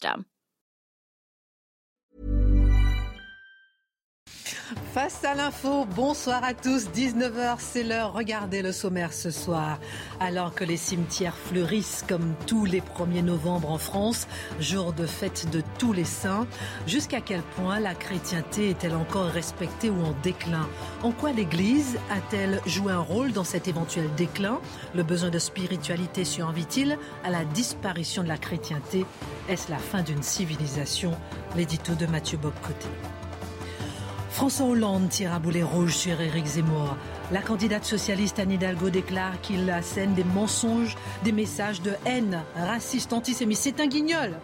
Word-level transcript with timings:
system. 0.00 0.29
Face 4.94 5.24
à 5.24 5.34
l'info, 5.34 5.86
bonsoir 5.96 6.42
à 6.44 6.54
tous. 6.54 6.88
19h, 6.88 7.56
c'est 7.58 7.82
l'heure. 7.82 8.12
Regardez 8.12 8.62
le 8.62 8.72
sommaire 8.72 9.12
ce 9.12 9.30
soir. 9.30 9.78
Alors 10.18 10.54
que 10.54 10.64
les 10.64 10.76
cimetières 10.76 11.36
fleurissent 11.36 12.04
comme 12.08 12.34
tous 12.46 12.64
les 12.64 12.80
1er 12.80 13.22
novembre 13.22 13.70
en 13.70 13.78
France, 13.78 14.26
jour 14.58 14.92
de 14.92 15.06
fête 15.06 15.50
de 15.50 15.62
tous 15.78 15.92
les 15.92 16.04
saints, 16.04 16.46
jusqu'à 16.86 17.20
quel 17.20 17.42
point 17.42 17.80
la 17.80 17.94
chrétienté 17.94 18.70
est-elle 18.70 18.94
encore 18.94 19.26
respectée 19.26 19.90
ou 19.90 20.04
en 20.04 20.14
déclin? 20.22 20.68
En 21.02 21.12
quoi 21.12 21.32
l'Église 21.32 21.98
a-t-elle 22.10 22.60
joué 22.66 22.92
un 22.92 23.00
rôle 23.00 23.32
dans 23.32 23.44
cet 23.44 23.68
éventuel 23.68 24.08
déclin? 24.16 24.60
Le 24.94 25.02
besoin 25.02 25.30
de 25.30 25.38
spiritualité 25.38 26.24
survit-il 26.24 26.98
à 27.24 27.30
la 27.30 27.44
disparition 27.44 28.22
de 28.22 28.28
la 28.28 28.38
chrétienté? 28.38 29.06
Est-ce 29.48 29.70
la 29.70 29.78
fin 29.78 30.02
d'une 30.02 30.22
civilisation? 30.22 31.12
L'édito 31.56 31.94
de 31.94 32.06
Mathieu 32.06 32.38
Bobcoté. 32.38 32.88
François 34.30 34.66
Hollande 34.66 35.08
tire 35.08 35.34
à 35.34 35.40
boulet 35.40 35.62
rouge 35.62 35.96
sur 35.96 36.20
Éric 36.20 36.46
Zemmour. 36.46 36.96
La 37.32 37.42
candidate 37.42 37.84
socialiste 37.84 38.38
Anne 38.38 38.52
Hidalgo 38.52 38.88
déclare 38.88 39.40
qu'il 39.40 39.68
assène 39.70 40.14
des 40.14 40.24
mensonges, 40.24 40.96
des 41.24 41.32
messages 41.32 41.82
de 41.82 41.92
haine, 42.06 42.40
raciste, 42.54 43.12
antisémite. 43.12 43.58
C'est 43.58 43.80
un 43.80 43.86
guignol. 43.86 44.38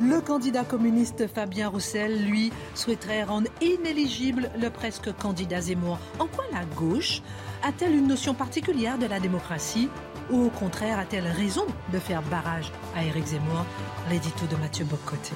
Le 0.00 0.20
candidat 0.20 0.62
communiste 0.64 1.26
Fabien 1.26 1.68
Roussel, 1.68 2.24
lui, 2.24 2.52
souhaiterait 2.74 3.24
rendre 3.24 3.50
inéligible 3.60 4.48
le 4.60 4.70
presque 4.70 5.12
candidat 5.16 5.60
Zemmour. 5.60 5.98
En 6.20 6.26
quoi 6.26 6.44
la 6.52 6.64
gauche 6.76 7.20
a-t-elle 7.64 7.96
une 7.96 8.06
notion 8.06 8.32
particulière 8.32 8.96
de 8.96 9.06
la 9.06 9.18
démocratie 9.18 9.88
ou 10.30 10.46
au 10.46 10.50
contraire 10.50 10.98
a-t-elle 10.98 11.26
raison 11.26 11.66
de 11.92 11.98
faire 11.98 12.22
barrage 12.22 12.70
à 12.94 13.04
Éric 13.04 13.26
Zemmour? 13.26 13.64
L'édito 14.08 14.46
de 14.46 14.56
Mathieu 14.56 14.84
Bocoté. 14.84 15.34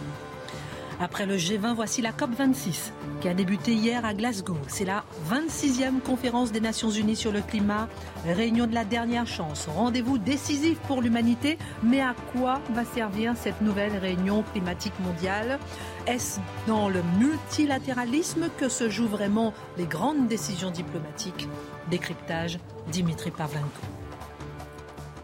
Après 1.03 1.25
le 1.25 1.39
G20, 1.39 1.75
voici 1.75 2.03
la 2.03 2.13
COP26 2.13 2.93
qui 3.23 3.29
a 3.29 3.33
débuté 3.33 3.73
hier 3.73 4.05
à 4.05 4.13
Glasgow. 4.13 4.59
C'est 4.69 4.85
la 4.85 5.05
26e 5.31 6.01
conférence 6.01 6.53
des 6.53 6.61
Nations 6.61 6.91
Unies 6.91 7.17
sur 7.17 7.33
le 7.33 7.41
climat, 7.41 7.89
réunion 8.27 8.67
de 8.67 8.75
la 8.75 8.85
dernière 8.85 9.27
chance, 9.27 9.67
rendez-vous 9.75 10.19
décisif 10.19 10.79
pour 10.81 11.01
l'humanité. 11.01 11.57
Mais 11.83 12.03
à 12.03 12.15
quoi 12.33 12.61
va 12.75 12.85
servir 12.85 13.35
cette 13.35 13.63
nouvelle 13.63 13.97
réunion 13.97 14.45
climatique 14.53 14.99
mondiale? 15.01 15.59
Est-ce 16.07 16.39
dans 16.67 16.91
le 16.91 17.03
multilatéralisme 17.19 18.51
que 18.59 18.69
se 18.69 18.91
jouent 18.91 19.09
vraiment 19.09 19.55
les 19.79 19.87
grandes 19.87 20.29
décisions 20.29 20.71
diplomatiques? 20.71 21.49
Décryptage, 21.91 22.59
Dimitri 22.93 23.31
Pavlenko. 23.31 24.00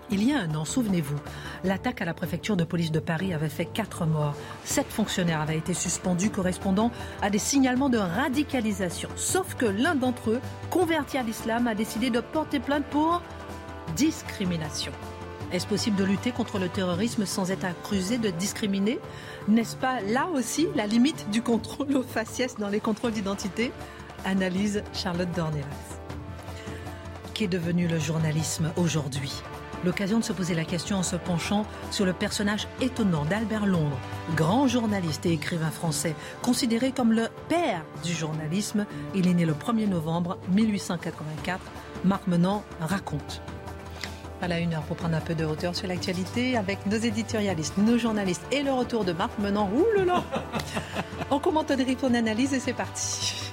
Il 0.09 0.22
y 0.22 0.33
a 0.33 0.39
un 0.39 0.55
an, 0.55 0.65
souvenez-vous, 0.65 1.19
l'attaque 1.65 2.00
à 2.00 2.05
la 2.05 2.15
préfecture 2.15 2.56
de 2.56 2.62
police 2.62 2.93
de 2.93 3.00
Paris 3.00 3.34
avait 3.34 3.49
fait 3.49 3.65
quatre 3.65 4.06
morts. 4.06 4.37
Sept 4.65 4.87
fonctionnaires 4.87 5.41
avaient 5.41 5.59
été 5.59 5.75
suspendus 5.75 6.31
correspondant 6.31 6.93
à 7.22 7.31
des 7.31 7.41
signalements 7.41 7.89
de 7.89 7.99
radicalisation. 7.99 9.09
Sauf 9.16 9.56
que 9.56 9.66
l'un 9.66 9.97
d'entre 9.97 10.31
eux, 10.31 10.41
converti 10.71 11.19
à 11.19 11.25
l'islam, 11.25 11.66
a 11.66 11.75
décidé 11.75 12.11
de 12.11 12.21
porter 12.21 12.61
plainte 12.61 12.84
pour 12.84 13.21
discrimination. 13.97 14.93
Est-ce 15.53 15.66
possible 15.66 15.97
de 15.97 16.05
lutter 16.05 16.31
contre 16.31 16.61
le 16.61 16.69
terrorisme 16.69 17.27
sans 17.27 17.50
être 17.50 17.65
accusé 17.65 18.19
de 18.19 18.31
discriminer? 18.31 19.00
N'est-ce 19.49 19.77
pas 19.77 20.00
là 20.00 20.28
aussi 20.33 20.69
la 20.77 20.87
limite 20.87 21.31
du 21.31 21.43
contrôle 21.43 21.97
aux 21.97 22.03
faciès 22.05 22.56
dans 22.59 22.69
les 22.69 22.81
contrôles 22.81 23.12
d'identité? 23.12 23.72
Analyse 24.25 24.84
Charlotte 24.93 25.31
Dornelas. 25.34 25.65
Qu'est 27.34 27.49
devenu 27.49 27.89
le 27.89 27.99
journalisme 27.99 28.71
aujourd'hui? 28.77 29.43
L'occasion 29.86 30.19
de 30.19 30.24
se 30.24 30.32
poser 30.32 30.54
la 30.54 30.64
question 30.64 30.97
en 30.97 31.04
se 31.04 31.14
penchant 31.14 31.64
sur 31.92 32.04
le 32.04 32.12
personnage 32.12 32.66
étonnant 32.80 33.24
d'Albert 33.24 33.66
Londres, 33.66 33.97
grand 34.34 34.66
journaliste 34.66 35.24
et 35.26 35.32
écrivain 35.32 35.70
français, 35.70 36.16
considéré 36.42 36.91
comme 36.91 37.12
le 37.12 37.28
père 37.48 37.84
du 38.02 38.12
journalisme. 38.12 38.84
Il 39.14 39.28
est 39.28 39.34
né 39.34 39.47
le 39.47 39.52
1er 39.52 39.88
novembre 39.88 40.38
1884. 40.48 41.60
Marc 42.04 42.26
Menant 42.26 42.64
raconte. 42.80 43.41
Voilà 44.41 44.58
une 44.58 44.74
heure 44.74 44.82
pour 44.82 44.97
prendre 44.97 45.14
un 45.14 45.20
peu 45.20 45.36
de 45.36 45.44
hauteur 45.44 45.76
sur 45.76 45.86
l'actualité 45.86 46.56
avec 46.56 46.84
nos 46.86 46.98
éditorialistes, 46.98 47.78
nos 47.78 47.97
journalistes 47.97 48.44
et 48.50 48.64
le 48.64 48.72
retour 48.72 49.04
de 49.04 49.12
Marc 49.12 49.38
Menant. 49.38 49.70
Ouh 49.72 49.98
là 49.98 50.04
là 50.04 50.24
On 51.30 51.38
commente, 51.38 51.72
on 52.03 52.14
analyse 52.14 52.53
et 52.54 52.58
c'est 52.58 52.72
parti. 52.72 53.53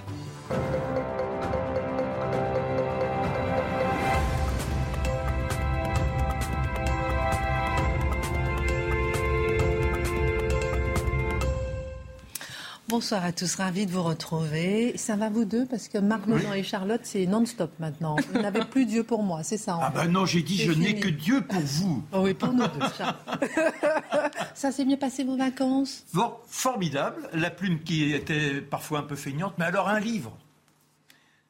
Bonsoir 12.94 13.26
à 13.26 13.32
tous, 13.32 13.56
ravi 13.56 13.88
de 13.88 13.92
vous 13.92 14.04
retrouver. 14.04 14.96
Ça 14.98 15.16
va 15.16 15.32
vous 15.32 15.46
deux 15.46 15.66
parce 15.66 15.88
que 15.88 15.98
Marc 15.98 16.26
et 16.56 16.62
Charlotte, 16.62 17.02
c'est 17.02 17.26
non-stop 17.26 17.72
maintenant. 17.80 18.18
Vous 18.32 18.40
n'avez 18.40 18.64
plus 18.66 18.86
Dieu 18.86 19.04
pour 19.04 19.24
moi, 19.24 19.42
c'est 19.42 19.58
ça 19.58 19.80
Ah 19.82 19.90
ben 19.90 20.06
non, 20.06 20.28
j'ai 20.28 20.44
dit 20.44 20.58
je 20.58 20.72
n'ai 20.72 21.00
que 21.00 21.08
Dieu 21.08 21.42
pour 21.42 21.60
vous. 21.60 22.04
Oh 22.12 22.20
oui, 22.22 22.36
pour 22.36 22.54
nous 22.54 22.68
deux, 22.68 22.86
Ça 24.54 24.72
s'est 24.72 24.86
bien 24.86 24.98
passé 24.98 25.24
vos 25.24 25.36
vacances? 25.36 26.04
Bon, 26.14 26.34
formidable. 26.46 27.28
La 27.34 27.50
plume 27.50 27.82
qui 27.82 28.14
était 28.14 28.62
parfois 28.62 29.00
un 29.00 29.04
peu 29.04 29.16
feignante, 29.16 29.56
mais 29.58 29.66
alors 29.66 29.90
un 29.90 30.00
livre 30.00 30.38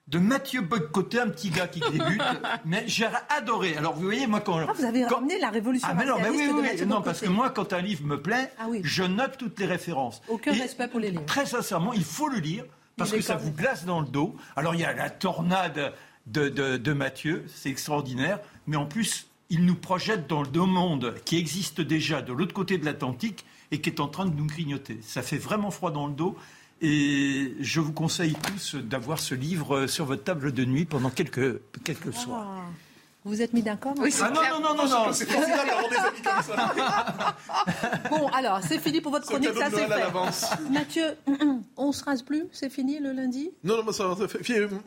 de 0.07 0.19
Mathieu 0.19 0.61
Bocoté, 0.61 1.19
un 1.19 1.29
petit 1.29 1.49
gars 1.49 1.67
qui 1.67 1.79
débute, 1.79 2.21
mais 2.65 2.83
j'ai 2.87 3.07
adoré. 3.29 3.77
Alors 3.77 3.93
vous 3.93 4.03
voyez, 4.03 4.27
moi 4.27 4.41
quand... 4.41 4.59
Ah, 4.59 4.73
vous 4.73 4.85
avez 4.85 5.05
ramené 5.05 5.39
la 5.39 5.49
révolution 5.49 5.87
ah, 5.89 5.93
mais 5.93 6.05
non, 6.05 6.17
mais 6.19 6.29
oui, 6.29 6.49
oui, 6.53 6.85
non, 6.85 7.01
parce 7.01 7.21
que 7.21 7.29
moi 7.29 7.49
quand 7.49 7.73
un 7.73 7.81
livre 7.81 8.05
me 8.05 8.21
plaît, 8.21 8.51
ah 8.59 8.67
je 8.81 9.03
note 9.03 9.37
toutes 9.37 9.59
les 9.59 9.65
références. 9.65 10.21
Aucun 10.27 10.51
respect 10.51 10.87
pour 10.87 10.99
les 10.99 11.11
livres. 11.11 11.25
Très 11.25 11.45
sincèrement, 11.45 11.93
il 11.93 12.03
faut 12.03 12.27
le 12.27 12.39
lire, 12.39 12.65
parce 12.97 13.11
que 13.11 13.21
ça 13.21 13.35
vous 13.35 13.51
glace 13.51 13.85
dans 13.85 14.01
le 14.01 14.07
dos. 14.07 14.35
Alors 14.55 14.75
il 14.75 14.81
y 14.81 14.85
a 14.85 14.93
la 14.93 15.09
tornade 15.09 15.93
de, 16.27 16.49
de, 16.49 16.93
Mathieu, 16.93 17.45
c'est 17.53 17.69
extraordinaire, 17.69 18.39
mais 18.67 18.77
en 18.77 18.85
plus, 18.85 19.27
il 19.49 19.65
nous 19.65 19.75
projette 19.75 20.27
dans 20.27 20.43
le 20.43 20.49
monde 20.65 21.15
qui 21.25 21.37
existe 21.37 21.81
déjà 21.81 22.21
de 22.21 22.33
l'autre 22.33 22.53
côté 22.53 22.77
de 22.77 22.85
l'Atlantique 22.85 23.45
et 23.71 23.81
qui 23.81 23.89
est 23.89 23.99
en 23.99 24.07
train 24.07 24.25
de 24.25 24.35
nous 24.35 24.45
grignoter. 24.45 24.99
Ça 25.01 25.21
fait 25.21 25.37
vraiment 25.37 25.71
froid 25.71 25.91
dans 25.91 26.07
le 26.07 26.13
dos. 26.13 26.37
Et 26.85 27.53
je 27.61 27.79
vous 27.79 27.93
conseille 27.93 28.35
tous 28.45 28.75
d'avoir 28.75 29.19
ce 29.19 29.33
livre 29.35 29.87
sur 29.87 30.03
votre 30.03 30.25
table 30.25 30.51
de 30.51 30.65
nuit 30.65 30.83
pendant 30.83 31.09
quelques, 31.09 31.61
quelques 31.85 32.13
ah. 32.13 32.19
soirs. 32.19 32.65
Vous 33.25 33.41
êtes 33.41 33.53
mis 33.53 33.61
d'accord 33.61 33.93
Oui, 33.97 34.13
ah 34.21 34.29
non, 34.29 34.59
non, 34.59 34.75
non, 34.75 34.87
non, 34.87 35.13
C'est 35.13 35.29
formidable 35.29 35.69
d'avoir 35.69 35.89
des 35.89 35.95
amis 35.95 36.21
comme 36.21 36.55
ça. 36.55 37.35
bon, 38.09 38.27
alors, 38.27 38.59
c'est 38.61 38.79
fini 38.79 38.99
pour 38.99 39.11
votre 39.11 39.25
chronique, 39.25 39.53
ça 39.57 39.69
c'est 39.69 39.87
fait. 39.87 40.69
Mathieu, 40.69 41.17
on 41.77 41.91
se 41.91 42.03
rase 42.03 42.21
plus 42.21 42.45
C'est 42.51 42.69
fini 42.69 42.99
le 42.99 43.13
lundi? 43.13 43.51
Non, 43.63 43.83
non, 43.83 43.91
ça, 43.91 44.15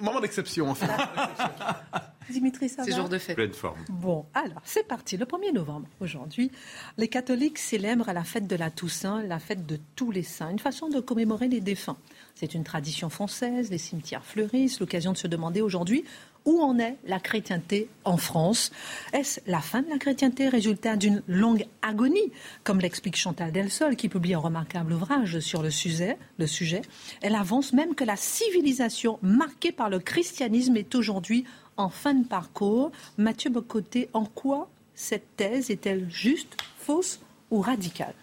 moment 0.00 0.20
d'exception 0.20 0.68
en 0.68 0.74
fait. 0.74 0.86
Dimitri, 2.30 2.68
ça 2.68 2.82
C'est 2.84 2.92
jour 2.92 3.08
de 3.08 3.18
fête. 3.18 3.36
Pleine 3.36 3.52
forme. 3.52 3.78
Bon, 3.88 4.26
alors, 4.34 4.60
c'est 4.64 4.86
parti. 4.86 5.16
Le 5.16 5.24
1er 5.26 5.52
novembre, 5.52 5.86
aujourd'hui, 6.00 6.50
les 6.98 7.08
catholiques 7.08 7.58
célèbrent 7.58 8.12
la 8.12 8.24
fête 8.24 8.48
de 8.48 8.56
la 8.56 8.70
Toussaint, 8.70 9.22
la 9.22 9.38
fête 9.38 9.64
de 9.64 9.78
tous 9.94 10.10
les 10.10 10.24
saints, 10.24 10.50
une 10.50 10.58
façon 10.58 10.88
de 10.88 10.98
commémorer 11.00 11.46
les 11.46 11.60
défunts. 11.60 11.96
C'est 12.34 12.54
une 12.54 12.64
tradition 12.64 13.10
française, 13.10 13.70
les 13.70 13.78
cimetières 13.78 14.24
fleurissent, 14.24 14.80
l'occasion 14.80 15.12
de 15.12 15.16
se 15.16 15.28
demander 15.28 15.62
aujourd'hui 15.62 16.04
où 16.46 16.62
en 16.62 16.78
est 16.78 16.96
la 17.04 17.20
chrétienté 17.20 17.88
en 18.04 18.16
France 18.16 18.70
Est-ce 19.12 19.40
la 19.46 19.60
fin 19.60 19.82
de 19.82 19.90
la 19.90 19.98
chrétienté, 19.98 20.48
résultat 20.48 20.96
d'une 20.96 21.22
longue 21.26 21.66
agonie, 21.82 22.32
comme 22.64 22.80
l'explique 22.80 23.16
Chantal 23.16 23.52
Delsol, 23.52 23.96
qui 23.96 24.08
publie 24.08 24.34
un 24.34 24.38
remarquable 24.38 24.92
ouvrage 24.92 25.40
sur 25.40 25.62
le 25.62 25.70
sujet, 25.70 26.16
le 26.38 26.46
sujet 26.46 26.82
Elle 27.20 27.34
avance 27.34 27.72
même 27.72 27.94
que 27.94 28.04
la 28.04 28.16
civilisation 28.16 29.18
marquée 29.22 29.72
par 29.72 29.90
le 29.90 29.98
christianisme 29.98 30.76
est 30.76 30.94
aujourd'hui 30.94 31.44
en 31.76 31.90
fin 31.90 32.14
de 32.14 32.26
parcours. 32.26 32.92
Mathieu 33.18 33.50
Bocoté, 33.50 34.08
en 34.12 34.24
quoi 34.24 34.70
cette 34.94 35.36
thèse 35.36 35.70
est-elle 35.70 36.08
juste, 36.08 36.56
fausse 36.78 37.20
ou 37.50 37.60
radicale? 37.60 38.14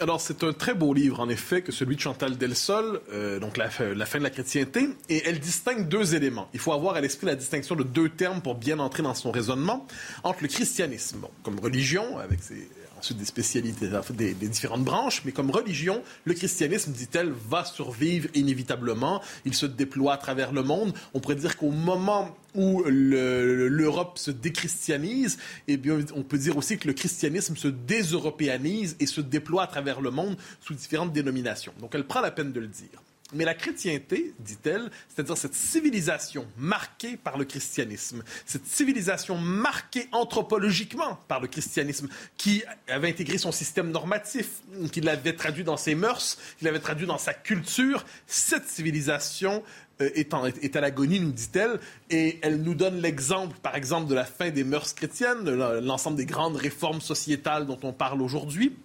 Alors, 0.00 0.20
c'est 0.20 0.42
un 0.42 0.52
très 0.52 0.74
beau 0.74 0.94
livre, 0.94 1.20
en 1.20 1.28
effet, 1.28 1.62
que 1.62 1.70
celui 1.70 1.96
de 1.96 2.00
Chantal 2.00 2.36
Delsol, 2.36 3.00
euh, 3.12 3.38
donc 3.38 3.56
la, 3.56 3.70
fin 3.70 3.90
de 3.90 4.22
la 4.22 4.30
chrétienté, 4.30 4.88
et 5.08 5.22
elle 5.26 5.38
distingue 5.38 5.86
deux 5.86 6.14
éléments. 6.14 6.48
Il 6.54 6.60
faut 6.60 6.72
avoir 6.72 6.96
à 6.96 7.00
l'esprit 7.00 7.26
la 7.26 7.36
distinction 7.36 7.76
de 7.76 7.84
deux 7.84 8.08
termes 8.08 8.40
pour 8.40 8.56
bien 8.56 8.78
entrer 8.78 9.02
dans 9.02 9.14
son 9.14 9.30
raisonnement, 9.30 9.86
entre 10.24 10.42
le 10.42 10.48
christianisme, 10.48 11.26
comme 11.44 11.60
religion, 11.60 12.18
avec 12.18 12.42
ses, 12.42 12.68
des 13.10 13.24
spécialités, 13.24 13.88
des, 14.10 14.34
des, 14.34 14.48
différentes 14.48 14.84
branches, 14.84 15.22
mais 15.24 15.32
comme 15.32 15.50
religion, 15.50 16.02
le 16.24 16.34
christianisme, 16.34 16.92
dit-elle, 16.92 17.32
va 17.48 17.64
survivre 17.64 18.28
inévitablement. 18.34 19.20
Il 19.44 19.54
se 19.54 19.66
déploie 19.66 20.14
à 20.14 20.16
travers 20.16 20.52
le 20.52 20.62
monde. 20.62 20.94
On 21.14 21.20
pourrait 21.20 21.34
dire 21.34 21.56
qu'au 21.56 21.70
moment 21.70 22.36
où 22.54 22.82
l'Europe 22.84 24.18
se 24.18 24.30
déchristianise, 24.30 25.38
eh 25.68 25.76
bien, 25.76 25.98
on 26.14 26.22
peut 26.22 26.38
dire 26.38 26.56
aussi 26.56 26.78
que 26.78 26.86
le 26.86 26.94
christianisme 26.94 27.56
se 27.56 27.68
déseuropéanise 27.68 28.96
et 29.00 29.06
se 29.06 29.20
déploie 29.20 29.64
à 29.64 29.66
travers 29.66 30.00
le 30.00 30.10
monde 30.10 30.36
sous 30.60 30.74
différentes 30.74 31.12
dénominations. 31.12 31.72
Donc, 31.80 31.94
elle 31.94 32.06
prend 32.06 32.20
la 32.20 32.30
peine 32.30 32.52
de 32.52 32.60
le 32.60 32.68
dire. 32.68 33.02
Mais 33.32 33.44
la 33.44 33.54
chrétienté, 33.54 34.34
dit-elle, 34.38 34.90
c'est-à-dire 35.08 35.36
cette 35.36 35.54
civilisation 35.54 36.46
marquée 36.58 37.16
par 37.16 37.38
le 37.38 37.44
christianisme, 37.44 38.22
cette 38.46 38.66
civilisation 38.66 39.38
marquée 39.38 40.08
anthropologiquement 40.12 41.18
par 41.28 41.40
le 41.40 41.48
christianisme, 41.48 42.08
qui 42.36 42.62
avait 42.88 43.08
intégré 43.08 43.38
son 43.38 43.52
système 43.52 43.90
normatif, 43.90 44.62
qui 44.92 45.00
l'avait 45.00 45.34
traduit 45.34 45.64
dans 45.64 45.76
ses 45.76 45.94
mœurs, 45.94 46.38
qui 46.58 46.64
l'avait 46.64 46.78
traduit 46.78 47.06
dans 47.06 47.18
sa 47.18 47.34
culture, 47.34 48.04
cette 48.26 48.68
civilisation 48.68 49.62
euh, 50.00 50.10
est, 50.14 50.34
en, 50.34 50.46
est, 50.46 50.76
à 50.76 50.80
l'agonie, 50.80 51.20
nous 51.20 51.32
dit-elle, 51.32 51.80
et 52.10 52.38
elle 52.42 52.62
nous 52.62 52.74
donne 52.74 53.00
l'exemple, 53.00 53.56
par 53.62 53.76
exemple, 53.76 54.08
de 54.08 54.14
la 54.14 54.24
fin 54.24 54.50
des 54.50 54.64
mœurs 54.64 54.94
chrétiennes, 54.94 55.48
l'ensemble 55.80 56.16
des 56.16 56.26
grandes 56.26 56.56
réformes 56.56 57.00
sociétales 57.00 57.66
dont 57.66 57.78
on 57.82 57.92
parle 57.92 58.22
aujourd'hui. 58.22 58.76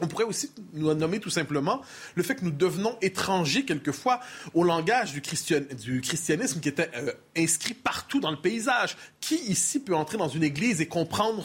On 0.00 0.06
pourrait 0.06 0.24
aussi 0.24 0.50
nous 0.72 0.92
nommer 0.94 1.20
tout 1.20 1.30
simplement 1.30 1.82
le 2.14 2.22
fait 2.22 2.36
que 2.36 2.44
nous 2.44 2.50
devenons 2.50 2.96
étrangers 3.02 3.64
quelquefois 3.64 4.20
au 4.54 4.64
langage 4.64 5.12
du, 5.12 5.20
christian, 5.20 5.60
du 5.84 6.00
christianisme 6.00 6.60
qui 6.60 6.68
était 6.68 6.90
euh, 6.94 7.12
inscrit 7.36 7.74
partout 7.74 8.20
dans 8.20 8.30
le 8.30 8.40
paysage. 8.40 8.96
Qui 9.20 9.36
ici 9.36 9.80
peut 9.80 9.94
entrer 9.94 10.18
dans 10.18 10.28
une 10.28 10.44
église 10.44 10.80
et 10.80 10.86
comprendre 10.86 11.44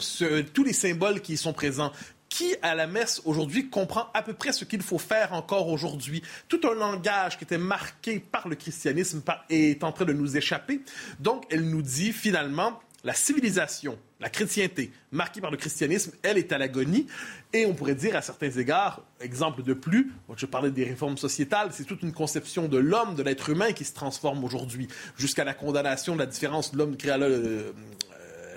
tous 0.53 0.63
les 0.63 0.73
symboles 0.73 1.21
qui 1.21 1.33
y 1.33 1.38
sont 1.38 1.53
présents? 1.53 1.91
Qui, 2.29 2.55
à 2.63 2.73
la 2.73 2.88
messe 2.88 3.21
aujourd'hui, 3.25 3.69
comprend 3.69 4.07
à 4.15 4.23
peu 4.23 4.33
près 4.33 4.53
ce 4.53 4.65
qu'il 4.65 4.81
faut 4.81 4.97
faire 4.97 5.33
encore 5.33 5.67
aujourd'hui? 5.69 6.23
Tout 6.47 6.61
un 6.63 6.73
langage 6.73 7.38
qui 7.38 7.44
était 7.44 7.59
marqué 7.59 8.19
par 8.19 8.47
le 8.47 8.56
christianisme 8.56 9.21
est 9.49 9.83
en 9.83 9.91
train 9.91 10.06
de 10.06 10.13
nous 10.13 10.35
échapper. 10.35 10.81
Donc, 11.19 11.45
elle 11.51 11.69
nous 11.69 11.83
dit 11.83 12.11
finalement, 12.11 12.79
la 13.03 13.13
civilisation, 13.13 13.99
la 14.23 14.29
chrétienté, 14.29 14.89
marquée 15.11 15.41
par 15.41 15.51
le 15.51 15.57
christianisme, 15.57 16.13
elle 16.23 16.37
est 16.37 16.53
à 16.53 16.57
l'agonie. 16.57 17.07
Et 17.51 17.65
on 17.65 17.73
pourrait 17.73 17.93
dire 17.93 18.15
à 18.15 18.21
certains 18.21 18.51
égards, 18.51 19.01
exemple 19.19 19.63
de 19.63 19.73
plus, 19.73 20.13
je 20.37 20.45
parlais 20.45 20.71
des 20.71 20.85
réformes 20.85 21.17
sociétales, 21.17 21.69
c'est 21.73 21.83
toute 21.83 22.03
une 22.03 22.13
conception 22.13 22.69
de 22.69 22.77
l'homme, 22.77 23.15
de 23.15 23.21
l'être 23.21 23.49
humain 23.49 23.73
qui 23.73 23.83
se 23.83 23.93
transforme 23.93 24.41
aujourd'hui, 24.45 24.87
jusqu'à 25.17 25.43
la 25.43 25.53
condamnation 25.53 26.13
de 26.13 26.19
la 26.19 26.25
différence, 26.25 26.73
l'homme 26.73 26.95
créa 26.95 27.17
le, 27.17 27.25
euh, 27.25 27.71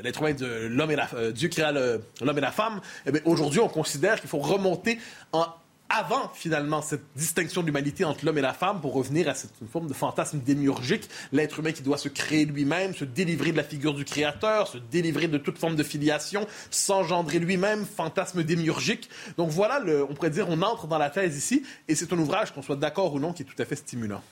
l'être 0.05 0.21
humain 0.21 0.35
de 0.35 0.69
l'homme 0.69 0.93
et 0.93 0.97
la, 0.97 1.09
euh, 1.15 1.33
Dieu 1.33 1.49
créa 1.49 1.73
l'homme 1.73 2.39
et 2.39 2.41
la 2.41 2.53
femme. 2.53 2.81
Eh 3.05 3.11
aujourd'hui, 3.25 3.59
on 3.59 3.69
considère 3.69 4.21
qu'il 4.21 4.31
faut 4.31 4.39
remonter 4.39 5.01
en 5.33 5.47
avant 5.89 6.31
finalement 6.35 6.83
cette 6.83 7.05
distinction 7.15 7.63
d'humanité 7.63 8.05
entre 8.05 8.25
l'homme 8.25 8.39
et 8.39 8.43
la 8.43 8.53
femme 8.53 8.81
pour 8.81 8.93
revenir 8.93 9.29
à 9.29 9.35
cette 9.35 9.53
forme 9.71 9.87
de 9.87 9.95
fantasme 9.95 10.41
démiurgique, 10.41 11.09
l'être 11.33 11.61
humain 11.61 11.73
qui 11.73 11.83
doit 11.83 11.99
se 11.99 12.09
créer 12.09 12.45
lui-même, 12.45 12.95
se 12.95 13.05
délivrer 13.05 13.53
de 13.53 13.57
la 13.57 13.65
figure 13.65 13.95
du 13.95 14.05
créateur, 14.05 14.69
se 14.69 14.79
délivrer 14.79 15.29
de 15.29 15.39
toute 15.39 15.59
forme 15.59 15.77
de 15.77 15.83
filiation, 15.83 16.47
s'engendrer 16.71 17.39
lui-même, 17.39 17.85
fantasme 17.85 18.43
démiurgique. 18.43 19.09
Donc 19.37 19.51
voilà, 19.51 19.81
on 20.09 20.15
pourrait 20.15 20.31
dire, 20.31 20.47
on 20.49 20.61
entre 20.63 20.87
dans 20.87 20.99
la 20.99 21.11
thèse 21.11 21.37
ici, 21.37 21.63
et 21.89 21.95
c'est 21.95 22.13
un 22.13 22.19
ouvrage, 22.19 22.53
qu'on 22.53 22.63
soit 22.63 22.77
d'accord 22.77 23.15
ou 23.15 23.21
non, 23.21 23.33
qui 23.33 23.43
est 23.43 23.47
tout 23.47 23.61
à 23.61 23.65
fait 23.65 23.77
stimulant. 23.77 24.23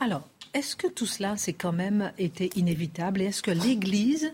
Alors, 0.00 0.22
est-ce 0.54 0.76
que 0.76 0.86
tout 0.86 1.06
cela, 1.06 1.36
c'est 1.36 1.52
quand 1.52 1.72
même 1.72 2.12
été 2.18 2.50
inévitable, 2.56 3.22
et 3.22 3.26
est-ce 3.26 3.42
que 3.42 3.50
l'Église 3.50 4.32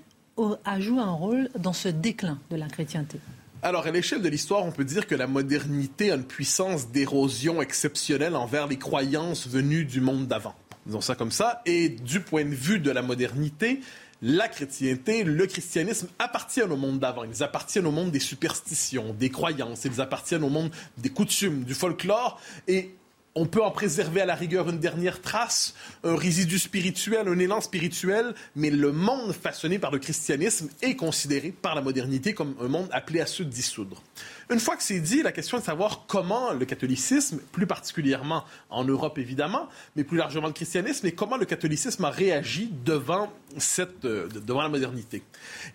a 0.65 0.81
joué 0.81 1.01
un 1.01 1.13
rôle 1.13 1.49
dans 1.59 1.73
ce 1.73 1.89
déclin 1.89 2.39
de 2.51 2.57
la 2.57 2.69
chrétienté? 2.69 3.19
Alors, 3.63 3.87
à 3.87 3.91
l'échelle 3.91 4.23
de 4.23 4.29
l'histoire, 4.29 4.65
on 4.65 4.73
peut 4.73 4.85
dire 4.85 5.07
que 5.07 5.15
la 5.15 5.27
modernité 5.27 6.11
a 6.11 6.15
une 6.15 6.25
puissance 6.25 6.91
d'érosion 6.91 7.61
exceptionnelle 7.61 8.35
envers 8.35 8.67
les 8.67 8.79
croyances 8.79 9.47
venues 9.49 9.85
du 9.85 10.01
monde 10.01 10.27
d'avant. 10.27 10.55
Disons 10.87 11.03
ça 11.03 11.15
comme 11.15 11.31
ça. 11.31 11.61
Et 11.67 11.91
du 11.91 12.21
point 12.21 12.45
de 12.45 12.55
vue 12.55 12.81
de 12.81 12.91
la 12.91 13.03
modernité, 13.03 13.81
la 14.23 14.49
chrétienté, 14.49 15.25
le 15.25 15.47
christianisme 15.47 16.09
appartiennent 16.19 16.73
au 16.73 16.77
monde 16.77 16.99
d'avant. 16.99 17.25
Ils 17.25 17.43
appartiennent 17.43 17.87
au 17.87 17.91
monde 17.91 18.11
des 18.11 18.21
superstitions, 18.21 19.15
des 19.19 19.31
croyances. 19.31 19.85
Ils 19.85 20.01
appartiennent 20.01 20.45
au 20.45 20.49
monde 20.49 20.71
des 20.99 21.11
coutumes, 21.11 21.65
du 21.65 21.75
folklore. 21.75 22.41
Et 22.67 22.95
on 23.35 23.47
peut 23.47 23.63
en 23.63 23.71
préserver 23.71 24.21
à 24.21 24.27
la 24.27 24.35
rigueur 24.35 24.69
une 24.69 24.79
dernière 24.79 25.21
trace, 25.21 25.75
un 26.03 26.17
résidu 26.17 26.59
spirituel, 26.59 27.29
un 27.29 27.39
élan 27.39 27.61
spirituel, 27.61 28.35
mais 28.57 28.71
le 28.71 28.93
monde 28.93 29.33
façonné 29.33 29.79
par 29.79 29.91
le 29.91 29.99
christianisme 29.99 30.69
est 30.83 30.97
considéré 30.97 31.53
par 31.53 31.75
la 31.75 31.81
modernité 31.81 32.35
comme 32.35 32.55
un 32.61 32.69
monde 32.69 32.89
appelé 32.93 33.21
à 33.21 33.27
se 33.27 33.43
dissoudre. 33.43 34.03
Une 34.51 34.59
fois 34.59 34.77
que 34.77 34.83
c'est 34.83 34.99
dit, 34.99 35.23
la 35.23 35.31
question 35.31 35.59
est 35.59 35.61
de 35.61 35.67
savoir 35.67 36.07
comment 36.09 36.53
le 36.53 36.65
catholicisme, 36.65 37.39
plus 37.53 37.69
particulièrement 37.69 38.45
en 38.69 38.83
Europe 38.85 39.17
évidemment, 39.19 39.69
mais 39.95 40.03
plus 40.03 40.17
largement 40.19 40.49
le 40.49 40.53
christianisme, 40.53 41.07
et 41.07 41.13
comment 41.13 41.37
le 41.37 41.45
catholicisme 41.45 42.05
a 42.05 42.11
réagi 42.11 42.69
devant, 42.85 43.33
cette, 43.59 44.05
euh, 44.05 44.29
devant 44.29 44.63
la 44.63 44.69
modernité. 44.69 45.23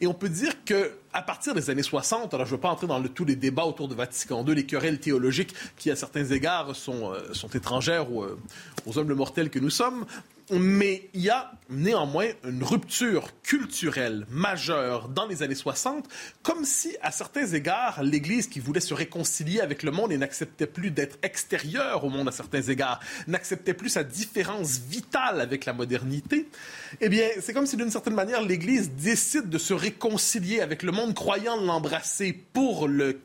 Et 0.02 0.08
on 0.08 0.14
peut 0.14 0.28
dire 0.28 0.66
que 0.66 0.92
à 1.14 1.22
partir 1.22 1.54
des 1.54 1.70
années 1.70 1.84
60, 1.84 2.34
alors 2.34 2.46
je 2.46 2.52
ne 2.52 2.58
veux 2.58 2.62
pas 2.62 2.70
entrer 2.70 2.88
dans 2.88 3.00
le, 3.00 3.08
tous 3.08 3.24
les 3.24 3.38
débats 3.38 3.64
autour 3.64 3.88
de 3.88 3.96
Vatican 3.96 4.46
II, 4.46 4.54
les 4.54 4.66
querelles 4.66 5.00
théologiques 5.00 5.56
qui, 5.78 5.90
à 5.90 5.96
certains 5.96 6.26
égards, 6.26 6.76
sont, 6.76 7.14
euh, 7.14 7.32
sont 7.32 7.48
étrangères 7.48 8.12
aux, 8.12 8.24
euh, 8.24 8.38
aux 8.86 9.00
humbles 9.00 9.16
mortels 9.16 9.50
que 9.50 9.60
nous 9.60 9.70
sommes, 9.70 10.06
mais 10.52 11.10
il 11.14 11.22
y 11.22 11.30
a 11.30 11.52
néanmoins 11.70 12.28
une 12.44 12.64
rupture 12.64 13.30
culturelle 13.42 14.26
majeure 14.30 15.10
dans 15.10 15.26
les 15.26 15.42
années 15.42 15.56
60, 15.56 16.08
comme 16.44 16.66
si, 16.66 16.96
à 17.02 17.12
certains 17.12 17.48
égards, 17.48 18.04
l'Église 18.04 18.48
qui 18.48 18.60
voulait 18.60 18.80
se 18.80 18.94
réconcilier 18.94 19.62
avec 19.62 19.82
le 19.82 19.92
monde 19.92 20.12
et 20.12 20.18
n'acceptait 20.18 20.68
plus 20.68 20.92
d'être 20.92 21.18
extérieure 21.24 22.04
au 22.04 22.10
monde 22.10 22.28
à 22.28 22.32
certains 22.32 22.62
égards, 22.62 23.00
n'acceptait 23.28 23.74
plus 23.74 23.90
sa 23.90 24.04
différence 24.04 24.78
vitale 24.80 25.42
avec 25.42 25.66
la 25.66 25.74
modernité, 25.74 26.48
eh 27.02 27.10
bien, 27.10 27.28
c'est 27.42 27.54
comme 27.54 27.66
si, 27.66 27.76
d'une 27.76 27.92
certaine 27.92 28.14
manière, 28.14 28.42
l'Église 28.42 28.92
décide 28.92 29.50
de 29.50 29.58
se 29.58 29.74
réconcilier 29.74 30.62
avec 30.62 30.84
le 30.84 30.92
monde, 30.92 31.14
croyant 31.14 31.58
l'embrasser 31.58 32.34
pour 32.54 32.88
le 32.88 33.20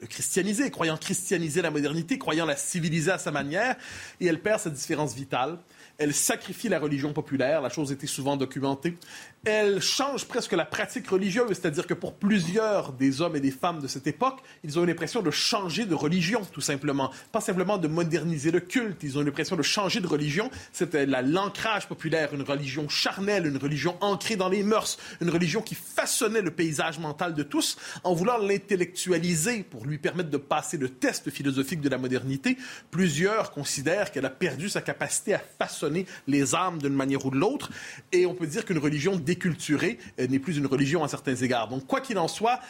le 0.00 0.06
christianiser, 0.06 0.70
croyant 0.70 0.96
christianiser 0.96 1.60
la 1.62 1.70
modernité, 1.70 2.18
croyant 2.18 2.46
la 2.46 2.56
civiliser 2.56 3.10
à 3.10 3.18
sa 3.18 3.30
manière, 3.30 3.76
et 4.20 4.26
elle 4.26 4.40
perd 4.40 4.60
sa 4.60 4.70
différence 4.70 5.14
vitale. 5.14 5.58
Elle 5.98 6.14
sacrifie 6.14 6.68
la 6.68 6.78
religion 6.78 7.12
populaire, 7.12 7.60
la 7.60 7.70
chose 7.70 7.90
était 7.90 8.06
souvent 8.06 8.36
documentée. 8.36 8.96
Elle 9.44 9.80
change 9.80 10.26
presque 10.26 10.52
la 10.52 10.64
pratique 10.64 11.08
religieuse, 11.08 11.48
c'est-à-dire 11.50 11.86
que 11.86 11.94
pour 11.94 12.14
plusieurs 12.14 12.92
des 12.92 13.20
hommes 13.20 13.36
et 13.36 13.40
des 13.40 13.52
femmes 13.52 13.80
de 13.80 13.86
cette 13.86 14.06
époque, 14.08 14.40
ils 14.64 14.78
ont 14.78 14.84
l'impression 14.84 15.22
de 15.22 15.30
changer 15.30 15.84
de 15.84 15.94
religion, 15.94 16.42
tout 16.52 16.60
simplement. 16.60 17.12
Pas 17.30 17.40
simplement 17.40 17.78
de 17.78 17.86
moderniser 17.86 18.50
le 18.50 18.58
culte, 18.60 19.02
ils 19.04 19.16
ont 19.16 19.22
l'impression 19.22 19.54
de 19.54 19.62
changer 19.62 20.00
de 20.00 20.08
religion. 20.08 20.50
C'était 20.72 21.06
l'ancrage 21.06 21.86
populaire, 21.86 22.34
une 22.34 22.42
religion 22.42 22.88
charnelle, 22.88 23.46
une 23.46 23.58
religion 23.58 23.96
ancrée 24.00 24.34
dans 24.34 24.48
les 24.48 24.64
mœurs, 24.64 24.98
une 25.20 25.30
religion 25.30 25.62
qui 25.62 25.76
façonnait 25.76 26.42
le 26.42 26.50
paysage 26.50 26.98
mental 26.98 27.34
de 27.34 27.44
tous 27.44 27.76
en 28.02 28.14
voulant 28.14 28.38
l'intellectualiser 28.38 29.62
pour 29.62 29.86
lui 29.86 29.98
permettre 29.98 30.30
de 30.30 30.36
passer 30.36 30.76
le 30.76 30.88
test 30.88 31.30
philosophique 31.30 31.80
de 31.80 31.88
la 31.88 31.98
modernité. 31.98 32.58
Plusieurs 32.90 33.52
considèrent 33.52 34.10
qu'elle 34.10 34.26
a 34.26 34.30
perdu 34.30 34.68
sa 34.68 34.80
capacité 34.80 35.34
à 35.34 35.42
façonner 35.58 36.06
les 36.26 36.56
âmes 36.56 36.78
d'une 36.78 36.94
manière 36.94 37.24
ou 37.24 37.30
de 37.30 37.36
l'autre. 37.36 37.70
Et 38.10 38.26
on 38.26 38.34
peut 38.34 38.46
dire 38.46 38.64
qu'une 38.64 38.78
religion 38.78 39.16
déculturée 39.28 39.98
n'est 40.18 40.38
plus 40.38 40.56
une 40.56 40.66
religion 40.66 41.04
à 41.04 41.08
certains 41.08 41.36
égards. 41.36 41.68
Donc, 41.68 41.86
quoi 41.86 42.00
qu'il 42.00 42.18
en 42.18 42.28
soit, 42.28 42.60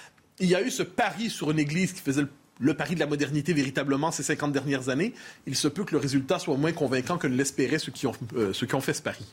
il 0.41 0.49
y 0.49 0.57
a 0.57 0.63
eu 0.63 0.71
ce 0.71 0.83
pari 0.83 1.31
sur 1.31 1.51
une 1.51 1.59
Église 1.59 1.93
qui 1.93 2.01
faisait 2.01 2.25
le 2.61 2.75
pari 2.75 2.95
de 2.95 3.01
la 3.01 3.07
modernité 3.07 3.53
véritablement 3.53 4.11
ces 4.11 4.25
50 4.25 4.53
dernières 4.53 4.89
années, 4.89 5.15
il 5.47 5.55
se 5.55 5.69
peut 5.69 5.85
que 5.85 5.93
le 5.93 5.99
résultat 5.99 6.41
soit 6.41 6.57
moins 6.57 6.73
convaincant 6.73 7.17
que 7.17 7.29
ne 7.29 7.37
l'espéraient 7.37 7.79
ceux, 7.79 7.93
qui 7.93 8.07
ont, 8.07 8.13
euh, 8.35 8.53
ceux 8.53 8.67
qui 8.67 8.75
ont 8.75 8.81
fait 8.81 8.95
ce 8.95 9.03
pari. 9.03 9.25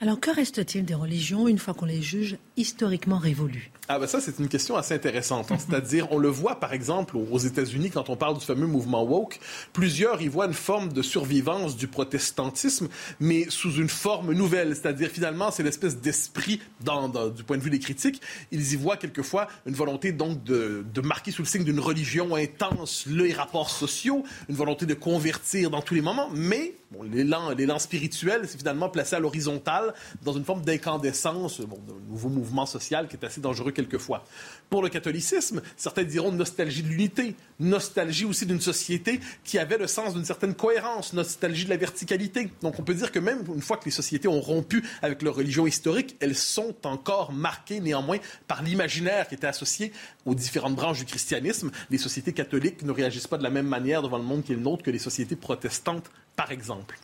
Alors, 0.00 0.20
que 0.20 0.30
reste-t-il 0.30 0.84
des 0.84 0.94
religions 0.94 1.48
une 1.48 1.58
fois 1.58 1.74
qu'on 1.74 1.86
les 1.86 2.02
juge 2.02 2.36
historiquement 2.56 3.18
révolues 3.18 3.72
ah 3.90 3.98
ben 3.98 4.06
ça, 4.06 4.20
c'est 4.20 4.38
une 4.38 4.48
question 4.48 4.76
assez 4.76 4.92
intéressante. 4.92 5.50
Hein. 5.50 5.56
C'est-à-dire, 5.58 6.08
on 6.12 6.18
le 6.18 6.28
voit 6.28 6.60
par 6.60 6.74
exemple 6.74 7.16
aux 7.16 7.38
États-Unis 7.38 7.88
quand 7.88 8.10
on 8.10 8.16
parle 8.16 8.38
du 8.38 8.44
fameux 8.44 8.66
mouvement 8.66 9.02
woke, 9.02 9.40
plusieurs 9.72 10.20
y 10.20 10.28
voient 10.28 10.44
une 10.44 10.52
forme 10.52 10.92
de 10.92 11.00
survivance 11.00 11.74
du 11.74 11.88
protestantisme, 11.88 12.88
mais 13.18 13.46
sous 13.48 13.76
une 13.76 13.88
forme 13.88 14.34
nouvelle. 14.34 14.76
C'est-à-dire, 14.76 15.08
finalement, 15.08 15.50
c'est 15.50 15.62
l'espèce 15.62 15.96
d'esprit, 16.02 16.60
dans, 16.82 17.08
du 17.30 17.44
point 17.44 17.56
de 17.56 17.62
vue 17.62 17.70
des 17.70 17.78
critiques, 17.78 18.20
ils 18.52 18.74
y 18.74 18.76
voient 18.76 18.98
quelquefois 18.98 19.48
une 19.64 19.74
volonté 19.74 20.12
donc 20.12 20.44
de, 20.44 20.84
de 20.92 21.00
marquer 21.00 21.30
sous 21.30 21.40
le 21.40 21.48
signe 21.48 21.64
d'une 21.64 21.80
religion 21.80 22.34
intense 22.34 23.06
les 23.06 23.32
rapports 23.32 23.70
sociaux, 23.70 24.22
une 24.50 24.56
volonté 24.56 24.84
de 24.84 24.92
convertir 24.92 25.70
dans 25.70 25.80
tous 25.80 25.94
les 25.94 26.02
moments, 26.02 26.28
mais 26.34 26.74
L'élan 27.02 27.78
spirituel, 27.78 28.42
c'est 28.46 28.56
finalement 28.56 28.88
placé 28.88 29.14
à 29.14 29.20
l'horizontale 29.20 29.92
dans 30.22 30.32
une 30.32 30.44
forme 30.44 30.62
d'incandescence, 30.62 31.60
d'un 31.60 31.66
nouveau 32.08 32.30
mouvement 32.30 32.64
social 32.64 33.08
qui 33.08 33.16
est 33.16 33.24
assez 33.24 33.42
dangereux 33.42 33.72
quelquefois. 33.72 34.24
Pour 34.70 34.82
le 34.82 34.88
catholicisme, 34.88 35.60
certains 35.76 36.04
diront 36.04 36.32
nostalgie 36.32 36.82
de 36.82 36.88
l'unité, 36.88 37.34
nostalgie 37.60 38.24
aussi 38.24 38.46
d'une 38.46 38.60
société 38.60 39.20
qui 39.44 39.58
avait 39.58 39.76
le 39.76 39.86
sens 39.86 40.14
d'une 40.14 40.24
certaine 40.24 40.54
cohérence, 40.54 41.12
nostalgie 41.12 41.66
de 41.66 41.70
la 41.70 41.76
verticalité. 41.76 42.50
Donc 42.62 42.78
on 42.78 42.82
peut 42.82 42.94
dire 42.94 43.12
que 43.12 43.18
même 43.18 43.44
une 43.54 43.60
fois 43.60 43.76
que 43.76 43.84
les 43.84 43.90
sociétés 43.90 44.28
ont 44.28 44.40
rompu 44.40 44.82
avec 45.02 45.20
leur 45.22 45.34
religion 45.34 45.66
historique, 45.66 46.16
elles 46.20 46.36
sont 46.36 46.74
encore 46.84 47.32
marquées 47.32 47.80
néanmoins 47.80 48.18
par 48.46 48.62
l'imaginaire 48.62 49.28
qui 49.28 49.34
était 49.34 49.46
associé 49.46 49.92
aux 50.24 50.34
différentes 50.34 50.76
branches 50.76 51.00
du 51.00 51.04
christianisme. 51.04 51.70
Les 51.90 51.98
sociétés 51.98 52.32
catholiques 52.32 52.82
ne 52.82 52.92
réagissent 52.92 53.26
pas 53.26 53.38
de 53.38 53.42
la 53.42 53.50
même 53.50 53.68
manière 53.68 54.00
devant 54.02 54.18
le 54.18 54.24
monde 54.24 54.42
qui 54.42 54.52
est 54.52 54.56
le 54.56 54.62
nôtre 54.62 54.82
que 54.82 54.90
les 54.90 54.98
sociétés 54.98 55.36
protestantes, 55.36 56.10
par 56.38 56.52
exemple. 56.52 56.96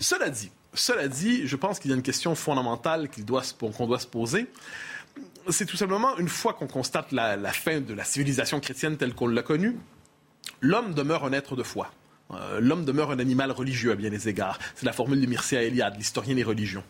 Cela 0.00 0.28
dit, 0.28 0.50
cela 0.74 1.06
dit, 1.08 1.46
je 1.46 1.56
pense 1.56 1.78
qu'il 1.78 1.90
y 1.90 1.94
a 1.94 1.96
une 1.96 2.02
question 2.02 2.34
fondamentale 2.34 3.08
qu'on 3.08 3.22
doit, 3.22 3.42
doit 3.86 4.00
se 4.00 4.06
poser 4.08 4.46
c'est 5.48 5.66
tout 5.66 5.76
simplement, 5.76 6.16
une 6.18 6.28
fois 6.28 6.54
qu'on 6.54 6.66
constate 6.66 7.12
la, 7.12 7.36
fin 7.52 7.80
de 7.80 7.94
la 7.94 8.04
civilisation 8.04 8.60
chrétienne 8.60 8.96
telle 8.96 9.14
qu'on 9.14 9.28
l'a 9.28 9.42
connue, 9.42 9.76
l'homme 10.60 10.94
demeure 10.94 11.24
un 11.24 11.32
être 11.32 11.56
de 11.56 11.62
foi. 11.62 11.92
Euh, 12.32 12.58
l'homme 12.60 12.84
demeure 12.84 13.12
un 13.12 13.20
animal 13.20 13.52
religieux 13.52 13.92
à 13.92 13.94
bien 13.94 14.10
des 14.10 14.28
égards. 14.28 14.58
C'est 14.74 14.86
la 14.86 14.92
formule 14.92 15.20
de 15.20 15.26
Mircea 15.26 15.62
Eliade, 15.62 15.96
l'historien 15.96 16.34
des 16.34 16.42
religions. 16.42 16.82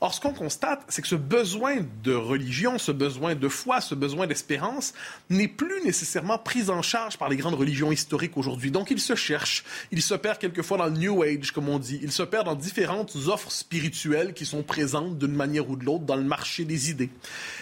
Or, 0.00 0.14
ce 0.14 0.20
qu'on 0.20 0.32
constate, 0.32 0.82
c'est 0.88 1.02
que 1.02 1.08
ce 1.08 1.16
besoin 1.16 1.78
de 2.04 2.14
religion, 2.14 2.78
ce 2.78 2.92
besoin 2.92 3.34
de 3.34 3.48
foi, 3.48 3.80
ce 3.80 3.94
besoin 3.94 4.26
d'espérance 4.26 4.94
n'est 5.28 5.48
plus 5.48 5.82
nécessairement 5.84 6.38
pris 6.38 6.70
en 6.70 6.82
charge 6.82 7.18
par 7.18 7.28
les 7.28 7.36
grandes 7.36 7.54
religions 7.54 7.90
historiques 7.90 8.36
aujourd'hui. 8.36 8.70
Donc, 8.70 8.90
il 8.90 9.00
se 9.00 9.16
cherche. 9.16 9.64
Il 9.90 10.00
se 10.00 10.14
perd 10.14 10.38
quelquefois 10.38 10.78
dans 10.78 10.86
le 10.86 10.92
New 10.92 11.22
Age, 11.22 11.50
comme 11.50 11.68
on 11.68 11.78
dit. 11.78 11.98
Il 12.02 12.12
se 12.12 12.22
perd 12.22 12.46
dans 12.46 12.54
différentes 12.54 13.16
offres 13.26 13.50
spirituelles 13.50 14.34
qui 14.34 14.46
sont 14.46 14.62
présentes 14.62 15.18
d'une 15.18 15.34
manière 15.34 15.68
ou 15.68 15.76
de 15.76 15.84
l'autre 15.84 16.04
dans 16.04 16.16
le 16.16 16.22
marché 16.22 16.64
des 16.64 16.90
idées. 16.90 17.10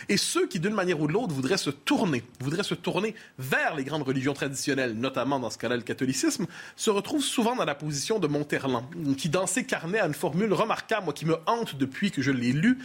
Et 0.09 0.19
ceux 0.19 0.47
qui, 0.47 0.61
d'une 0.61 0.75
manière 0.75 1.00
ou 1.00 1.07
de 1.07 1.12
l'autre, 1.12 1.33
voudraient 1.33 1.57
se 1.57 1.71
tourner, 1.71 2.23
voudraient 2.40 2.62
se 2.62 2.75
tourner 2.75 3.14
vers 3.38 3.75
les 3.75 3.85
grandes 3.85 4.02
religions 4.02 4.35
traditionnelles, 4.35 4.95
notamment 4.95 5.40
dans 5.40 5.50
ce 5.50 5.59
cas-là 5.59 5.76
le 5.76 5.83
catholicisme, 5.83 6.47
se 6.76 6.90
retrouvent 6.90 7.25
souvent 7.25 7.57
dans 7.57 7.64
la 7.64 7.75
position 7.75 8.19
de 8.19 8.26
Monterland, 8.26 8.85
qui 9.16 9.31
dans 9.31 9.47
ses 9.47 9.64
carnets 9.64 10.00
a 10.00 10.07
une 10.07 10.14
formule 10.14 10.52
remarquable, 10.52 11.12
qui 11.12 11.25
me 11.25 11.37
hante 11.47 11.76
depuis 11.76 12.11
que 12.11 12.25
je 12.26 12.33
l'ai 12.33 12.52
lu. 12.52 12.78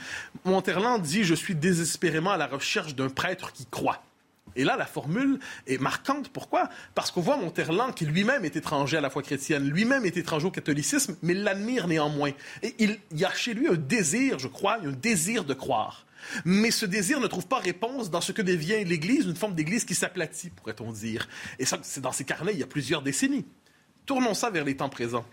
Monterland 0.46 1.02
dit 1.02 1.24
Je 1.24 1.36
suis 1.36 1.56
désespérément 1.56 2.32
à 2.32 2.38
la 2.38 2.48
recherche 2.48 2.96
d'un 2.96 3.10
prêtre 3.10 3.52
qui 3.52 3.66
croit. 3.66 4.04
Et 4.56 4.64
là, 4.64 4.76
la 4.76 4.86
formule 4.86 5.40
est 5.66 5.80
marquante. 5.80 6.30
Pourquoi? 6.30 6.70
Parce 6.94 7.10
qu'on 7.10 7.22
voit 7.22 7.38
Monterland, 7.38 7.94
qui 7.94 8.06
lui-même 8.06 8.44
est 8.44 8.56
étranger 8.56 8.98
à 8.98 9.02
la 9.02 9.10
foi 9.10 9.24
chrétienne, 9.24 9.70
lui-même 9.70 10.06
est 10.06 10.18
étranger 10.18 10.48
au 10.48 10.52
catholicisme, 10.52 11.16
mais 11.22 11.34
l'admire 11.34 11.88
néanmoins. 11.88 12.32
Et 12.62 12.76
il, 12.80 13.00
y 13.14 13.24
a 13.24 13.34
chez 13.34 13.54
lui 13.54 13.68
un 13.70 13.76
désir, 13.76 14.40
je 14.40 14.50
crois, 14.50 14.80
un 14.84 14.92
désir 14.92 15.46
de 15.46 15.54
croire. 15.54 16.06
Mais 16.44 16.70
ce 16.70 16.86
désir 16.86 17.20
ne 17.20 17.28
trouve 17.28 17.48
pas 17.48 17.60
réponse 17.60 18.12
dans 18.12 18.22
ce 18.22 18.34
que 18.34 18.42
devient 18.42 18.84
l'Église, 18.84 19.26
une 19.26 19.36
forme 19.36 19.56
d'Église 19.56 19.86
qui 19.86 19.96
s'aplatit, 19.96 20.50
pourrait-on 20.50 20.92
dire. 20.92 21.28
Et 21.58 21.66
ça, 21.66 21.80
c'est 21.82 22.02
dans 22.02 22.12
ces 22.12 22.26
carnets 22.26 22.52
il 22.54 22.60
y 22.60 22.64
a 22.64 22.68
plusieurs 22.68 23.02
décennies. 23.02 23.46
Tournons 24.06 24.34
ça 24.34 24.50
vers 24.50 24.66
les 24.66 24.76
temps 24.76 24.90
présents. 24.90 25.26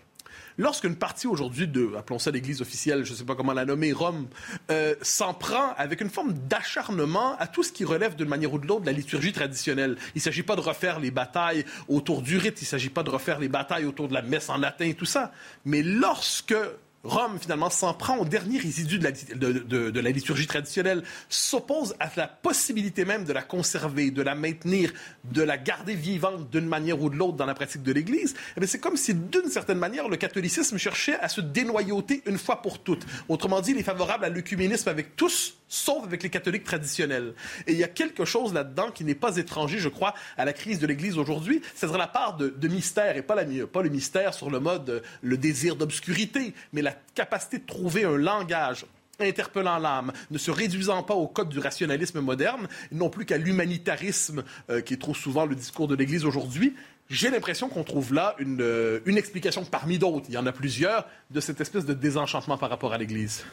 Lorsqu'une 0.57 0.95
partie 0.95 1.27
aujourd'hui 1.27 1.67
de, 1.67 1.91
appelons 1.97 2.19
ça 2.19 2.31
l'Église 2.31 2.61
officielle, 2.61 3.05
je 3.05 3.13
ne 3.13 3.17
sais 3.17 3.23
pas 3.23 3.35
comment 3.35 3.53
la 3.53 3.65
nommer, 3.65 3.93
Rome, 3.93 4.27
euh, 4.71 4.95
s'en 5.01 5.33
prend 5.33 5.73
avec 5.77 6.01
une 6.01 6.09
forme 6.09 6.33
d'acharnement 6.33 7.37
à 7.37 7.47
tout 7.47 7.63
ce 7.63 7.71
qui 7.71 7.85
relève 7.85 8.15
d'une 8.15 8.27
manière 8.27 8.53
ou 8.53 8.59
de 8.59 8.67
l'autre 8.67 8.81
de 8.81 8.85
la 8.87 8.91
liturgie 8.91 9.31
traditionnelle. 9.31 9.97
Il 10.15 10.17
ne 10.17 10.21
s'agit 10.21 10.43
pas 10.43 10.55
de 10.55 10.61
refaire 10.61 10.99
les 10.99 11.11
batailles 11.11 11.65
autour 11.87 12.21
du 12.21 12.37
rite, 12.37 12.61
il 12.61 12.65
ne 12.65 12.69
s'agit 12.69 12.89
pas 12.89 13.03
de 13.03 13.09
refaire 13.09 13.39
les 13.39 13.49
batailles 13.49 13.85
autour 13.85 14.07
de 14.07 14.13
la 14.13 14.21
messe 14.21 14.49
en 14.49 14.57
latin 14.57 14.85
et 14.85 14.95
tout 14.95 15.05
ça. 15.05 15.31
Mais 15.65 15.81
lorsque 15.81 16.55
Rome, 17.03 17.39
finalement, 17.39 17.69
s'en 17.69 17.93
prend 17.93 18.17
au 18.17 18.25
dernier 18.25 18.59
résidu 18.59 18.99
de 18.99 19.05
la, 19.05 19.11
de, 19.11 19.99
la, 19.99 20.09
liturgie 20.09 20.47
traditionnelle, 20.47 21.03
s'oppose 21.29 21.95
à 21.99 22.09
la 22.17 22.27
possibilité 22.27 23.05
même 23.05 23.23
de 23.23 23.31
la 23.31 23.41
conserver, 23.41 24.11
de 24.11 24.21
la 24.21 24.35
maintenir, 24.35 24.91
de 25.23 25.41
la 25.41 25.57
garder 25.57 25.95
vivante 25.95 26.49
d'une 26.49 26.67
manière 26.67 27.01
ou 27.01 27.09
de 27.09 27.15
l'autre 27.15 27.37
dans 27.37 27.45
la 27.45 27.53
pratique 27.53 27.83
de 27.83 27.93
l'Église. 27.93 28.35
Eh 28.59 28.67
c'est 28.67 28.79
comme 28.79 28.97
si, 28.97 29.13
d'une 29.13 29.49
certaine 29.49 29.77
manière, 29.77 30.09
le 30.09 30.17
catholicisme 30.17 30.77
cherchait 30.77 31.17
à 31.19 31.29
se 31.29 31.39
dénoyauter 31.39 32.21
une 32.25 32.37
fois 32.37 32.61
pour 32.61 32.79
toutes. 32.79 33.05
Autrement 33.29 33.61
dit, 33.61 33.71
il 33.71 33.77
est 33.77 33.83
favorable 33.83 34.25
à 34.25 34.29
l'œcuménisme 34.29 34.89
avec 34.89 35.15
tous, 35.15 35.58
sauf 35.69 36.03
avec 36.03 36.23
les 36.23 36.29
catholiques 36.29 36.65
traditionnels. 36.65 37.33
Et 37.67 37.71
il 37.71 37.77
y 37.77 37.83
a 37.83 37.87
quelque 37.87 38.25
chose 38.25 38.53
là-dedans 38.53 38.91
qui 38.91 39.05
n'est 39.05 39.15
pas 39.15 39.37
étranger, 39.37 39.79
je 39.79 39.87
crois, 39.87 40.13
à 40.37 40.43
la 40.43 40.51
crise 40.51 40.79
de 40.79 40.87
l'Église 40.87 41.17
aujourd'hui. 41.17 41.61
C'est-à-dire 41.75 41.97
la 41.97 42.07
part 42.07 42.35
de, 42.35 42.67
mystère, 42.67 43.15
et 43.15 43.21
pas, 43.21 43.35
la, 43.35 43.43
le 43.45 43.89
mystère 43.89 44.33
sur 44.33 44.49
le 44.49 44.59
mode 44.59 44.89
euh, 44.89 44.99
le 45.21 45.37
désir 45.37 45.75
d'obscurité, 45.75 46.53
mais 46.73 46.81
la 46.81 46.93
capacité 47.15 47.59
de 47.59 47.65
trouver 47.65 48.03
un 48.03 48.17
langage 48.17 48.85
interpellant 49.19 49.79
l'âme, 49.79 50.13
ne 50.31 50.37
se 50.37 50.49
réduisant 50.49 51.03
pas 51.03 51.13
au 51.13 51.27
code 51.27 51.49
du 51.49 51.59
rationalisme 51.59 52.21
moderne, 52.21 52.67
non 52.91 53.09
plus 53.09 53.25
qu'à 53.25 53.37
l'humanitarisme 53.37 54.43
euh, 54.69 54.81
qui 54.81 54.93
est 54.93 54.97
trop 54.97 55.13
souvent 55.13 55.45
le 55.45 55.55
discours 55.55 55.87
de 55.87 55.95
l'Église 55.95 56.23
aujourd'hui, 56.23 56.73
j'ai 57.09 57.29
l'impression 57.29 57.69
qu'on 57.69 57.83
trouve 57.83 58.13
là 58.13 58.35
euh, 58.39 58.99
une 59.05 59.17
explication 59.17 59.65
parmi 59.65 59.97
d'autres, 59.97 60.27
il 60.29 60.35
y 60.35 60.37
en 60.37 60.45
a 60.45 60.51
plusieurs, 60.51 61.05
de 61.31 61.39
cette 61.39 61.59
espèce 61.59 61.85
de 61.85 61.93
désenchantement 61.93 62.57
par 62.57 62.69
rapport 62.69 62.93
à 62.93 62.97
l'Église. 62.97 63.43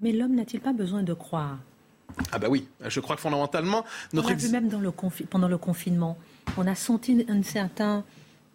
Mais 0.00 0.12
l'homme 0.12 0.34
n'a-t-il 0.34 0.60
pas 0.60 0.72
besoin 0.72 1.02
de 1.02 1.14
croire? 1.14 1.58
Ah 2.32 2.38
ben 2.38 2.48
oui, 2.48 2.66
je 2.86 3.00
crois 3.00 3.16
que 3.16 3.20
fondamentalement... 3.20 3.84
Notre 4.12 4.28
on 4.28 4.32
a 4.32 4.34
vu 4.34 4.48
même 4.48 4.68
dans 4.68 4.80
le 4.80 4.90
pendant 5.28 5.48
le 5.48 5.58
confinement, 5.58 6.16
on 6.56 6.66
a 6.66 6.74
senti 6.74 7.24
un 7.28 7.42
certain 7.42 8.04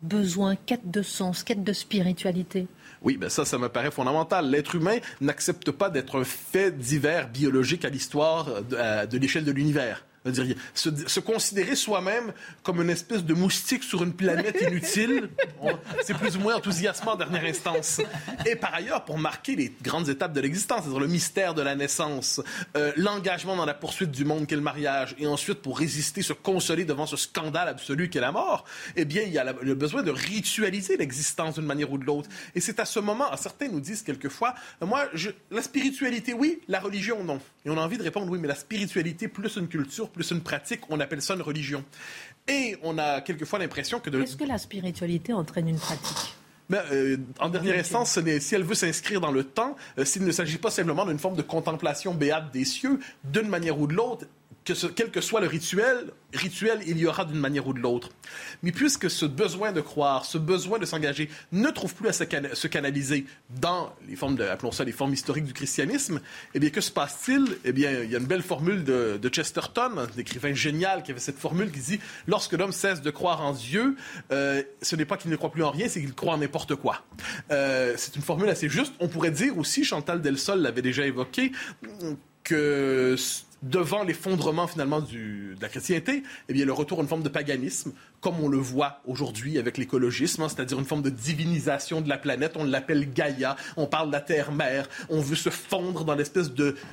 besoin, 0.01 0.55
quête 0.55 0.89
de 0.91 1.01
sens, 1.01 1.43
quête 1.43 1.63
de 1.63 1.73
spiritualité. 1.73 2.67
Oui, 3.03 3.17
ben 3.17 3.29
ça, 3.29 3.45
ça 3.45 3.57
me 3.57 3.69
paraît 3.69 3.91
fondamental. 3.91 4.49
L'être 4.49 4.75
humain 4.75 4.97
n'accepte 5.21 5.71
pas 5.71 5.89
d'être 5.89 6.19
un 6.19 6.23
fait 6.23 6.77
divers 6.77 7.29
biologique 7.29 7.85
à 7.85 7.89
l'histoire 7.89 8.63
de, 8.63 9.05
de 9.05 9.17
l'échelle 9.17 9.45
de 9.45 9.51
l'univers. 9.51 10.03
Se, 10.73 11.19
considérer 11.19 11.75
soi-même 11.75 12.31
comme 12.63 12.81
une 12.81 12.89
espèce 12.89 13.23
de 13.23 13.33
moustique 13.33 13.83
sur 13.83 14.03
une 14.03 14.13
planète 14.13 14.61
inutile, 14.61 15.29
c'est 16.01 16.17
plus 16.17 16.37
ou 16.37 16.39
moins 16.39 16.55
enthousiasmant 16.55 17.13
en 17.13 17.15
dernière 17.15 17.43
instance. 17.43 18.01
Et 18.45 18.55
par 18.55 18.73
ailleurs, 18.73 19.03
pour 19.03 19.17
marquer 19.17 19.55
les 19.55 19.73
grandes 19.81 20.07
étapes 20.07 20.33
de 20.33 20.39
l'existence, 20.39 20.81
c'est-à-dire 20.83 20.99
le 20.99 21.07
mystère 21.07 21.53
de 21.53 21.61
la 21.61 21.75
naissance, 21.75 22.41
euh, 22.77 22.93
l'engagement 22.95 23.55
dans 23.55 23.65
la 23.65 23.73
poursuite 23.73 24.11
du 24.11 24.23
monde 24.23 24.47
qu'est 24.47 24.55
le 24.55 24.61
mariage, 24.61 25.15
et 25.19 25.27
ensuite 25.27 25.61
pour 25.61 25.77
résister, 25.77 26.21
se 26.21 26.33
consoler 26.33 26.85
devant 26.85 27.05
ce 27.05 27.17
scandale 27.17 27.67
absolu 27.67 28.09
qu'est 28.09 28.21
la 28.21 28.31
mort, 28.31 28.65
eh 28.95 29.05
bien, 29.05 29.23
il 29.23 29.33
y 29.33 29.39
a 29.39 29.53
le 29.61 29.75
besoin 29.75 30.03
de 30.03 30.11
ritualiser 30.11 30.97
l'existence 30.97 31.55
d'une 31.55 31.65
manière 31.65 31.91
ou 31.91 31.97
de 31.97 32.05
l'autre. 32.05 32.29
Et 32.55 32.61
c'est 32.61 32.79
à 32.79 32.85
ce 32.85 32.99
moment, 32.99 33.25
certains 33.35 33.67
nous 33.67 33.81
disent 33.81 34.03
quelquefois, 34.03 34.55
moi, 34.81 35.05
je, 35.13 35.31
la 35.51 35.61
spiritualité, 35.61 36.33
oui, 36.33 36.61
la 36.67 36.79
religion, 36.79 37.23
non. 37.23 37.39
Et 37.65 37.69
on 37.69 37.77
a 37.77 37.81
envie 37.81 37.97
de 37.97 38.03
répondre, 38.03 38.31
oui, 38.31 38.39
mais 38.39 38.47
la 38.47 38.55
spiritualité 38.55 39.27
plus 39.27 39.55
une 39.57 39.67
culture, 39.67 40.09
plus 40.13 40.31
une 40.31 40.41
pratique, 40.41 40.81
on 40.89 40.99
appelle 40.99 41.21
ça 41.21 41.35
une 41.35 41.41
religion. 41.41 41.83
Et 42.47 42.77
on 42.83 42.97
a 42.97 43.21
quelquefois 43.21 43.59
l'impression 43.59 43.99
que... 43.99 44.09
De... 44.09 44.21
Est-ce 44.21 44.37
que 44.37 44.43
la 44.43 44.57
spiritualité 44.57 45.33
entraîne 45.33 45.67
une 45.67 45.79
pratique? 45.79 46.35
Ben, 46.69 46.81
euh, 46.91 47.17
en 47.39 47.49
dernière 47.49 47.77
instance, 47.77 48.19
si 48.39 48.55
elle 48.55 48.63
veut 48.63 48.75
s'inscrire 48.75 49.19
dans 49.19 49.31
le 49.31 49.43
temps, 49.43 49.75
euh, 49.97 50.05
s'il 50.05 50.23
ne 50.23 50.31
s'agit 50.31 50.57
pas 50.57 50.71
simplement 50.71 51.05
d'une 51.05 51.19
forme 51.19 51.35
de 51.35 51.41
contemplation 51.41 52.13
béate 52.13 52.51
des 52.51 52.65
cieux, 52.65 52.99
d'une 53.23 53.49
manière 53.49 53.79
ou 53.79 53.87
de 53.87 53.93
l'autre, 53.93 54.25
que 54.65 54.87
quel 54.87 55.11
que 55.11 55.21
soit 55.21 55.41
le 55.41 55.47
rituel, 55.47 56.11
rituel, 56.33 56.79
il 56.87 56.97
y 56.97 57.05
aura 57.05 57.25
d'une 57.25 57.39
manière 57.39 57.67
ou 57.67 57.73
de 57.73 57.79
l'autre. 57.79 58.09
Mais 58.61 58.71
puisque 58.71 59.09
ce 59.09 59.25
besoin 59.25 59.71
de 59.71 59.81
croire, 59.81 60.25
ce 60.25 60.37
besoin 60.37 60.79
de 60.79 60.85
s'engager 60.85 61.29
ne 61.51 61.69
trouve 61.69 61.93
plus 61.93 62.07
à 62.07 62.13
se, 62.13 62.67
canaliser 62.67 63.25
dans 63.49 63.93
les 64.07 64.15
formes, 64.15 64.35
de, 64.35 64.43
appelons 64.43 64.71
ça 64.71 64.83
les 64.83 64.91
formes 64.91 65.13
historiques 65.13 65.45
du 65.45 65.53
christianisme, 65.53 66.21
eh 66.53 66.59
bien, 66.59 66.69
que 66.69 66.81
se 66.81 66.91
passe-t-il? 66.91 67.57
Eh 67.65 67.71
bien, 67.71 68.03
il 68.03 68.11
y 68.11 68.15
a 68.15 68.19
une 68.19 68.25
belle 68.25 68.41
formule 68.41 68.83
de, 68.83 69.29
Chesterton, 69.29 69.97
un 69.97 70.19
écrivain 70.19 70.53
génial 70.53 71.03
qui 71.03 71.11
avait 71.11 71.19
cette 71.19 71.39
formule 71.39 71.71
qui 71.71 71.79
dit 71.79 71.99
«Lorsque 72.27 72.53
l'homme 72.53 72.71
cesse 72.71 73.01
de 73.01 73.09
croire 73.09 73.41
en 73.41 73.53
Dieu, 73.53 73.95
euh, 74.31 74.61
ce 74.81 74.95
n'est 74.95 75.05
pas 75.05 75.17
qu'il 75.17 75.31
ne 75.31 75.35
croit 75.35 75.51
plus 75.51 75.63
en 75.63 75.71
rien, 75.71 75.87
c'est 75.89 76.01
qu'il 76.01 76.13
croit 76.13 76.33
en 76.33 76.37
n'importe 76.37 76.75
quoi. 76.75 77.03
Euh, 77.51 77.93
c'est 77.97 78.15
une 78.15 78.21
formule 78.21 78.49
assez 78.49 78.69
juste. 78.69 78.93
On 78.99 79.07
pourrait 79.07 79.31
dire 79.31 79.57
aussi, 79.57 79.83
Chantal 79.83 80.21
Delsol 80.21 80.61
l'avait 80.61 80.81
déjà 80.81 81.05
évoqué, 81.05 81.51
que 82.43 83.15
devant 83.63 84.03
l'effondrement 84.03 84.67
finalement 84.67 84.99
de 84.99 85.55
la 85.61 85.69
chrétienté, 85.69 86.23
eh 86.49 86.53
bien 86.53 86.65
le 86.65 86.73
retour 86.73 86.99
à 86.99 87.01
une 87.01 87.07
forme 87.07 87.23
de 87.23 87.29
paganisme, 87.29 87.93
comme 88.19 88.39
on 88.41 88.49
le 88.49 88.57
voit 88.57 89.01
aujourd'hui 89.05 89.57
avec 89.57 89.77
l'écologisme, 89.77 90.43
hein, 90.43 90.49
c'est-à-dire 90.49 90.79
une 90.79 90.85
forme 90.85 91.01
de 91.01 91.09
divinisation 91.09 92.01
de 92.01 92.09
la 92.09 92.17
planète. 92.17 92.53
On 92.55 92.63
l'appelle 92.63 93.11
Gaïa, 93.11 93.55
on 93.77 93.85
parle 93.85 94.07
de 94.07 94.13
la 94.13 94.21
Terre-mère, 94.21 94.89
on 95.09 95.21
veut 95.21 95.35
se 95.35 95.49
fondre 95.49 96.03
dans 96.03 96.15
l'espèce 96.15 96.51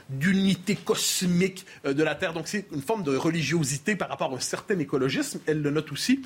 d'unité 0.09 0.77
cosmique 0.77 1.67
euh, 1.85 1.93
de 1.93 2.03
la 2.03 2.15
Terre. 2.15 2.33
Donc 2.33 2.47
c'est 2.47 2.67
une 2.73 2.83
forme 2.83 3.03
de 3.03 3.17
religiosité 3.17 3.97
par 3.97 4.09
rapport 4.09 4.33
à 4.33 4.37
un 4.37 4.41
certain 4.41 4.79
écologisme. 4.79 5.41
Elle 5.47 5.63
le 5.63 5.71
note 5.71 5.91
aussi. 5.93 6.23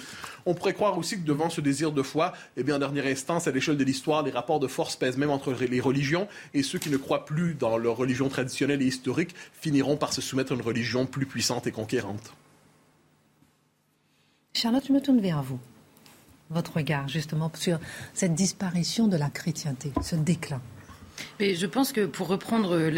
On 0.46 0.54
pourrait 0.54 0.74
croire 0.74 0.96
aussi 0.98 1.18
que 1.18 1.26
devant 1.26 1.48
ce 1.48 1.62
désir 1.62 1.92
de 1.92 2.02
foi, 2.02 2.34
eh 2.56 2.62
bien 2.62 2.76
en 2.76 2.78
dernière 2.78 3.06
instance, 3.06 3.46
à 3.46 3.50
l'échelle 3.50 3.78
de 3.78 3.84
l'histoire, 3.84 4.22
les 4.22 4.30
rapports 4.30 4.60
de 4.60 4.68
force 4.68 4.96
pèsent 4.96 5.16
même 5.16 5.30
entre 5.30 5.52
les 5.52 5.80
religions 5.80 6.28
et 6.52 6.62
ceux 6.62 6.78
qui 6.78 6.90
ne 6.90 6.98
croient 6.98 7.24
plus 7.24 7.54
dans 7.54 7.78
leur 7.78 7.96
religion 7.96 8.28
traditionnelle 8.28 8.82
et 8.82 8.86
historique 8.86 9.34
finiront 9.60 9.96
par 9.96 10.12
se 10.12 10.20
soumettre 10.34 10.50
à 10.50 10.56
une 10.56 10.62
religion 10.62 11.06
plus 11.06 11.26
puissante 11.26 11.68
et 11.68 11.70
conquérante. 11.70 12.34
Charlotte, 14.52 14.84
je 14.88 14.92
me 14.92 15.00
tourne 15.00 15.20
vers 15.20 15.42
vous. 15.44 15.60
votre 16.50 16.74
regard 16.74 17.08
justement 17.08 17.50
sur 17.54 17.78
cette 18.14 18.34
disparition 18.34 19.06
de 19.06 19.16
la 19.16 19.30
chrétienté, 19.30 19.92
ce 20.02 20.16
déclin 20.16 20.60
mais 21.40 21.54
je 21.54 21.66
pense 21.66 21.92
que 21.92 22.06
pour 22.06 22.28
reprendre, 22.28 22.90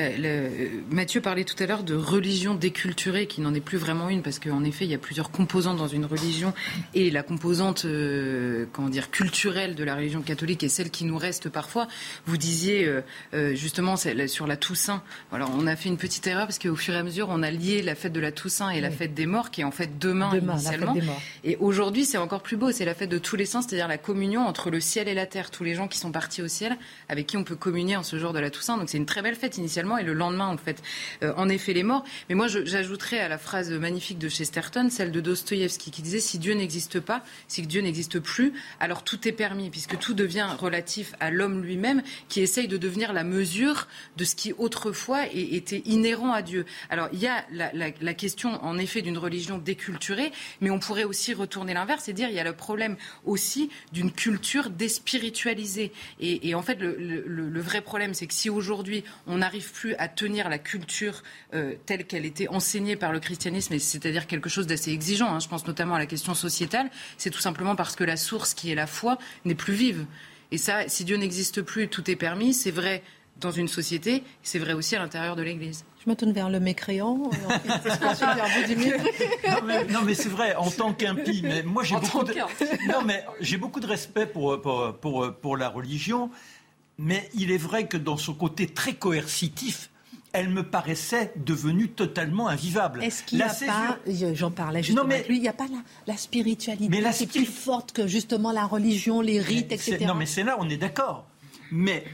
Mathieu 0.91 1.21
parlait 1.21 1.45
tout 1.45 1.61
à 1.63 1.67
l'heure 1.67 1.83
de 1.83 1.95
religion 1.95 2.55
déculturée, 2.55 3.27
qui 3.27 3.41
n'en 3.41 3.55
est 3.55 3.61
plus 3.61 3.79
vraiment 3.79 4.09
une, 4.09 4.23
parce 4.23 4.39
qu'en 4.39 4.65
effet, 4.65 4.85
il 4.85 4.91
y 4.91 4.95
a 4.95 4.99
plusieurs 4.99 5.31
composantes 5.31 5.79
dans 5.79 5.89
une 5.89 6.05
religion, 6.05 6.53
et 6.95 7.11
la 7.11 7.23
composante, 7.23 7.85
euh, 7.85 8.67
comment 8.73 8.89
dire, 8.89 9.11
culturelle 9.11 9.75
de 9.75 9.85
la 9.85 9.95
religion 9.95 10.23
catholique 10.23 10.63
est 10.63 10.69
celle 10.69 10.91
qui 10.91 11.05
nous 11.05 11.19
reste 11.19 11.49
parfois. 11.49 11.89
Vous 12.27 12.37
disiez 12.37 12.85
euh, 12.85 13.01
euh, 13.35 13.55
justement 13.55 13.97
sur 13.97 14.47
la 14.47 14.57
Toussaint. 14.57 15.03
Alors, 15.33 15.51
on 15.55 15.67
a 15.67 15.77
fait 15.77 15.89
une 15.89 15.97
petite 15.97 16.27
erreur 16.27 16.47
parce 16.47 16.59
qu'au 16.59 16.77
fur 16.77 16.95
et 16.95 16.99
à 16.99 17.03
mesure, 17.03 17.29
on 17.31 17.43
a 17.43 17.51
lié 17.51 17.83
la 17.83 17.95
fête 17.95 18.13
de 18.13 18.21
la 18.21 18.33
Toussaint 18.33 18.71
et 18.71 18.81
la 18.81 18.91
fête 18.91 19.15
des 19.15 19.27
morts, 19.27 19.51
qui 19.51 19.63
est 19.63 19.65
en 19.65 19.71
fait 19.71 19.99
demain, 19.99 20.31
demain 20.33 20.55
initialement. 20.55 20.97
Et 21.45 21.57
aujourd'hui, 21.57 22.05
c'est 22.05 22.19
encore 22.19 22.43
plus 22.43 22.57
beau. 22.57 22.73
C'est 22.73 22.85
la 22.85 22.95
fête 22.95 23.11
de 23.11 23.19
tous 23.19 23.37
les 23.37 23.47
saints, 23.47 23.63
c'est-à-dire 23.63 23.89
la 23.89 23.99
communion 23.99 24.47
entre 24.47 24.71
le 24.71 24.81
ciel 24.81 25.09
et 25.09 25.15
la 25.15 25.27
terre. 25.27 25.51
Tous 25.51 25.65
les 25.65 25.75
gens 25.75 25.89
qui 25.89 25.99
sont 25.99 26.13
partis 26.13 26.43
au 26.43 26.49
ciel, 26.49 26.77
avec 27.09 27.27
qui 27.27 27.37
on 27.37 27.45
peut 27.45 27.57
communier 27.57 27.97
en 27.97 28.03
ce 28.07 28.19
jour 28.19 28.33
de 28.33 28.39
la 28.39 28.51
Toussaint. 28.51 28.79
Donc 28.79 28.89
c'est 28.89 28.97
une 28.97 29.07
très 29.07 29.21
belle 29.21 29.35
fête 29.35 29.59
initialement 29.59 29.99
et 29.99 30.05
le 30.05 30.15
lendemain 30.15 30.51
on 30.53 30.57
fait 30.57 30.83
euh, 31.23 31.33
en 31.37 31.49
effet 31.49 31.73
les 31.73 31.83
morts. 31.83 32.05
Mais 32.29 32.35
moi 32.35 32.47
j'ajouterais 32.49 33.21
à 33.21 33.29
la 33.29 33.39
phrase 33.39 33.71
magnifique 33.73 34.19
de 34.19 34.29
Chesterton 34.29 34.89
celle 34.91 35.13
de 35.13 35.21
Dostoïevski 35.21 35.91
qui 35.91 36.03
disait 36.03 36.21
si 36.21 36.39
Dieu 36.39 36.55
n'existe 36.55 37.01
pas, 37.01 37.23
si 37.49 37.63
Dieu 37.63 37.83
n'existe 37.83 38.21
plus, 38.21 38.53
alors 38.81 39.03
tout 39.03 39.27
est 39.29 39.33
permis 39.33 39.71
puisque 39.71 39.99
tout 39.99 40.15
devient 40.15 40.49
relatif 40.59 41.15
à 41.21 41.31
l'homme 41.31 41.63
lui-même 41.63 42.03
qui 42.29 42.41
essaye 42.41 42.69
de 42.69 42.77
devenir 42.77 43.13
la 43.13 43.25
mesure 43.25 43.89
de 44.17 44.25
ce 44.25 44.37
qui 44.37 44.53
autrefois 44.57 45.27
était 45.33 45.83
inhérent 45.85 46.33
à 46.33 46.43
Dieu. 46.43 46.65
Alors 46.89 47.09
il 47.13 47.19
y 47.19 47.27
a 47.27 47.45
la, 47.51 48.15
question 48.15 48.65
en 48.65 48.79
effet 48.79 49.03
d'une 49.03 49.19
religion 49.19 49.59
déculturée, 49.59 50.33
mais 50.61 50.71
on 50.71 50.79
pourrait 50.79 51.05
aussi 51.05 51.35
retourner 51.35 51.75
l'inverse 51.75 52.09
et 52.09 52.13
dire 52.13 52.29
il 52.29 52.35
y 52.35 52.41
a 52.41 52.45
le 52.45 52.55
problème 52.55 52.97
aussi 53.25 53.69
d'une 53.93 54.13
culture 54.13 54.71
déspiritualisée. 54.71 55.93
Et, 56.21 56.55
en 56.55 56.63
fait 56.63 56.79
le 56.81 57.61
vrai 57.61 57.81
problème 57.81 57.96
c'est 58.13 58.27
que 58.27 58.35
si 58.35 58.51
aujourd'hui 58.51 59.05
on 59.27 59.39
n'arrive 59.39 59.73
plus 59.73 59.95
à 59.97 60.09
tenir 60.09 60.49
la 60.49 60.59
culture 60.59 61.23
euh, 61.55 61.75
telle 61.87 62.07
qu'elle 62.07 62.25
était 62.25 62.49
enseignée 62.49 62.97
par 62.97 63.13
le 63.13 63.21
christianisme, 63.21 63.79
c'est-à-dire 63.79 64.27
quelque 64.27 64.49
chose 64.49 64.67
d'assez 64.67 64.93
exigeant, 64.93 65.35
hein, 65.35 65.41
je 65.41 65.49
pense 65.49 65.67
notamment 65.67 65.95
à 65.95 65.99
la 65.99 66.07
question 66.07 66.35
sociétale, 66.35 66.91
c'est 67.19 67.31
tout 67.31 67.41
simplement 67.41 67.77
parce 67.77 67.97
que 67.97 68.05
la 68.05 68.17
source 68.17 68.55
qui 68.55 68.71
est 68.71 68.75
la 68.75 68.87
foi 68.87 69.19
n'est 69.45 69.55
plus 69.55 69.75
vive. 69.75 70.07
Et 70.53 70.59
ça, 70.59 70.89
si 70.89 71.05
Dieu 71.05 71.17
n'existe 71.17 71.63
plus, 71.63 71.89
tout 71.89 72.09
est 72.11 72.17
permis, 72.17 72.55
c'est 72.55 72.71
vrai 72.71 73.03
dans 73.41 73.51
une 73.51 73.69
société, 73.69 74.23
c'est 74.43 74.59
vrai 74.59 74.73
aussi 74.73 74.97
à 74.97 74.99
l'intérieur 74.99 75.37
de 75.37 75.43
l'Église. 75.43 75.85
Je 76.05 76.11
me 76.11 76.17
tourne 76.17 76.33
vers 76.33 76.49
le 76.49 76.61
mécréant. 76.61 77.17
non, 79.91 80.03
mais, 80.05 80.15
c'est 80.15 80.29
vrai, 80.29 80.55
en 80.55 80.71
tant 80.71 80.95
qu'impie, 80.95 81.43
mais 81.43 81.63
moi 81.63 81.83
j'ai 81.83 81.97
beaucoup, 81.97 82.23
de... 82.23 82.33
non, 82.89 83.03
mais 83.05 83.25
j'ai 83.41 83.57
beaucoup 83.57 83.81
de 83.81 83.87
respect 83.87 84.27
pour, 84.27 84.63
pour, 84.63 84.95
pour, 85.01 85.35
pour 85.35 85.57
la 85.57 85.69
religion 85.69 86.31
mais 86.99 87.29
il 87.35 87.51
est 87.51 87.59
vrai 87.59 87.87
que 87.87 87.97
dans 87.97 88.17
son 88.17 88.35
côté 88.35 88.67
très 88.67 88.95
coercitif, 88.95 89.91
elle 90.33 90.49
me 90.51 90.63
paraissait 90.63 91.33
devenue 91.37 91.89
totalement 91.89 92.49
invivable. 92.49 93.03
Est-ce 93.03 93.23
qu'il 93.23 93.39
n'y 93.39 93.45
a 93.45 93.49
pas, 93.49 93.99
j'en 94.35 94.51
parlais 94.51 94.83
justement 94.83 95.05
non, 95.05 95.09
mais, 95.09 95.25
lui, 95.29 95.37
il 95.37 95.43
n'y 95.43 95.49
a 95.49 95.55
pas 95.55 95.67
la, 96.07 96.17
spiritualité 96.17 96.89
mais 96.91 97.01
la 97.01 97.13
qui 97.13 97.25
est 97.25 97.27
plus 97.27 97.47
forte 97.47 97.93
que 97.93 98.07
justement 98.07 98.53
la 98.53 98.67
religion, 98.67 99.23
les 99.23 99.41
rites, 99.41 99.73
etc. 99.73 100.05
Non, 100.07 100.15
mais 100.15 100.27
c'est 100.27 100.43
là, 100.43 100.57
on 100.59 100.69
est 100.69 100.77
d'accord. 100.77 101.27
Mais 101.71 102.05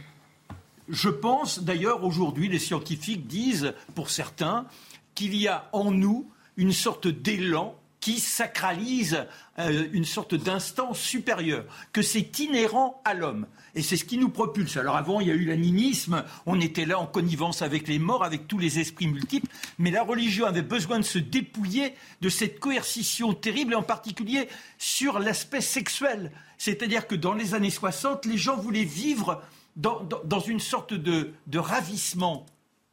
je 0.88 1.08
pense, 1.08 1.60
d'ailleurs, 1.60 2.04
aujourd'hui, 2.04 2.48
les 2.48 2.58
scientifiques 2.58 3.26
disent, 3.26 3.74
pour 3.94 4.10
certains, 4.10 4.66
qu'il 5.14 5.34
y 5.34 5.48
a 5.48 5.68
en 5.72 5.90
nous 5.90 6.30
une 6.56 6.72
sorte 6.72 7.08
d'élan 7.08 7.74
qui 7.98 8.18
sacralise 8.18 9.26
euh, 9.58 9.86
une 9.92 10.04
sorte 10.04 10.34
d'instant 10.34 10.92
supérieur, 10.92 11.64
que 11.92 12.02
c'est 12.02 12.38
inhérent 12.40 13.00
à 13.04 13.14
l'homme. 13.14 13.46
Et 13.74 13.82
c'est 13.82 13.96
ce 13.96 14.04
qui 14.04 14.18
nous 14.18 14.28
propulse. 14.28 14.76
Alors 14.76 14.96
avant, 14.96 15.20
il 15.20 15.28
y 15.28 15.30
a 15.30 15.34
eu 15.34 15.46
l'animisme, 15.46 16.24
on 16.44 16.60
était 16.60 16.84
là 16.84 16.98
en 16.98 17.06
connivence 17.06 17.62
avec 17.62 17.88
les 17.88 17.98
morts, 17.98 18.22
avec 18.22 18.46
tous 18.46 18.58
les 18.58 18.78
esprits 18.78 19.06
multiples, 19.06 19.48
mais 19.78 19.90
la 19.90 20.02
religion 20.02 20.46
avait 20.46 20.62
besoin 20.62 20.98
de 20.98 21.04
se 21.04 21.18
dépouiller 21.18 21.94
de 22.20 22.28
cette 22.28 22.60
coercition 22.60 23.32
terrible, 23.32 23.72
et 23.72 23.76
en 23.76 23.82
particulier 23.82 24.48
sur 24.78 25.18
l'aspect 25.18 25.62
sexuel. 25.62 26.32
C'est-à-dire 26.58 27.06
que 27.06 27.14
dans 27.14 27.32
les 27.32 27.54
années 27.54 27.70
60, 27.70 28.26
les 28.26 28.36
gens 28.36 28.56
voulaient 28.56 28.84
vivre 28.84 29.42
dans, 29.76 30.40
une 30.46 30.60
sorte 30.60 30.92
de 30.92 31.32
ravissement 31.54 32.44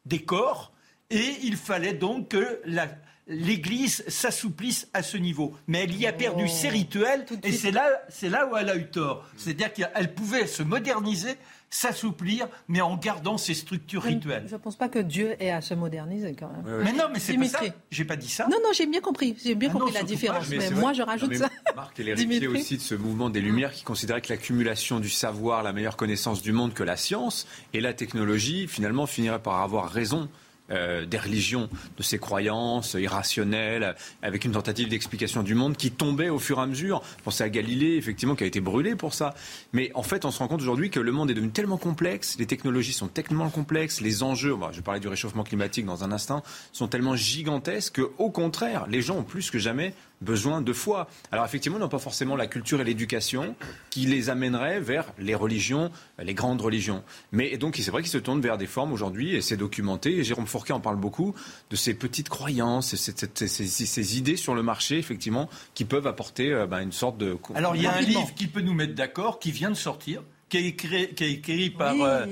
des 0.05 0.23
corps, 0.23 0.71
et 1.09 1.35
il 1.43 1.57
fallait 1.57 1.93
donc 1.93 2.29
que 2.29 2.61
la, 2.65 2.87
l'Église 3.29 4.03
s'assouplisse 4.07 4.87
à 4.93 5.03
ce 5.03 5.15
niveau. 5.15 5.55
Mais 5.67 5.83
elle 5.83 5.95
y 5.95 6.07
a 6.07 6.13
perdu 6.13 6.45
oh. 6.45 6.51
ses 6.51 6.69
rituels 6.69 7.25
et 7.43 7.51
c'est 7.51 7.71
là, 7.71 7.87
c'est 8.09 8.29
là 8.29 8.47
où 8.47 8.57
elle 8.57 8.69
a 8.69 8.75
eu 8.75 8.87
tort. 8.87 9.25
C'est-à-dire 9.37 9.71
qu'elle 9.71 10.13
pouvait 10.13 10.47
se 10.47 10.63
moderniser, 10.63 11.37
s'assouplir, 11.69 12.47
mais 12.67 12.81
en 12.81 12.97
gardant 12.97 13.37
ses 13.37 13.53
structures 13.53 14.01
rituelles. 14.01 14.45
Je 14.47 14.55
ne 14.55 14.59
pense 14.59 14.75
pas 14.75 14.89
que 14.89 14.97
Dieu 14.97 15.35
ait 15.39 15.51
à 15.51 15.61
se 15.61 15.75
moderniser 15.75 16.35
quand 16.35 16.49
même. 16.49 16.83
Mais 16.83 16.93
non, 16.93 17.05
mais 17.13 17.19
c'est 17.19 17.37
pas 17.37 17.45
ça. 17.45 17.59
J'ai 17.91 18.05
pas 18.05 18.15
dit 18.15 18.29
ça. 18.29 18.47
Non, 18.47 18.57
non, 18.63 18.69
j'ai 18.73 18.87
bien 18.87 19.01
compris. 19.01 19.35
J'ai 19.43 19.53
bien 19.53 19.69
ah 19.69 19.77
compris 19.77 19.93
la 19.93 20.03
différence. 20.03 20.49
Mais, 20.49 20.71
moi, 20.71 20.93
je 20.93 21.03
rajoute 21.03 21.35
ça. 21.35 21.49
Marc 21.75 21.99
est 21.99 22.03
l'héritier 22.03 22.47
aussi 22.47 22.77
de 22.77 22.81
ce 22.81 22.95
mouvement 22.95 23.29
des 23.29 23.41
Lumières 23.41 23.71
qui 23.71 23.83
considérait 23.83 24.21
que 24.21 24.29
l'accumulation 24.29 24.99
du 24.99 25.09
savoir, 25.09 25.61
la 25.61 25.71
meilleure 25.71 25.97
connaissance 25.97 26.41
du 26.41 26.51
monde 26.51 26.73
que 26.73 26.83
la 26.83 26.97
science 26.97 27.47
et 27.73 27.79
la 27.79 27.93
technologie, 27.93 28.67
finalement, 28.67 29.05
finirait 29.05 29.41
par 29.41 29.61
avoir 29.61 29.89
raison 29.89 30.27
euh, 30.71 31.05
des 31.05 31.17
religions, 31.17 31.69
de 31.97 32.03
ces 32.03 32.19
croyances 32.19 32.93
irrationnelles, 32.93 33.95
avec 34.21 34.45
une 34.45 34.51
tentative 34.51 34.89
d'explication 34.89 35.43
du 35.43 35.55
monde 35.55 35.77
qui 35.77 35.91
tombait 35.91 36.29
au 36.29 36.39
fur 36.39 36.60
et 36.60 36.62
à 36.62 36.65
mesure. 36.65 37.01
Pensez 37.23 37.43
à 37.43 37.49
Galilée, 37.49 37.95
effectivement, 37.95 38.36
qui 38.36 38.43
a 38.43 38.47
été 38.47 38.60
brûlé 38.60 38.95
pour 38.95 39.13
ça. 39.13 39.34
Mais 39.73 39.91
en 39.95 40.03
fait, 40.03 40.25
on 40.25 40.32
se 40.32 40.39
rend 40.39 40.47
compte 40.47 40.62
aujourd'hui 40.62 40.89
que 40.89 40.99
le 40.99 41.12
monde 41.12 41.32
est 41.32 41.34
devenu 41.34 41.51
tellement 41.51 41.77
complexe, 41.77 42.38
les 42.39 42.45
technologies 42.45 42.93
sont 42.93 43.08
tellement 43.08 43.49
complexes, 43.49 44.01
les 44.01 44.23
enjeux, 44.23 44.55
je 44.71 44.82
parler 44.82 44.99
du 44.99 45.08
réchauffement 45.08 45.43
climatique 45.43 45.86
dans 45.86 46.03
un 46.03 46.12
instant, 46.12 46.43
sont 46.71 46.88
tellement 46.88 47.15
gigantesques 47.15 48.01
qu'au 48.01 48.29
contraire, 48.29 48.86
les 48.88 49.01
gens 49.01 49.17
ont 49.17 49.23
plus 49.23 49.51
que 49.51 49.60
jamais 49.60 49.93
besoin 50.21 50.62
de 50.62 50.73
foi. 50.73 51.08
Alors 51.32 51.45
effectivement, 51.45 51.77
ils 51.77 51.82
n'ont 51.82 51.89
pas 51.89 51.99
forcément 51.99 52.36
la 52.36 52.47
culture 52.47 52.82
et 52.82 52.84
l'éducation 52.84 53.55
qui 53.89 54.05
les 54.05 54.29
amèneraient 54.29 54.79
vers 54.79 55.13
les 55.17 55.36
religions, 55.36 55.91
les 56.21 56.34
grandes 56.34 56.62
religions. 56.62 57.03
Mais 57.32 57.58
donc 57.58 57.77
c'est 57.77 57.91
vrai 57.91 58.01
qu'ils 58.01 58.12
se 58.12 58.17
tournent 58.17 58.41
vers 58.41 58.58
des 58.58 58.67
formes 58.67 58.93
aujourd'hui, 58.93 59.36
et 59.36 59.41
c'est 59.41 59.58
documenté, 59.58 60.17
et 60.17 60.23
Jérôme 60.23 60.47
Fourquet 60.47 60.73
en 60.73 60.79
parle 60.79 60.97
beaucoup, 60.97 61.34
de 61.69 61.75
ces 61.75 61.93
petites 61.93 62.29
croyances, 62.29 62.95
ces, 62.95 63.13
ces, 63.47 64.17
idées 64.17 64.38
sur 64.38 64.55
le 64.55 64.63
marché, 64.63 64.97
effectivement, 64.97 65.49
qui 65.73 65.86
peuvent 65.86 66.08
apporter 66.08 66.51
euh, 66.51 66.67
ben, 66.67 66.82
une 66.82 66.91
sorte 66.91 67.17
de... 67.17 67.38
Alors 67.55 67.75
il 67.75 67.84
y 67.84 67.88
a 67.88 67.95
un 67.95 68.01
livre 68.01 68.34
qui 68.36 68.47
peut 68.47 68.62
nous 68.62 68.73
mettre 68.73 68.95
d'accord, 68.95 69.39
qui 69.39 69.51
vient 69.51 69.69
de 69.69 69.75
sortir, 69.75 70.21
qui 70.49 70.57
est 70.57 70.65
écrit, 70.65 71.13
qui 71.13 71.23
est 71.23 71.31
écrit 71.31 71.69
par 71.69 71.95
euh, 72.01 72.25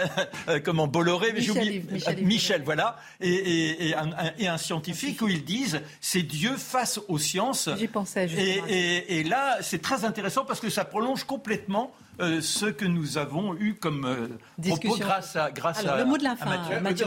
euh, 0.48 0.60
comment 0.64 0.86
Bolloré, 0.86 1.32
mais 1.32 1.40
Michel, 1.40 1.82
Michel, 1.90 2.24
Michel, 2.24 2.62
voilà, 2.64 2.96
et, 3.20 3.28
et, 3.28 3.88
et, 3.88 3.94
un, 3.94 4.10
et, 4.38 4.48
un, 4.48 4.58
scientifique 4.58 5.20
où 5.22 5.28
ils 5.28 5.44
disent 5.44 5.80
c'est 6.00 6.22
Dieu 6.22 6.56
face 6.56 7.00
aux 7.08 7.18
sciences. 7.18 7.68
J'y 7.76 7.88
pensais. 7.88 8.28
Et, 8.36 9.18
et, 9.18 9.24
là, 9.24 9.58
c'est 9.60 9.82
très 9.82 10.04
intéressant 10.04 10.44
parce 10.44 10.60
que 10.60 10.70
ça 10.70 10.84
prolonge 10.84 11.24
complètement 11.24 11.92
euh, 12.20 12.40
ce 12.40 12.66
que 12.66 12.84
nous 12.84 13.18
avons 13.18 13.54
eu 13.56 13.74
comme 13.74 14.04
euh, 14.04 14.68
propos 14.68 14.96
grâce 14.98 15.36
à 15.36 15.50
grâce 15.50 15.80
Alors, 15.80 15.96
le 15.96 16.04
mot 16.04 16.16
de 16.16 16.24
la 16.24 16.36
fin, 16.36 16.46
Mathieu, 16.46 16.80
Mathieu 16.80 17.06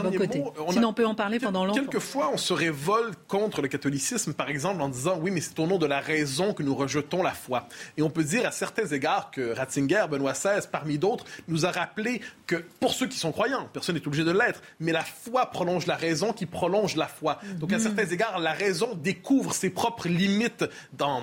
Sinon, 0.70 0.88
on 0.88 0.92
peut 0.92 1.06
en 1.06 1.14
parler 1.14 1.38
pendant 1.38 1.64
longtemps. 1.64 1.80
Quelquefois, 1.80 2.30
on 2.32 2.36
se 2.36 2.52
révolte 2.52 3.18
contre 3.26 3.62
le 3.62 3.68
catholicisme, 3.68 4.34
par 4.34 4.48
exemple, 4.48 4.82
en 4.82 4.88
disant 4.88 5.18
oui, 5.20 5.30
mais 5.30 5.40
c'est 5.40 5.58
au 5.58 5.66
nom 5.66 5.78
de 5.78 5.86
la 5.86 6.00
raison 6.00 6.52
que 6.52 6.62
nous 6.62 6.74
rejetons 6.74 7.22
la 7.22 7.32
foi. 7.32 7.68
Et 7.96 8.02
on 8.02 8.10
peut 8.10 8.24
dire 8.24 8.46
à 8.46 8.52
certains 8.52 8.86
égards 8.86 9.30
que 9.30 9.54
Ratzinger, 9.54 10.04
Benoît 10.10 10.32
XVI, 10.32 10.66
parmi 10.70 10.98
d'autres, 10.98 11.24
nous 11.48 11.64
a 11.64 11.70
rappelé 11.70 12.20
que 12.46 12.56
pour 12.80 12.92
ceux 12.92 13.06
qui 13.06 13.18
sont 13.18 13.32
croyants, 13.32 13.68
personne 13.72 13.94
n'est 13.94 14.06
obligé 14.06 14.24
de 14.24 14.32
l'être, 14.32 14.62
mais 14.80 14.92
la 14.92 15.04
foi 15.04 15.46
prolonge 15.46 15.86
la 15.86 15.96
raison 15.96 16.32
qui 16.32 16.46
prolonge 16.46 16.96
la 16.96 17.06
foi. 17.06 17.38
Donc, 17.58 17.72
à 17.72 17.78
mm. 17.78 17.80
certains 17.80 18.06
égards, 18.06 18.38
la 18.38 18.52
raison 18.52 18.94
découvre 18.94 19.54
ses 19.54 19.70
propres 19.70 20.08
limites. 20.08 20.64
Dans... 20.92 21.22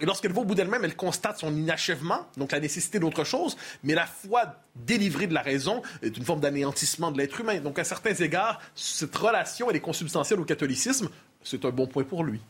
Lorsqu'elle 0.00 0.32
va 0.32 0.40
au 0.40 0.44
bout 0.44 0.54
d'elle-même, 0.54 0.84
elle 0.84 0.96
constate 0.96 1.38
son 1.38 1.54
inachèvement, 1.54 2.26
donc 2.36 2.52
la 2.52 2.60
nécessité 2.60 2.98
autre 3.04 3.24
chose, 3.24 3.56
mais 3.82 3.94
la 3.94 4.06
foi 4.06 4.56
délivrée 4.74 5.26
de 5.26 5.34
la 5.34 5.42
raison 5.42 5.82
est 6.02 6.16
une 6.16 6.24
forme 6.24 6.40
d'anéantissement 6.40 7.10
de 7.10 7.18
l'être 7.18 7.40
humain. 7.40 7.60
Donc, 7.60 7.78
à 7.78 7.84
certains 7.84 8.14
égards, 8.14 8.60
cette 8.74 9.14
relation, 9.16 9.70
elle 9.70 9.76
est 9.76 9.80
consubstantielle 9.80 10.40
au 10.40 10.44
catholicisme. 10.44 11.08
C'est 11.42 11.64
un 11.64 11.70
bon 11.70 11.86
point 11.86 12.04
pour 12.04 12.24
lui. 12.24 12.40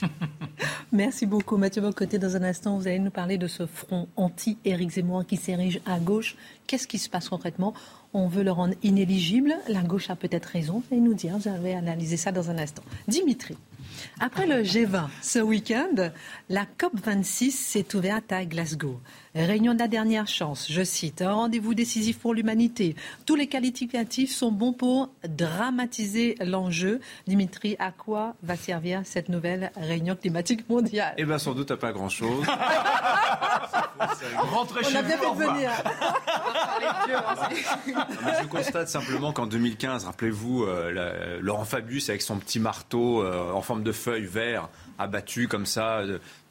Merci 0.92 1.26
beaucoup, 1.26 1.56
Mathieu 1.56 1.82
Bocoté. 1.82 2.18
Dans 2.18 2.36
un 2.36 2.42
instant, 2.42 2.76
vous 2.76 2.86
allez 2.86 2.98
nous 2.98 3.10
parler 3.10 3.38
de 3.38 3.46
ce 3.46 3.66
front 3.66 4.08
anti-Éric 4.16 4.90
Zemmour 4.90 5.26
qui 5.26 5.36
s'érige 5.36 5.80
à 5.86 5.98
gauche. 5.98 6.36
Qu'est-ce 6.66 6.86
qui 6.86 6.98
se 6.98 7.08
passe 7.08 7.28
concrètement? 7.28 7.74
On 8.14 8.26
veut 8.26 8.42
le 8.42 8.52
rendre 8.52 8.74
inéligible. 8.82 9.54
La 9.68 9.82
gauche 9.82 10.10
a 10.10 10.16
peut-être 10.16 10.46
raison. 10.46 10.78
Vous 10.80 10.94
allez 10.94 11.00
nous 11.00 11.14
dire, 11.14 11.36
vous 11.36 11.48
allez 11.48 11.74
analyser 11.74 12.16
ça 12.16 12.32
dans 12.32 12.50
un 12.50 12.58
instant. 12.58 12.82
Dimitri. 13.06 13.56
Après 14.20 14.46
le 14.46 14.62
G20, 14.62 15.08
ce 15.22 15.38
week-end, 15.40 16.10
la 16.48 16.66
COP26 16.78 17.50
s'est 17.50 17.96
ouverte 17.96 18.32
à 18.32 18.44
Glasgow. 18.44 19.00
Réunion 19.34 19.74
de 19.74 19.78
la 19.78 19.88
dernière 19.88 20.26
chance, 20.26 20.66
je 20.70 20.82
cite, 20.82 21.22
un 21.22 21.32
rendez-vous 21.32 21.74
décisif 21.74 22.18
pour 22.18 22.34
l'humanité. 22.34 22.96
Tous 23.26 23.36
les 23.36 23.46
qualificatifs 23.46 24.34
sont 24.34 24.50
bons 24.50 24.72
pour 24.72 25.10
dramatiser 25.28 26.36
l'enjeu. 26.44 27.00
Dimitri, 27.26 27.76
à 27.78 27.92
quoi 27.92 28.34
va 28.42 28.56
servir 28.56 29.02
cette 29.04 29.28
nouvelle 29.28 29.70
réunion 29.76 30.16
climatique 30.16 30.68
mondiale? 30.68 31.14
Eh 31.18 31.24
bien, 31.24 31.38
sans 31.38 31.54
doute 31.54 31.70
à 31.70 31.76
pas 31.76 31.92
grand-chose. 31.92 32.44
Rentrez 34.52 34.84
chez 34.84 34.96
On 34.96 34.98
a 34.98 35.02
bien 35.02 35.16
vous, 35.16 35.34
fait 35.40 35.46
venir. 35.46 35.70
je 38.42 38.46
constate 38.46 38.88
simplement 38.88 39.32
qu'en 39.32 39.46
2015, 39.46 40.04
rappelez-vous, 40.04 40.64
euh, 40.64 40.90
la- 40.92 41.38
Laurent 41.40 41.64
Fabius 41.64 42.08
avec 42.08 42.22
son 42.22 42.38
petit 42.38 42.60
marteau 42.60 43.22
euh, 43.22 43.52
en 43.52 43.62
forme 43.62 43.82
de 43.82 43.92
feuille 43.92 44.26
vert 44.26 44.68
abattu 44.98 45.46
comme 45.46 45.66
ça, 45.66 46.00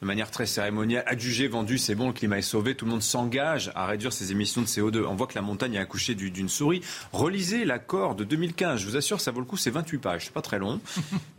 de 0.00 0.06
manière 0.06 0.30
très 0.30 0.46
cérémoniale, 0.46 1.02
adjugé, 1.06 1.48
vendu, 1.48 1.76
c'est 1.78 1.94
bon, 1.94 2.08
le 2.08 2.12
climat 2.12 2.38
est 2.38 2.42
sauvé, 2.42 2.74
tout 2.74 2.84
le 2.84 2.90
monde 2.92 3.02
s'engage 3.02 3.72
à 3.74 3.86
réduire 3.86 4.12
ses 4.12 4.30
émissions 4.32 4.60
de 4.62 4.66
CO2. 4.66 5.04
On 5.06 5.14
voit 5.16 5.26
que 5.26 5.34
la 5.34 5.42
montagne 5.42 5.76
a 5.76 5.80
accouché 5.80 6.14
du- 6.14 6.30
d'une 6.30 6.48
souris. 6.48 6.82
Relisez 7.12 7.64
l'accord 7.64 8.14
de 8.14 8.24
2015, 8.24 8.80
je 8.80 8.86
vous 8.86 8.96
assure, 8.96 9.20
ça 9.20 9.30
vaut 9.32 9.40
le 9.40 9.46
coup, 9.46 9.56
c'est 9.56 9.70
28 9.70 9.98
pages, 9.98 10.24
c'est 10.26 10.32
pas 10.34 10.42
très 10.42 10.58
long. 10.58 10.80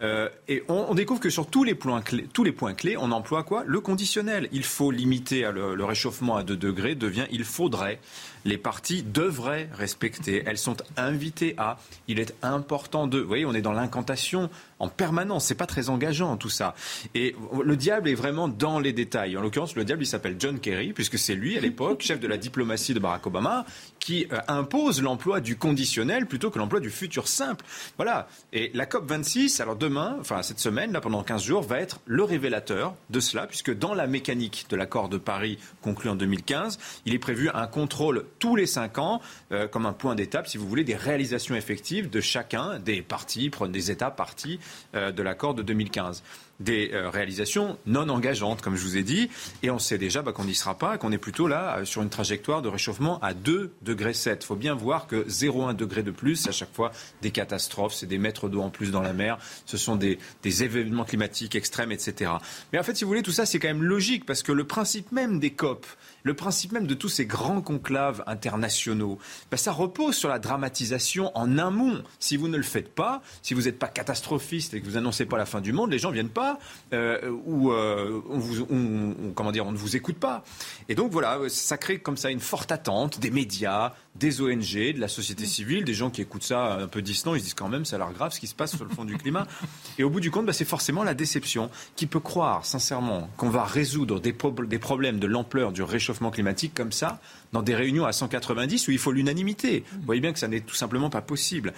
Euh, 0.01 0.29
et 0.47 0.63
on, 0.69 0.85
on 0.89 0.93
découvre 0.95 1.19
que 1.19 1.29
sur 1.29 1.47
tous 1.47 1.65
les, 1.65 1.75
points 1.75 2.01
clés, 2.01 2.25
tous 2.31 2.45
les 2.45 2.53
points 2.53 2.73
clés, 2.73 2.95
on 2.95 3.11
emploie 3.11 3.43
quoi? 3.43 3.63
Le 3.65 3.81
conditionnel. 3.81 4.47
Il 4.53 4.63
faut 4.63 4.91
limiter 4.91 5.41
le, 5.51 5.75
le 5.75 5.83
réchauffement 5.83 6.37
à 6.37 6.43
2 6.43 6.55
degrés, 6.55 6.95
devient 6.95 7.25
il 7.31 7.43
faudrait. 7.43 7.99
Les 8.45 8.57
parties 8.57 9.03
devraient 9.03 9.67
respecter. 9.73 10.41
Elles 10.47 10.57
sont 10.57 10.77
invitées 10.95 11.53
à. 11.57 11.77
Il 12.07 12.17
est 12.21 12.33
important 12.43 13.07
de. 13.07 13.19
Vous 13.19 13.27
voyez, 13.27 13.45
on 13.45 13.53
est 13.53 13.61
dans 13.61 13.73
l'incantation 13.73 14.49
en 14.79 14.87
permanence. 14.87 15.45
C'est 15.45 15.55
pas 15.55 15.65
très 15.65 15.89
engageant 15.89 16.37
tout 16.37 16.49
ça. 16.49 16.73
Et 17.13 17.35
le 17.61 17.75
diable 17.75 18.07
est 18.07 18.15
vraiment 18.15 18.47
dans 18.49 18.79
les 18.79 18.93
détails. 18.93 19.37
En 19.37 19.41
l'occurrence, 19.41 19.75
le 19.75 19.85
diable, 19.85 20.03
il 20.03 20.07
s'appelle 20.07 20.35
John 20.39 20.59
Kerry, 20.59 20.93
puisque 20.93 21.17
c'est 21.17 21.35
lui, 21.35 21.57
à 21.57 21.61
l'époque, 21.61 22.01
chef 22.01 22.19
de 22.19 22.27
la 22.27 22.37
diplomatie 22.37 22.93
de 22.93 22.99
Barack 22.99 23.27
Obama, 23.27 23.65
qui 23.99 24.27
euh, 24.31 24.39
impose 24.47 25.01
l'emploi 25.01 25.39
du 25.39 25.57
conditionnel 25.57 26.25
plutôt 26.25 26.49
que 26.49 26.59
l'emploi 26.59 26.79
du 26.79 26.89
futur 26.89 27.27
simple. 27.27 27.65
Voilà. 27.97 28.27
Et 28.53 28.71
la 28.73 28.85
COP 28.85 29.07
26, 29.07 29.59
alors 29.59 29.75
demain, 29.75 30.17
enfin 30.19 30.41
cette 30.41 30.59
semaine, 30.59 30.91
là 30.91 31.01
pendant 31.01 31.23
15 31.23 31.43
jours, 31.43 31.61
va 31.61 31.79
être 31.79 31.99
le 32.05 32.23
révélateur 32.23 32.95
de 33.09 33.19
cela, 33.19 33.47
puisque 33.47 33.73
dans 33.77 33.93
la 33.93 34.07
mécanique 34.07 34.65
de 34.69 34.75
l'accord 34.75 35.09
de 35.09 35.17
Paris 35.17 35.59
conclu 35.81 36.09
en 36.09 36.15
2015, 36.15 36.79
il 37.05 37.13
est 37.13 37.19
prévu 37.19 37.49
un 37.53 37.67
contrôle 37.67 38.25
tous 38.39 38.55
les 38.55 38.65
5 38.65 38.97
ans, 38.97 39.21
euh, 39.51 39.67
comme 39.67 39.85
un 39.85 39.93
point 39.93 40.15
d'étape, 40.15 40.47
si 40.47 40.57
vous 40.57 40.67
voulez, 40.67 40.83
des 40.83 40.95
réalisations 40.95 41.55
effectives 41.55 42.09
de 42.09 42.21
chacun 42.21 42.79
des 42.79 43.01
parties, 43.01 43.51
des 43.69 43.91
États 43.91 44.11
partis 44.11 44.59
euh, 44.95 45.11
de 45.11 45.21
l'accord 45.21 45.53
de 45.53 45.63
2015 45.63 46.23
des 46.59 46.91
euh, 46.93 47.09
réalisations 47.09 47.77
non 47.85 48.09
engageantes, 48.09 48.61
comme 48.61 48.75
je 48.75 48.83
vous 48.83 48.97
ai 48.97 49.03
dit, 49.03 49.29
et 49.63 49.71
on 49.71 49.79
sait 49.79 49.97
déjà 49.97 50.21
bah, 50.21 50.31
qu'on 50.31 50.45
n'y 50.45 50.55
sera 50.55 50.77
pas, 50.77 50.97
qu'on 50.97 51.11
est 51.11 51.17
plutôt 51.17 51.47
là 51.47 51.77
euh, 51.77 51.85
sur 51.85 52.01
une 52.01 52.09
trajectoire 52.09 52.61
de 52.61 52.69
réchauffement 52.69 53.19
à 53.21 53.33
2 53.33 53.73
degrés 53.81 54.13
7. 54.13 54.43
Il 54.43 54.45
faut 54.45 54.55
bien 54.55 54.75
voir 54.75 55.07
que 55.07 55.27
0,1 55.27 55.75
degré 55.75 56.03
de 56.03 56.11
plus, 56.11 56.35
c'est 56.35 56.49
à 56.49 56.53
chaque 56.53 56.73
fois 56.73 56.91
des 57.21 57.31
catastrophes, 57.31 57.93
c'est 57.93 58.05
des 58.05 58.17
mètres 58.17 58.49
d'eau 58.49 58.61
en 58.61 58.69
plus 58.69 58.91
dans 58.91 59.01
la 59.01 59.13
mer, 59.13 59.37
ce 59.65 59.77
sont 59.77 59.95
des, 59.95 60.19
des 60.43 60.63
événements 60.63 61.05
climatiques 61.05 61.55
extrêmes, 61.55 61.91
etc. 61.91 62.31
Mais 62.73 62.79
en 62.79 62.83
fait, 62.83 62.95
si 62.95 63.03
vous 63.03 63.09
voulez, 63.09 63.23
tout 63.23 63.31
ça, 63.31 63.45
c'est 63.45 63.59
quand 63.59 63.67
même 63.67 63.83
logique, 63.83 64.25
parce 64.25 64.43
que 64.43 64.51
le 64.51 64.65
principe 64.65 65.11
même 65.11 65.39
des 65.39 65.51
COP, 65.51 65.85
le 66.23 66.33
principe 66.33 66.71
même 66.71 66.87
de 66.87 66.93
tous 66.93 67.09
ces 67.09 67.25
grands 67.25 67.61
conclaves 67.61 68.23
internationaux, 68.27 69.19
bah, 69.51 69.57
ça 69.57 69.71
repose 69.71 70.15
sur 70.15 70.29
la 70.29 70.39
dramatisation 70.39 71.31
en 71.37 71.57
amont. 71.57 72.01
Si 72.19 72.37
vous 72.37 72.47
ne 72.47 72.57
le 72.57 72.63
faites 72.63 72.93
pas, 72.93 73.21
si 73.41 73.53
vous 73.53 73.63
n'êtes 73.63 73.79
pas 73.79 73.87
catastrophiste 73.87 74.73
et 74.73 74.81
que 74.81 74.85
vous 74.85 74.97
annoncez 74.97 75.25
pas 75.25 75.37
la 75.37 75.45
fin 75.45 75.61
du 75.61 75.71
monde, 75.73 75.91
les 75.91 75.99
gens 75.99 76.11
viennent 76.11 76.29
pas 76.29 76.59
euh, 76.93 77.29
ou 77.45 77.71
euh, 77.71 78.21
on, 78.29 78.37
vous, 78.39 78.63
on- 78.69 79.15
on- 79.27 79.31
comment 79.33 79.51
dire, 79.51 79.65
on 79.65 79.71
ne 79.71 79.77
vous 79.77 79.95
écoute 79.95 80.17
pas. 80.17 80.43
Et 80.89 80.95
donc 80.95 81.11
voilà, 81.11 81.37
ça 81.49 81.77
crée 81.77 81.99
comme 81.99 82.17
ça 82.17 82.29
une 82.31 82.39
forte 82.39 82.71
attente 82.71 83.19
des 83.19 83.31
médias, 83.31 83.93
des 84.15 84.41
ONG, 84.41 84.93
de 84.95 84.99
la 84.99 85.07
société 85.07 85.45
civile, 85.45 85.83
des 85.85 85.93
gens 85.93 86.09
qui 86.09 86.21
écoutent 86.21 86.43
ça 86.43 86.73
un 86.75 86.87
peu 86.87 87.01
distant, 87.01 87.35
ils 87.35 87.39
se 87.39 87.45
disent 87.45 87.53
quand 87.53 87.69
même 87.69 87.85
ça 87.85 87.95
a 87.95 87.99
l'air 87.99 88.11
grave 88.11 88.33
ce 88.33 88.39
qui 88.39 88.47
se 88.47 88.55
passe 88.55 88.75
sur 88.75 88.83
le 88.83 88.89
fond 88.93 89.05
du 89.05 89.17
climat. 89.17 89.47
Et 89.97 90.03
au 90.03 90.09
bout 90.09 90.19
du 90.19 90.31
compte, 90.31 90.45
bah, 90.45 90.53
c'est 90.53 90.65
forcément 90.65 91.03
la 91.03 91.13
déception. 91.13 91.69
Qui 91.95 92.05
peut 92.07 92.19
croire 92.19 92.65
sincèrement 92.65 93.29
qu'on 93.37 93.49
va 93.49 93.63
résoudre 93.63 94.19
des, 94.19 94.33
des 94.67 94.79
problèmes 94.79 95.19
de 95.19 95.27
l'ampleur 95.27 95.71
du 95.71 95.81
réchauffement 95.83 96.08
climatique 96.31 96.73
comme 96.73 96.91
ça 96.91 97.19
dans 97.53 97.61
des 97.61 97.75
réunions 97.75 98.05
à 98.05 98.11
190 98.11 98.87
où 98.87 98.91
il 98.91 98.97
faut 98.97 99.11
l'unanimité 99.11 99.83
Vous 99.91 100.05
voyez 100.05 100.21
bien 100.21 100.33
que 100.33 100.39
ça 100.39 100.47
n'est 100.47 100.61
tout 100.61 100.75
simplement 100.75 101.09
pas 101.09 101.21
possible. 101.21 101.73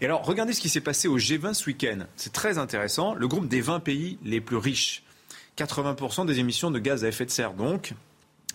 Et 0.00 0.04
alors, 0.04 0.24
regardez 0.24 0.52
ce 0.52 0.60
qui 0.60 0.68
s'est 0.68 0.80
passé 0.80 1.08
au 1.08 1.18
G20 1.18 1.54
ce 1.54 1.66
week-end. 1.66 1.98
C'est 2.16 2.32
très 2.32 2.58
intéressant. 2.58 3.14
Le 3.14 3.28
groupe 3.28 3.48
des 3.48 3.60
20 3.60 3.80
pays 3.80 4.18
les 4.24 4.40
plus 4.40 4.56
riches. 4.56 5.02
80% 5.58 6.26
des 6.26 6.38
émissions 6.38 6.70
de 6.70 6.78
gaz 6.78 7.04
à 7.04 7.08
effet 7.08 7.24
de 7.24 7.30
serre, 7.30 7.54
donc. 7.54 7.94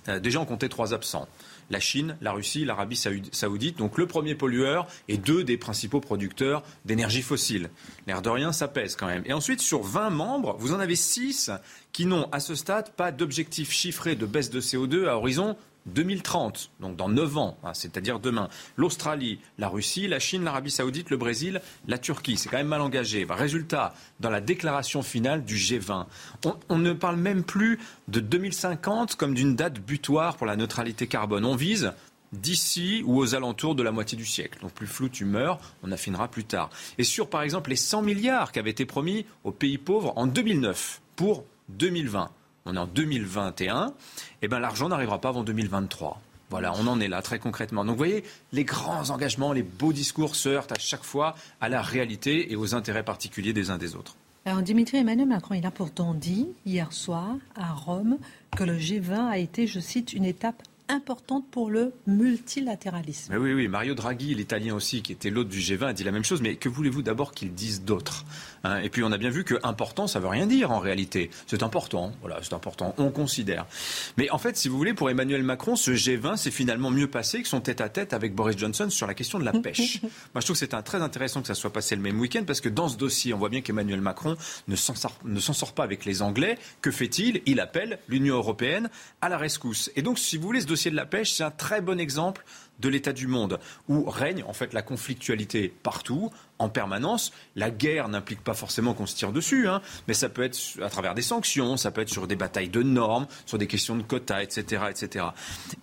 Euh, 0.08 0.20
déjà, 0.20 0.40
on 0.40 0.46
comptait 0.46 0.70
trois 0.70 0.94
absents. 0.94 1.28
La 1.72 1.80
Chine, 1.80 2.18
la 2.22 2.34
Russie, 2.34 2.66
l'Arabie 2.66 2.96
Saoudi- 2.98 3.30
Saoudite, 3.32 3.78
donc 3.78 3.98
le 3.98 4.06
premier 4.06 4.36
pollueur 4.36 4.86
et 5.08 5.18
deux 5.18 5.44
des 5.44 5.58
principaux 5.58 6.02
producteurs 6.02 6.62
d'énergie 6.86 7.22
fossile. 7.24 7.70
L'air 8.08 8.22
de 8.22 8.30
rien, 8.30 8.52
ça 8.52 8.68
pèse 8.68 8.96
quand 8.96 9.08
même. 9.08 9.24
Et 9.26 9.34
ensuite, 9.34 9.62
sur 9.62 9.82
20 9.82 10.10
membres, 10.10 10.56
vous 10.60 10.74
en 10.74 10.80
avez 10.80 10.96
6 10.96 11.50
qui 11.94 12.06
n'ont 12.06 12.28
à 12.32 12.40
ce 12.40 12.56
stade 12.56 12.92
pas 12.92 13.12
d'objectif 13.12 13.72
chiffré 13.72 14.16
de 14.16 14.26
baisse 14.26 14.50
de 14.50 14.62
CO2 14.62 15.08
à 15.08 15.16
horizon 15.18 15.56
2030, 15.88 16.72
donc 16.80 16.96
dans 16.96 17.10
9 17.10 17.38
ans, 17.38 17.58
hein, 17.64 17.74
c'est-à-dire 17.74 18.20
demain. 18.20 18.50
L'Australie, 18.78 19.40
la 19.58 19.68
Russie, 19.68 20.08
la 20.08 20.20
Chine, 20.20 20.44
l'Arabie 20.44 20.72
Saoudite, 20.72 21.10
le 21.10 21.18
Brésil, 21.18 21.62
la 21.88 21.98
Turquie. 21.98 22.38
C'est 22.38 22.50
quand 22.50 22.58
même 22.58 22.68
mal 22.68 22.82
engagé. 22.82 23.26
Bah, 23.26 23.36
résultat, 23.36 23.94
dans 24.20 24.30
la 24.30 24.42
déclaration 24.42 25.02
finale 25.02 25.44
du 25.44 25.56
G20, 25.56 26.06
on, 26.46 26.56
on 26.70 26.78
ne 26.78 26.94
parle 26.94 27.18
même 27.18 27.44
plus 27.44 27.80
de 28.08 28.20
2050 28.20 29.16
comme 29.16 29.34
d'une 29.34 29.56
date 29.56 29.80
butoir 29.80 30.38
pour 30.38 30.48
la 30.48 30.56
neutralité 30.56 31.08
carbone. 31.08 31.46
On 31.46 31.56
vise 31.56 31.94
d'ici 32.32 33.04
ou 33.06 33.20
aux 33.20 33.36
alentours 33.36 33.76
de 33.76 33.84
la 33.84 33.92
moitié 33.92 34.18
du 34.18 34.26
siècle. 34.26 34.60
Donc 34.62 34.72
plus 34.72 34.88
flou 34.88 35.10
tu 35.10 35.26
meurs, 35.26 35.60
on 35.84 35.92
affinera 35.92 36.28
plus 36.28 36.46
tard. 36.46 36.70
Et 36.98 37.04
sur 37.04 37.30
par 37.30 37.42
exemple 37.42 37.70
les 37.70 37.76
100 37.76 38.02
milliards 38.04 38.52
qui 38.52 38.60
avaient 38.60 38.72
été 38.72 38.86
promis 38.86 39.26
aux 39.44 39.52
pays 39.52 39.78
pauvres 39.78 40.14
en 40.16 40.28
2009 40.28 41.02
pour 41.16 41.44
2020. 41.70 42.30
On 42.66 42.76
est 42.76 42.80
en 42.80 42.88
2021, 42.88 43.94
et 44.42 44.48
ben 44.48 44.60
l'argent 44.60 44.90
n'arrivera 44.90 45.20
pas 45.20 45.30
avant 45.30 45.44
2023. 45.44 46.22
Voilà, 46.52 46.74
on 46.76 46.86
en 46.88 47.00
est 47.00 47.08
là 47.08 47.22
très 47.22 47.40
concrètement. 47.40 47.86
Donc 47.86 47.94
vous 47.94 47.98
voyez, 47.98 48.24
les 48.52 48.66
grands 48.66 49.10
engagements, 49.10 49.54
les 49.54 49.64
beaux 49.64 49.94
discours 49.94 50.36
se 50.36 50.50
heurtent 50.50 50.74
à 50.74 50.80
chaque 50.80 51.04
fois 51.04 51.36
à 51.62 51.70
la 51.70 51.82
réalité 51.82 52.52
et 52.52 52.56
aux 52.58 52.76
intérêts 52.76 53.04
particuliers 53.04 53.54
des 53.54 53.70
uns 53.70 53.78
des 53.78 53.96
autres. 53.96 54.18
Alors 54.44 54.62
Dimitri 54.62 54.98
Emmanuel 54.98 55.28
Macron, 55.28 55.54
il 55.54 55.66
a 55.66 55.72
pourtant 55.72 56.14
dit 56.14 56.50
hier 56.66 56.92
soir 56.94 57.36
à 57.56 57.74
Rome 57.74 58.18
que 58.58 58.64
le 58.64 58.78
G20 58.78 59.30
a 59.30 59.38
été, 59.38 59.66
je 59.66 59.80
cite, 59.80 60.14
une 60.14 60.26
étape 60.26 60.62
importante 60.92 61.46
pour 61.50 61.70
le 61.70 61.94
multilatéralisme. 62.08 63.34
Mais 63.34 63.38
oui, 63.40 63.54
oui, 63.54 63.68
Mario 63.68 63.96
Draghi, 63.96 64.36
l'italien 64.36 64.76
aussi, 64.76 65.02
qui 65.02 65.12
était 65.12 65.30
l'hôte 65.30 65.48
du 65.50 65.60
G20, 65.60 65.86
a 65.88 65.94
dit 65.94 66.04
la 66.04 66.12
même 66.12 66.24
chose. 66.24 66.42
Mais 66.42 66.56
que 66.56 66.70
voulez-vous 66.70 67.02
d'abord 67.02 67.32
qu'ils 67.34 67.54
disent 67.54 67.84
d'autres 67.84 68.26
hein? 68.64 68.80
Et 68.80 68.90
puis 68.90 69.04
on 69.04 69.12
a 69.12 69.18
bien 69.18 69.30
vu 69.30 69.44
que 69.44 69.56
important, 69.64 70.08
ça 70.08 70.20
veut 70.20 70.28
rien 70.28 70.48
dire 70.48 70.72
en 70.72 70.80
réalité. 70.80 71.30
C'est 71.48 71.64
important, 71.64 72.12
voilà, 72.22 72.40
c'est 72.42 72.54
important, 72.54 72.94
on 72.98 73.10
considère. 73.10 73.66
Mais 74.18 74.30
en 74.32 74.38
fait, 74.38 74.58
si 74.58 74.68
vous 74.70 74.78
voulez, 74.78 74.94
pour 74.94 75.10
Emmanuel 75.10 75.44
Macron, 75.44 75.76
ce 75.76 75.92
G20 75.92 76.38
s'est 76.38 76.52
finalement 76.52 76.92
mieux 76.92 77.08
passé 77.08 77.42
que 77.42 77.48
son 77.48 77.62
tête-à-tête 77.62 78.14
avec 78.14 78.34
Boris 78.36 78.58
Johnson 78.58 78.90
sur 78.90 79.08
la 79.08 79.14
question 79.14 79.40
de 79.40 79.46
la 79.46 79.54
pêche. 79.54 80.02
Moi, 80.02 80.10
je 80.38 80.42
trouve 80.42 80.56
que 80.56 80.60
c'est 80.60 80.74
un- 80.74 80.82
très 80.82 81.02
intéressant 81.02 81.42
que 81.42 81.48
ça 81.48 81.54
soit 81.56 81.72
passé 81.74 81.96
le 81.96 82.02
même 82.02 82.20
week-end 82.20 82.44
parce 82.46 82.62
que 82.62 82.70
dans 82.70 82.90
ce 82.90 82.98
dossier, 82.98 83.34
on 83.34 83.38
voit 83.38 83.50
bien 83.50 83.62
qu'Emmanuel 83.62 84.02
Macron 84.02 84.36
ne 84.68 84.76
s'en 84.76 84.96
sort, 84.96 85.18
ne 85.26 85.40
s'en 85.40 85.54
sort 85.54 85.74
pas 85.74 85.84
avec 85.84 86.06
les 86.06 86.22
Anglais. 86.22 86.58
Que 86.82 86.92
fait-il? 86.92 87.42
Il 87.46 87.60
appelle 87.60 88.00
l'Union 88.08 88.36
européenne 88.36 88.90
à 89.22 89.30
la 89.30 89.38
rescousse. 89.38 89.92
Et 89.96 90.02
donc, 90.02 90.18
si 90.20 90.38
vous 90.38 90.44
voulez, 90.44 90.62
ce 90.62 90.66
dossier 90.66 90.81
de 90.90 90.96
la 90.96 91.06
pêche, 91.06 91.34
c'est 91.34 91.44
un 91.44 91.52
très 91.52 91.82
bon 91.82 92.00
exemple 92.00 92.44
de 92.80 92.90
l'état 92.90 93.14
du 93.14 93.28
monde 93.28 93.60
où 93.88 94.10
règne 94.10 94.44
en 94.44 94.54
fait 94.54 94.74
la 94.74 94.82
conflictualité 94.82 95.74
partout, 95.84 96.32
en 96.60 96.70
permanence. 96.70 97.32
La 97.56 97.72
guerre 97.72 98.10
n'implique 98.10 98.44
pas 98.44 98.54
forcément 98.54 98.94
qu'on 98.94 99.06
se 99.06 99.16
tire 99.16 99.32
dessus, 99.32 99.68
hein, 99.68 99.82
mais 100.08 100.14
ça 100.14 100.30
peut 100.30 100.44
être 100.44 100.58
à 100.82 100.90
travers 100.90 101.14
des 101.14 101.22
sanctions, 101.22 101.78
ça 101.78 101.92
peut 101.92 102.02
être 102.02 102.10
sur 102.10 102.28
des 102.28 102.36
batailles 102.36 102.70
de 102.70 102.84
normes, 102.84 103.28
sur 103.46 103.58
des 103.58 103.68
questions 103.68 103.96
de 103.96 104.04
quotas, 104.04 104.42
etc., 104.42 104.84
etc. 104.90 105.26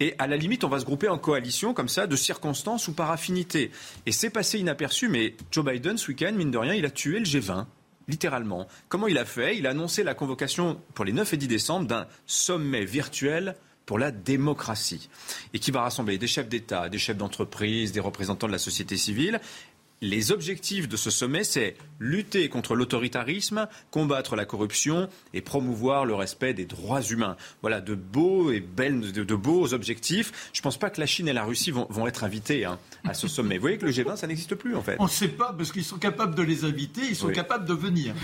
Et 0.00 0.14
à 0.18 0.26
la 0.26 0.36
limite, 0.36 0.64
on 0.64 0.68
va 0.68 0.80
se 0.80 0.84
grouper 0.84 1.08
en 1.08 1.18
coalition 1.18 1.74
comme 1.74 1.88
ça, 1.88 2.06
de 2.06 2.16
circonstances 2.16 2.88
ou 2.88 2.92
par 2.92 3.10
affinité. 3.10 3.70
Et 4.06 4.12
c'est 4.12 4.30
passé 4.30 4.58
inaperçu, 4.58 5.08
mais 5.08 5.34
Joe 5.50 5.64
Biden 5.64 5.98
ce 5.98 6.08
week-end, 6.08 6.32
mine 6.32 6.50
de 6.50 6.58
rien, 6.58 6.74
il 6.74 6.84
a 6.84 6.90
tué 6.90 7.18
le 7.18 7.24
G20 7.24 7.66
littéralement. 8.08 8.66
Comment 8.88 9.06
il 9.06 9.18
a 9.18 9.26
fait? 9.26 9.58
Il 9.58 9.66
a 9.66 9.70
annoncé 9.70 10.02
la 10.02 10.14
convocation 10.14 10.80
pour 10.94 11.04
les 11.04 11.12
9 11.12 11.34
et 11.34 11.36
10 11.36 11.46
décembre 11.46 11.86
d'un 11.86 12.06
sommet 12.26 12.86
virtuel 12.86 13.54
pour 13.88 13.98
la 13.98 14.10
démocratie 14.10 15.08
et 15.54 15.58
qui 15.58 15.70
va 15.70 15.80
rassembler 15.80 16.18
des 16.18 16.26
chefs 16.26 16.46
d'État, 16.46 16.90
des 16.90 16.98
chefs 16.98 17.16
d'entreprise, 17.16 17.90
des 17.90 18.00
représentants 18.00 18.46
de 18.46 18.52
la 18.52 18.58
société 18.58 18.98
civile 18.98 19.40
les 20.00 20.32
objectifs 20.32 20.88
de 20.88 20.96
ce 20.96 21.10
sommet, 21.10 21.44
c'est 21.44 21.76
lutter 21.98 22.48
contre 22.48 22.76
l'autoritarisme, 22.76 23.68
combattre 23.90 24.36
la 24.36 24.44
corruption 24.44 25.08
et 25.34 25.40
promouvoir 25.40 26.04
le 26.04 26.14
respect 26.14 26.54
des 26.54 26.66
droits 26.66 27.02
humains. 27.02 27.36
Voilà, 27.62 27.80
de 27.80 27.94
beaux 27.94 28.52
et 28.52 28.60
belles, 28.60 29.12
de, 29.12 29.34
beaux 29.34 29.74
objectifs. 29.74 30.50
Je 30.52 30.60
ne 30.60 30.62
pense 30.62 30.78
pas 30.78 30.90
que 30.90 31.00
la 31.00 31.06
Chine 31.06 31.28
et 31.28 31.32
la 31.32 31.44
Russie 31.44 31.72
vont, 31.72 32.06
être 32.06 32.24
invitées 32.24 32.64
hein, 32.64 32.78
à 33.04 33.14
ce 33.14 33.28
sommet. 33.28 33.56
Vous 33.56 33.62
voyez 33.62 33.78
que 33.78 33.86
le 33.86 33.92
G20, 33.92 34.16
ça 34.16 34.26
n'existe 34.26 34.54
plus 34.54 34.76
en 34.76 34.82
fait. 34.82 34.96
On 34.98 35.04
ne 35.04 35.08
sait 35.08 35.28
pas 35.28 35.52
parce 35.56 35.72
qu'ils 35.72 35.84
sont 35.84 35.98
capables 35.98 36.34
de 36.34 36.42
les 36.42 36.64
inviter, 36.64 37.02
ils 37.08 37.16
sont 37.16 37.28
capables 37.28 37.66
de 37.66 37.74
venir. 37.74 38.14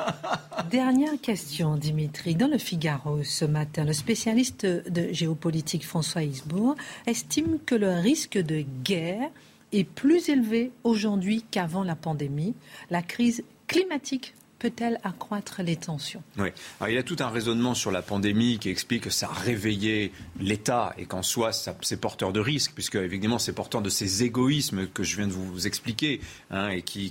Dernière 0.70 1.20
question, 1.20 1.76
Dimitri. 1.76 2.34
Dans 2.34 2.48
le 2.48 2.58
Figaro 2.58 3.22
ce 3.22 3.44
matin, 3.44 3.84
le 3.84 3.92
spécialiste 3.92 4.66
de 4.66 5.12
géopolitique 5.12 5.86
François 5.86 6.22
Isbourg 6.22 6.76
estime 7.06 7.58
que 7.64 7.74
le 7.74 7.90
risque 8.00 8.38
de 8.38 8.64
guerre 8.82 9.30
est 9.78 9.84
plus 9.84 10.28
élevé 10.28 10.72
aujourd'hui 10.84 11.44
qu'avant 11.50 11.84
la 11.84 11.96
pandémie. 11.96 12.54
La 12.90 13.02
crise 13.02 13.44
climatique 13.66 14.34
peut-elle 14.64 14.98
accroître 15.04 15.60
les 15.62 15.76
tensions? 15.76 16.22
Oui. 16.38 16.48
il 16.88 16.94
y 16.94 16.98
a 16.98 17.02
tout 17.02 17.16
un 17.20 17.28
raisonnement 17.28 17.74
sur 17.74 17.90
la 17.90 18.00
pandémie 18.00 18.58
qui 18.58 18.70
explique 18.70 19.02
que 19.02 19.10
ça 19.10 19.28
a 19.28 19.32
réveillé 19.32 20.10
l'État 20.40 20.94
et 20.96 21.04
qu'en 21.04 21.22
soi, 21.22 21.50
c'est 21.52 22.00
porteur 22.00 22.32
de 22.32 22.40
risques, 22.40 22.72
puisque 22.74 22.94
évidemment, 22.94 23.38
c'est 23.38 23.52
porteur 23.52 23.82
de 23.82 23.90
ces 23.90 24.22
égoïsmes 24.22 24.86
que 24.86 25.02
je 25.02 25.16
viens 25.16 25.26
de 25.26 25.32
vous 25.32 25.66
expliquer 25.66 26.20
hein, 26.50 26.70
et 26.70 26.80
qui, 26.80 27.10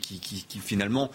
finalement 0.63 1.12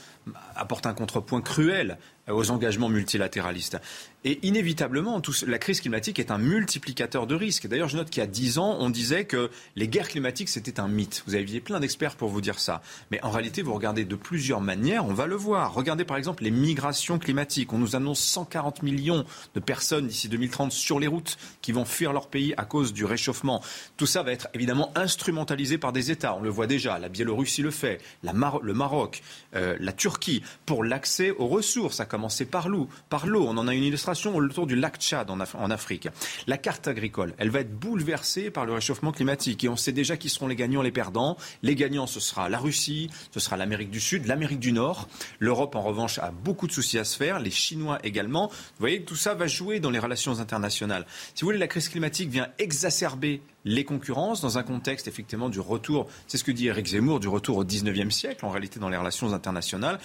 apportent 0.57 0.87
un 0.87 0.95
contrepoint 0.95 1.41
cruel 1.41 1.99
aux 2.31 2.51
engagements 2.51 2.89
multilatéralistes. 2.89 3.79
Et 4.25 4.41
inévitablement, 4.47 5.23
la 5.47 5.59
crise 5.59 5.81
climatique 5.81 6.19
est 6.19 6.31
un 6.31 6.39
multiplicateur 6.39 7.27
de 7.27 7.35
risques. 7.35 7.69
D'ailleurs, 7.69 7.89
je 7.89 7.97
note 7.97 8.11
qu'il 8.11 8.21
y 8.21 8.25
a 8.25 8.27
dix 8.27 8.59
ans, 8.59 8.77
on 8.81 8.91
disait 8.91 9.25
que 9.25 9.49
les 9.77 9.87
guerres 9.87 10.09
climatiques, 10.09 10.49
c'était 10.49 10.81
un 10.81 10.89
mythe. 10.89 11.23
Vous 11.27 11.37
aviez 11.37 11.61
plein 11.61 11.79
d'experts 11.79 12.17
pour 12.17 12.29
vous 12.29 12.41
dire 12.41 12.59
ça. 12.59 12.83
Mais 13.11 13.23
en 13.23 13.31
réalité, 13.31 13.63
vous 13.63 13.73
regardez 13.73 14.05
de 14.05 14.17
plusieurs 14.17 14.61
manières, 14.61 15.07
on 15.07 15.15
va 15.15 15.27
le 15.27 15.37
voir. 15.37 15.73
Regardez 15.73 16.05
par 16.05 16.17
exemple 16.17 16.43
les 16.43 16.51
migrations 16.51 17.19
climatiques. 17.19 17.73
On 17.73 17.79
nous 17.79 17.95
annonce 17.95 18.21
140 18.21 18.83
millions 18.83 19.25
de 19.55 19.61
personnes 19.61 20.09
d'ici 20.09 20.29
2030 20.29 20.73
sur 20.73 20.99
les 20.99 21.07
routes 21.07 21.39
qui 21.63 21.71
vont 21.71 21.85
fuir 21.85 22.13
leur 22.13 22.27
pays 22.27 22.55
à 22.57 22.65
cause 22.65 22.93
du 22.93 23.05
réchauffement. 23.05 23.63
Tout 23.97 24.07
ça 24.07 24.25
va 24.25 24.33
être 24.33 24.49
évidemment 24.53 24.91
instrumentalisé 24.97 25.79
par 25.79 25.93
des 25.93 26.11
États. 26.11 26.35
On 26.35 26.43
le 26.43 26.51
voit 26.51 26.67
déjà. 26.67 26.99
La 26.99 27.09
Biélorussie 27.09 27.63
le 27.63 27.71
fait, 27.71 28.01
le 28.25 28.75
Maroc, 28.75 29.23
euh, 29.55 29.77
la 29.79 29.93
Turquie, 29.93 30.18
pour 30.67 30.85
l'accès 30.85 31.31
aux 31.31 31.47
ressources, 31.47 32.01
à 32.01 32.05
commencer 32.05 32.45
par 32.45 32.69
l'eau. 32.69 32.89
Par 33.09 33.27
l'eau, 33.27 33.47
on 33.47 33.57
en 33.57 33.69
a 33.69 33.75
une 33.75 33.85
illustration 33.85 34.37
autour 34.37 34.67
du 34.67 34.77
lac 34.77 34.97
Tchad 34.97 35.31
en, 35.31 35.71
Afrique. 35.71 36.09
La 36.47 36.59
carte 36.59 36.89
agricole, 36.89 37.35
elle 37.39 37.51
va 37.51 37.61
être 37.61 37.79
bouleversée 37.79 38.51
par 38.51 38.67
le 38.67 38.73
réchauffement 38.73 39.13
climatique. 39.13 39.65
Et 39.65 39.69
on 39.69 39.77
sait 39.77 39.93
déjà 39.93 40.17
qui 40.17 40.29
seront 40.29 40.47
les 40.47 40.57
gagnants, 40.57 40.83
les 40.83 40.93
perdants. 40.93 41.37
Les 41.63 41.75
gagnants, 41.75 42.07
ce 42.07 42.21
sera 42.21 42.49
la 42.49 42.59
Russie, 42.59 43.11
ce 43.33 43.41
sera 43.41 43.57
l'Amérique 43.57 43.91
du 43.91 44.01
Sud, 44.01 44.27
l'Amérique 44.27 44.61
du 44.61 44.73
Nord. 44.73 45.09
L'Europe, 45.39 45.75
en 45.75 45.83
revanche, 45.83 46.19
a 46.19 46.31
beaucoup 46.31 46.67
de 46.67 46.73
soucis 46.73 46.99
à 46.99 47.05
se 47.05 47.17
faire. 47.17 47.39
Les 47.39 47.51
Chinois 47.51 47.99
également. 48.05 48.49
Vous 48.49 48.81
voyez 48.81 49.03
que 49.03 49.09
tout 49.09 49.17
ça 49.17 49.35
va 49.35 49.47
jouer 49.47 49.81
dans 49.81 49.91
les 49.91 49.99
relations 49.99 50.41
internationales. 50.41 51.07
Si 51.35 51.43
vous 51.43 51.49
voulez, 51.49 51.59
la 51.59 51.69
crise 51.69 51.89
climatique 51.89 52.31
vient 52.31 52.49
exacerber 52.59 53.43
les 53.69 53.85
concurrences 53.85 54.41
dans 54.41 54.57
un 54.57 54.63
contexte 54.63 55.09
effectivement 55.09 55.51
du 55.51 55.61
retour, 55.61 56.09
c'est 56.27 56.39
ce 56.39 56.45
que 56.45 56.51
dit 56.51 56.69
Eric 56.69 56.87
Zemmour, 56.87 57.21
du 57.21 57.29
retour 57.29 57.59
au 57.59 57.65
19e 57.65 58.11
siècle 58.11 58.45
en 58.47 58.51
réalité 58.51 58.81
dans 58.81 58.89
les 58.89 58.97
relations 58.97 59.33
internationales. 59.35 59.99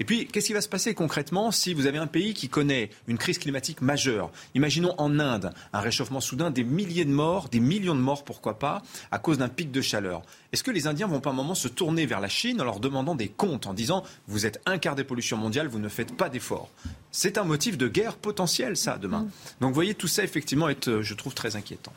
Et 0.00 0.04
puis, 0.04 0.26
qu'est-ce 0.26 0.46
qui 0.46 0.52
va 0.52 0.60
se 0.60 0.68
passer 0.68 0.94
concrètement 0.94 1.50
si 1.50 1.74
vous 1.74 1.86
avez 1.86 1.98
un 1.98 2.06
pays 2.06 2.32
qui 2.32 2.48
connaît 2.48 2.90
une 3.08 3.18
crise 3.18 3.38
climatique 3.38 3.80
majeure? 3.80 4.30
Imaginons 4.54 4.94
en 4.98 5.18
Inde 5.18 5.52
un 5.72 5.80
réchauffement 5.80 6.20
soudain, 6.20 6.52
des 6.52 6.62
milliers 6.62 7.04
de 7.04 7.10
morts, 7.10 7.48
des 7.48 7.58
millions 7.58 7.96
de 7.96 8.00
morts, 8.00 8.24
pourquoi 8.24 8.60
pas, 8.60 8.82
à 9.10 9.18
cause 9.18 9.38
d'un 9.38 9.48
pic 9.48 9.72
de 9.72 9.80
chaleur. 9.80 10.22
Est-ce 10.52 10.62
que 10.62 10.70
les 10.70 10.86
Indiens 10.86 11.08
vont 11.08 11.20
pas 11.20 11.30
un 11.30 11.34
moment 11.34 11.56
se 11.56 11.66
tourner 11.66 12.06
vers 12.06 12.20
la 12.20 12.28
Chine 12.28 12.60
en 12.60 12.64
leur 12.64 12.78
demandant 12.78 13.16
des 13.16 13.28
comptes, 13.28 13.66
en 13.66 13.74
disant 13.74 14.04
vous 14.28 14.46
êtes 14.46 14.60
un 14.66 14.78
quart 14.78 14.94
des 14.94 15.02
pollutions 15.02 15.36
mondiales, 15.36 15.66
vous 15.66 15.80
ne 15.80 15.88
faites 15.88 16.16
pas 16.16 16.28
d'efforts 16.28 16.70
C'est 17.10 17.36
un 17.36 17.44
motif 17.44 17.76
de 17.76 17.88
guerre 17.88 18.16
potentiel, 18.16 18.76
ça, 18.76 18.98
demain. 18.98 19.22
Mm. 19.22 19.30
Donc, 19.60 19.70
vous 19.70 19.74
voyez, 19.74 19.94
tout 19.94 20.06
ça, 20.06 20.22
effectivement, 20.22 20.68
est, 20.68 20.86
euh, 20.86 21.02
je 21.02 21.14
trouve, 21.14 21.34
très 21.34 21.56
inquiétant. 21.56 21.92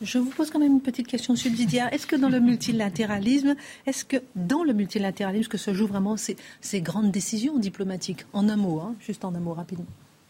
Je 0.00 0.18
vous 0.18 0.30
pose 0.30 0.50
quand 0.50 0.60
même 0.60 0.72
une 0.72 0.80
petite 0.80 1.08
question 1.08 1.34
subsidiaire. 1.34 1.92
Est-ce 1.92 2.06
que 2.06 2.14
dans 2.14 2.28
le 2.28 2.38
multilatéralisme, 2.40 3.56
est-ce 3.86 4.04
que 4.04 4.18
dans 4.36 4.62
le 4.62 4.72
multilatéralisme 4.72 5.50
que 5.50 5.58
se 5.58 5.74
jouent 5.74 5.88
vraiment 5.88 6.16
ces, 6.16 6.36
grandes 6.80 7.10
décisions 7.10 7.58
diplomatiques? 7.58 8.24
En 8.32 8.48
un 8.48 8.56
mot, 8.56 8.80
hein, 8.80 8.94
juste 9.00 9.24
en 9.24 9.34
un 9.34 9.40
mot 9.40 9.54
rapidement. 9.54 9.86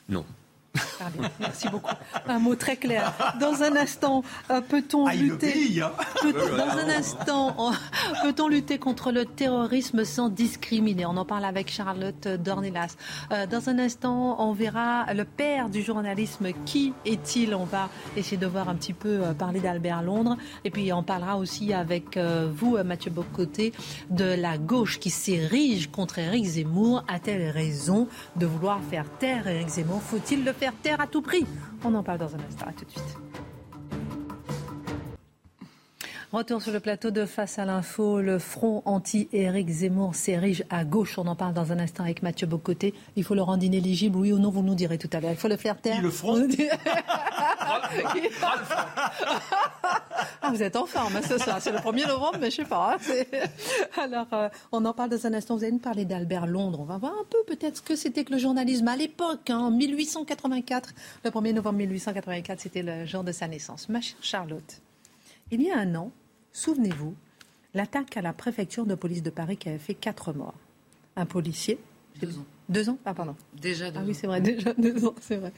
Non. 0.08 0.24
Merci 1.40 1.68
beaucoup. 1.68 1.94
Un 2.26 2.38
mot 2.38 2.54
très 2.54 2.76
clair. 2.76 3.12
Dans 3.40 3.62
un 3.62 3.76
instant, 3.76 4.22
euh, 4.50 4.60
peut-on 4.60 5.06
ah, 5.06 5.14
lutter 5.14 5.82
hein. 5.82 5.92
Dans 6.22 6.78
un 6.78 6.88
instant, 6.88 7.72
peut-on 8.22 8.48
lutter 8.48 8.78
contre 8.78 9.12
le 9.12 9.24
terrorisme 9.24 10.04
sans 10.04 10.28
discriminer 10.28 11.06
On 11.06 11.16
en 11.16 11.24
parle 11.24 11.44
avec 11.44 11.70
Charlotte 11.70 12.28
Dornelas. 12.28 12.96
Euh, 13.32 13.46
dans 13.46 13.68
un 13.68 13.78
instant, 13.78 14.36
on 14.40 14.52
verra 14.52 15.12
le 15.14 15.24
père 15.24 15.68
du 15.68 15.82
journalisme. 15.82 16.48
Qui 16.64 16.92
est-il 17.04 17.54
On 17.54 17.64
va 17.64 17.88
essayer 18.16 18.36
de 18.36 18.46
voir 18.46 18.68
un 18.68 18.74
petit 18.74 18.92
peu 18.92 19.20
euh, 19.22 19.32
parler 19.32 19.60
d'Albert 19.60 20.02
Londres. 20.02 20.36
Et 20.64 20.70
puis, 20.70 20.92
on 20.92 21.02
parlera 21.02 21.36
aussi 21.38 21.72
avec 21.72 22.18
vous, 22.18 22.78
Mathieu 22.84 23.10
Bocoté, 23.10 23.72
de 24.10 24.24
la 24.24 24.58
gauche 24.58 24.98
qui 24.98 25.10
s'érige 25.10 25.90
contre 25.90 26.18
Éric 26.18 26.44
Zemmour. 26.44 27.04
A-t-elle 27.08 27.50
raison 27.50 28.08
de 28.36 28.46
vouloir 28.46 28.80
faire 28.90 29.04
taire 29.18 29.46
Éric 29.46 29.68
Zemmour 29.68 30.02
Faut-il 30.02 30.44
le 30.44 30.52
faire 30.58 30.72
terre 30.82 31.00
à 31.00 31.06
tout 31.06 31.22
prix. 31.22 31.46
On 31.84 31.94
en 31.94 32.02
parle 32.02 32.18
dans 32.18 32.34
un 32.34 32.40
instant. 32.48 32.66
À 32.66 32.72
tout 32.72 32.84
de 32.84 32.90
suite. 32.90 33.27
Retour 36.30 36.60
sur 36.60 36.72
le 36.72 36.80
plateau 36.80 37.10
de 37.10 37.24
Face 37.24 37.58
à 37.58 37.64
l'info. 37.64 38.20
Le 38.20 38.38
front 38.38 38.82
anti-Éric 38.84 39.66
Zemmour 39.70 40.14
s'érige 40.14 40.62
à 40.68 40.84
gauche. 40.84 41.16
On 41.16 41.26
en 41.26 41.34
parle 41.34 41.54
dans 41.54 41.72
un 41.72 41.78
instant 41.78 42.04
avec 42.04 42.22
Mathieu 42.22 42.46
Bocoté. 42.46 42.92
Il 43.16 43.24
faut 43.24 43.34
le 43.34 43.40
rendre 43.40 43.64
inéligible, 43.64 44.18
oui 44.18 44.30
ou 44.30 44.38
non, 44.38 44.50
vous 44.50 44.62
nous 44.62 44.74
direz 44.74 44.98
tout 44.98 45.08
à 45.14 45.20
l'heure. 45.20 45.30
Il 45.30 45.38
faut 45.38 45.48
le 45.48 45.56
faire 45.56 45.80
taire. 45.80 46.02
le 46.02 46.10
front 46.10 46.46
ah, 50.42 50.50
Vous 50.50 50.62
êtes 50.62 50.76
en 50.76 50.84
forme 50.84 51.16
hein, 51.16 51.22
ce 51.26 51.38
soir. 51.38 51.62
C'est 51.62 51.72
le 51.72 51.78
1er 51.78 52.06
novembre, 52.06 52.36
mais 52.38 52.50
je 52.50 52.56
sais 52.56 52.64
pas. 52.66 52.98
Hein, 52.98 53.14
Alors, 53.96 54.26
euh, 54.34 54.50
on 54.70 54.84
en 54.84 54.92
parle 54.92 55.08
dans 55.08 55.26
un 55.26 55.32
instant. 55.32 55.56
Vous 55.56 55.62
allez 55.62 55.72
nous 55.72 55.78
parler 55.78 56.04
d'Albert 56.04 56.46
Londres. 56.46 56.80
On 56.82 56.84
va 56.84 56.98
voir 56.98 57.12
un 57.12 57.24
peu 57.30 57.38
peut-être 57.46 57.78
ce 57.78 57.82
que 57.82 57.96
c'était 57.96 58.24
que 58.24 58.32
le 58.32 58.38
journalisme 58.38 58.88
à 58.88 58.96
l'époque, 58.96 59.48
hein, 59.48 59.60
en 59.60 59.70
1884. 59.70 60.90
Le 61.24 61.30
1er 61.30 61.54
novembre 61.54 61.78
1884, 61.78 62.60
c'était 62.60 62.82
le 62.82 63.06
jour 63.06 63.24
de 63.24 63.32
sa 63.32 63.48
naissance. 63.48 63.88
Ma 63.88 64.02
chère 64.02 64.18
Charlotte. 64.20 64.82
Il 65.50 65.62
y 65.62 65.70
a 65.70 65.78
un 65.78 65.94
an, 65.94 66.12
souvenez-vous, 66.52 67.14
l'attaque 67.74 68.16
à 68.16 68.22
la 68.22 68.32
préfecture 68.32 68.84
de 68.86 68.94
police 68.94 69.22
de 69.22 69.30
Paris 69.30 69.56
qui 69.56 69.68
avait 69.68 69.78
fait 69.78 69.94
quatre 69.94 70.32
morts. 70.32 70.54
Un 71.16 71.26
policier. 71.26 71.78
Deux 72.20 72.36
ans. 72.38 72.44
Deux 72.68 72.88
ans 72.90 72.98
Ah, 73.04 73.14
pardon. 73.14 73.34
Déjà 73.60 73.90
deux 73.90 74.00
Ah 74.00 74.04
oui, 74.06 74.14
c'est 74.14 74.26
vrai, 74.26 74.40
déjà 74.40 74.72
deux 74.78 75.06
ans, 75.06 75.14
c'est 75.20 75.36
vrai. 75.36 75.52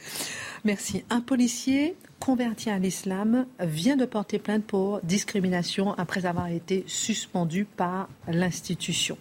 Merci. 0.64 1.04
Un 1.10 1.20
policier 1.20 1.96
converti 2.20 2.70
à 2.70 2.78
l'islam 2.78 3.46
vient 3.58 3.96
de 3.96 4.04
porter 4.04 4.38
plainte 4.38 4.64
pour 4.64 5.00
discrimination 5.02 5.92
après 5.94 6.26
avoir 6.26 6.48
été 6.48 6.84
suspendu 6.86 7.64
par 7.64 8.08
l'institution. 8.28 9.18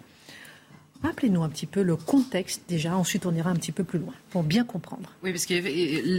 Rappelez-nous 1.02 1.44
un 1.44 1.50
petit 1.50 1.66
peu 1.66 1.82
le 1.82 1.96
contexte 1.96 2.64
déjà, 2.68 2.98
ensuite 2.98 3.26
on 3.26 3.34
ira 3.34 3.50
un 3.50 3.56
petit 3.56 3.72
peu 3.72 3.86
plus 3.86 4.00
loin 4.00 4.14
pour 4.32 4.44
bien 4.44 4.66
comprendre. 4.66 5.10
Oui, 5.24 5.32
parce 5.32 5.46
que 5.46 5.54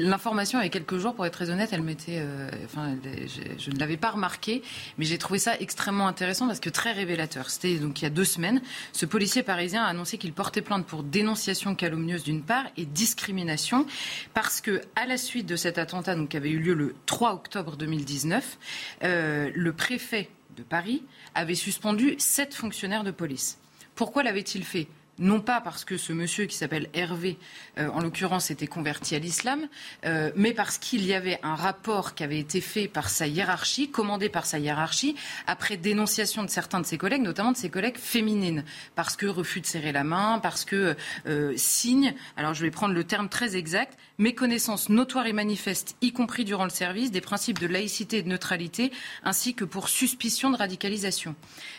l'information 0.08 0.58
avait 0.58 0.70
quelques 0.70 0.96
jours, 0.96 1.14
pour 1.14 1.26
être 1.26 1.34
très 1.34 1.50
honnête, 1.50 1.68
elle 1.72 1.82
m'était, 1.82 2.18
euh, 2.20 2.48
enfin, 2.64 2.96
je, 3.04 3.70
ne 3.70 3.78
l'avais 3.78 3.98
pas 3.98 4.10
remarqué, 4.10 4.62
mais 4.96 5.04
j'ai 5.04 5.18
trouvé 5.18 5.38
ça 5.38 5.54
extrêmement 5.60 6.08
intéressant 6.08 6.46
parce 6.46 6.60
que 6.60 6.70
très 6.70 6.92
révélateur. 6.92 7.50
C'était 7.50 7.76
donc 7.76 8.00
il 8.00 8.04
y 8.04 8.06
a 8.06 8.10
deux 8.10 8.24
semaines, 8.24 8.62
ce 8.92 9.04
policier 9.04 9.42
parisien 9.42 9.84
a 9.84 9.88
annoncé 9.88 10.16
qu'il 10.16 10.32
portait 10.32 10.62
plainte 10.62 10.86
pour 10.86 11.02
dénonciation 11.02 11.74
calomnieuse 11.74 12.22
d'une 12.22 12.42
part 12.42 12.64
et 12.78 12.86
discrimination 12.86 13.84
parce 14.32 14.62
que 14.62 14.80
à 14.96 15.04
la 15.04 15.18
suite 15.18 15.46
de 15.46 15.56
cet 15.56 15.76
attentat 15.76 16.14
donc 16.14 16.30
qui 16.30 16.38
avait 16.38 16.50
eu 16.50 16.58
lieu 16.58 16.72
le 16.72 16.94
3 17.04 17.34
octobre 17.34 17.76
2019, 17.76 18.58
euh, 19.04 19.50
le 19.54 19.72
préfet 19.74 20.30
de 20.56 20.62
Paris 20.62 21.02
avait 21.34 21.54
suspendu 21.54 22.14
sept 22.18 22.54
fonctionnaires 22.54 23.04
de 23.04 23.10
police. 23.10 23.58
Pourquoi 24.00 24.22
l'avait-il 24.22 24.64
fait? 24.64 24.88
Non 25.20 25.40
pas 25.40 25.60
parce 25.60 25.84
que 25.84 25.96
ce 25.96 26.12
monsieur 26.12 26.46
qui 26.46 26.56
s'appelle 26.56 26.88
Hervé, 26.94 27.38
euh, 27.78 27.88
en 27.90 28.00
l'occurrence, 28.00 28.50
était 28.50 28.66
converti 28.66 29.14
à 29.14 29.18
l'islam, 29.18 29.68
euh, 30.04 30.32
mais 30.34 30.52
parce 30.52 30.78
qu'il 30.78 31.04
y 31.04 31.12
avait 31.12 31.38
un 31.42 31.54
rapport 31.54 32.14
qui 32.14 32.24
avait 32.24 32.38
été 32.38 32.60
fait 32.60 32.88
par 32.88 33.10
sa 33.10 33.26
hiérarchie, 33.26 33.90
commandé 33.90 34.28
par 34.28 34.46
sa 34.46 34.58
hiérarchie, 34.58 35.14
après 35.46 35.76
dénonciation 35.76 36.42
de 36.42 36.48
certains 36.48 36.80
de 36.80 36.86
ses 36.86 36.98
collègues, 36.98 37.22
notamment 37.22 37.52
de 37.52 37.56
ses 37.56 37.70
collègues 37.70 37.98
féminines, 37.98 38.64
parce 38.94 39.16
que 39.16 39.26
refus 39.26 39.60
de 39.60 39.66
serrer 39.66 39.92
la 39.92 40.04
main, 40.04 40.40
parce 40.42 40.64
que 40.64 40.96
euh, 41.26 41.52
signe, 41.56 42.14
alors 42.36 42.54
je 42.54 42.62
vais 42.62 42.70
prendre 42.70 42.94
le 42.94 43.04
terme 43.04 43.28
très 43.28 43.56
exact, 43.56 43.98
méconnaissance 44.18 44.88
notoire 44.88 45.26
et 45.26 45.32
manifeste, 45.32 45.96
y 46.00 46.12
compris 46.12 46.44
durant 46.44 46.64
le 46.64 46.70
service, 46.70 47.10
des 47.10 47.20
principes 47.20 47.58
de 47.58 47.66
laïcité 47.66 48.18
et 48.18 48.22
de 48.22 48.28
neutralité, 48.28 48.90
ainsi 49.22 49.54
que 49.54 49.64
pour 49.64 49.88
suspicion 49.88 50.50
de 50.50 50.56
radicalisation. 50.56 51.34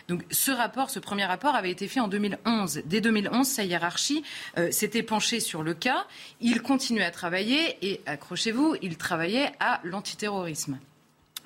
Donc 0.08 0.24
ce 0.30 0.52
rapport, 0.52 0.90
ce 0.90 1.00
premier 1.00 1.26
rapport 1.26 1.56
avait 1.56 1.72
été 1.72 1.88
fait 1.88 2.00
en 2.00 2.08
2011. 2.08 2.82
Dès 2.86 3.02
2011, 3.02 3.31
sa 3.44 3.64
hiérarchie 3.64 4.24
euh, 4.58 4.72
s'était 4.72 5.04
penchée 5.04 5.40
sur 5.40 5.64
le 5.64 5.74
cas. 5.74 6.06
Il 6.40 6.62
continuait 6.62 7.04
à 7.04 7.12
travailler 7.12 7.78
et, 7.82 8.02
accrochez-vous, 8.06 8.76
il 8.82 8.98
travaillait 8.98 9.52
à 9.60 9.80
l'antiterrorisme. 9.84 10.80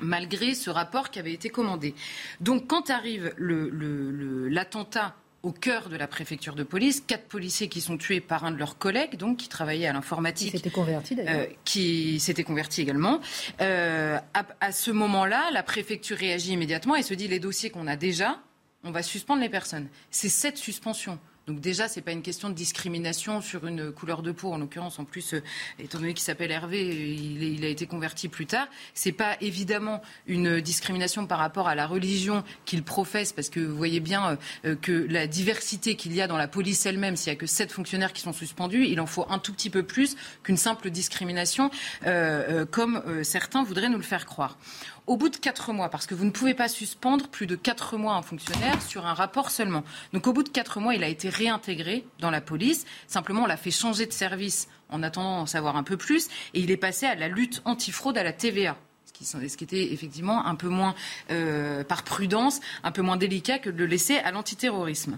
malgré 0.01 0.55
ce 0.55 0.69
rapport 0.69 1.09
qui 1.09 1.19
avait 1.19 1.31
été 1.31 1.49
commandé. 1.49 1.95
Donc 2.41 2.67
quand 2.67 2.89
arrive 2.89 3.33
l'attentat 3.37 5.15
au 5.45 5.51
cœur 5.51 5.89
de 5.89 5.95
la 5.95 6.07
préfecture 6.07 6.55
de 6.55 6.63
police, 6.63 7.03
quatre 7.05 7.27
policiers 7.27 7.69
qui 7.69 7.79
sont 7.79 7.97
tués 7.97 8.19
par 8.19 8.45
un 8.45 8.51
de 8.51 8.57
leurs 8.57 8.79
collègues, 8.79 9.15
donc 9.15 9.37
qui 9.37 9.47
travaillaient 9.47 9.85
à 9.85 9.93
l'informatique. 9.93 10.51
Qui 10.51 10.57
s'était 10.57 10.71
converti 10.71 11.15
d'ailleurs. 11.15 11.41
Euh, 11.41 11.45
qui 11.63 12.19
s'était 12.19 12.43
converti 12.43 12.81
également. 12.81 13.21
Euh, 13.61 14.17
à, 14.59 14.71
ce 14.71 14.89
moment-là, 14.89 15.51
la 15.53 15.61
préfecture 15.61 16.17
réagit 16.17 16.53
immédiatement 16.53 16.95
et 16.95 17.03
se 17.03 17.13
dit 17.13 17.27
les 17.27 17.39
dossiers 17.39 17.69
qu'on 17.69 17.85
a 17.85 17.95
déjà, 17.95 18.39
on 18.83 18.89
va 18.89 19.03
suspendre 19.03 19.41
les 19.41 19.49
personnes. 19.49 19.87
C'est 20.09 20.29
cette 20.29 20.57
suspension 20.57 21.19
donc 21.47 21.59
déjà, 21.59 21.87
c'est 21.87 22.01
pas 22.01 22.11
une 22.11 22.23
question 22.23 22.49
de 22.49 22.55
discrimination 22.55 23.39
sur 23.39 23.67
une 23.67 23.91
couleur 23.91 24.23
de 24.23 24.31
peau. 24.31 24.51
En 24.51 24.57
l'occurrence, 24.57 24.97
en 24.97 25.05
plus, 25.05 25.35
euh, 25.35 25.43
étant 25.77 25.99
donné 25.99 26.15
qu'il 26.15 26.23
s'appelle 26.23 26.49
Hervé, 26.49 26.81
il, 26.83 27.63
a 27.63 27.67
été 27.67 27.85
converti 27.85 28.29
plus 28.29 28.47
tard. 28.47 28.67
C'est 28.95 29.11
pas 29.11 29.37
évidemment 29.41 30.01
une 30.25 30.59
discrimination 30.59 31.27
par 31.27 31.37
rapport 31.37 31.67
à 31.67 31.75
la 31.75 31.85
religion 31.85 32.43
qu'il 32.65 32.81
professe, 32.81 33.31
parce 33.31 33.49
que 33.49 33.59
vous 33.59 33.77
voyez 33.77 33.99
bien 33.99 34.39
euh, 34.65 34.75
que 34.75 34.91
la 34.91 35.27
diversité 35.27 35.95
qu'il 35.95 36.15
y 36.15 36.21
a 36.21 36.27
dans 36.27 36.37
la 36.37 36.47
police 36.47 36.83
elle-même, 36.87 37.15
s'il 37.15 37.31
y 37.31 37.35
a 37.35 37.37
que 37.37 37.45
sept 37.45 37.71
fonctionnaires 37.71 38.13
qui 38.13 38.21
sont 38.21 38.33
suspendus, 38.33 38.87
il 38.87 38.99
en 38.99 39.05
faut 39.05 39.27
un 39.29 39.37
tout 39.37 39.53
petit 39.53 39.69
peu 39.69 39.83
plus 39.83 40.15
qu'une 40.41 40.57
simple 40.57 40.89
discrimination, 40.89 41.69
euh, 42.07 42.65
comme 42.65 43.03
certains 43.23 43.63
voudraient 43.63 43.89
nous 43.89 43.97
le 43.97 44.03
faire 44.03 44.25
croire 44.25 44.57
au 45.07 45.17
bout 45.17 45.29
de 45.29 45.37
quatre 45.37 45.71
mois, 45.73 45.89
parce 45.89 46.07
que 46.07 46.15
vous 46.15 46.25
ne 46.25 46.31
pouvez 46.31 46.53
pas 46.53 46.67
suspendre 46.67 47.27
plus 47.27 47.47
de 47.47 47.55
quatre 47.55 47.97
mois 47.97 48.15
un 48.15 48.21
fonctionnaire 48.21 48.81
sur 48.81 49.05
un 49.05 49.13
rapport 49.13 49.51
seulement. 49.51 49.83
Donc 50.13 50.27
au 50.27 50.33
bout 50.33 50.43
de 50.43 50.49
quatre 50.49 50.79
mois, 50.79 50.95
il 50.95 51.03
a 51.03 51.07
été 51.07 51.29
réintégré 51.29 52.05
dans 52.19 52.31
la 52.31 52.41
police. 52.41 52.85
Simplement, 53.07 53.43
on 53.43 53.47
l'a 53.47 53.57
fait 53.57 53.71
changer 53.71 54.05
de 54.05 54.13
service 54.13 54.67
en 54.89 55.03
attendant 55.03 55.39
d'en 55.39 55.45
savoir 55.45 55.75
un 55.75 55.83
peu 55.83 55.97
plus, 55.97 56.27
et 56.53 56.59
il 56.59 56.71
est 56.71 56.77
passé 56.77 57.05
à 57.05 57.15
la 57.15 57.27
lutte 57.27 57.61
antifraude 57.65 58.17
à 58.17 58.23
la 58.23 58.33
TVA 58.33 58.77
ce 59.21 59.57
qui 59.57 59.63
était 59.63 59.93
effectivement 59.93 60.45
un 60.45 60.55
peu 60.55 60.67
moins, 60.67 60.95
euh, 61.31 61.83
par 61.83 62.03
prudence, 62.03 62.59
un 62.83 62.91
peu 62.91 63.01
moins 63.01 63.17
délicat 63.17 63.59
que 63.59 63.69
de 63.69 63.77
le 63.77 63.85
laisser 63.85 64.17
à 64.17 64.31
l'antiterrorisme. 64.31 65.17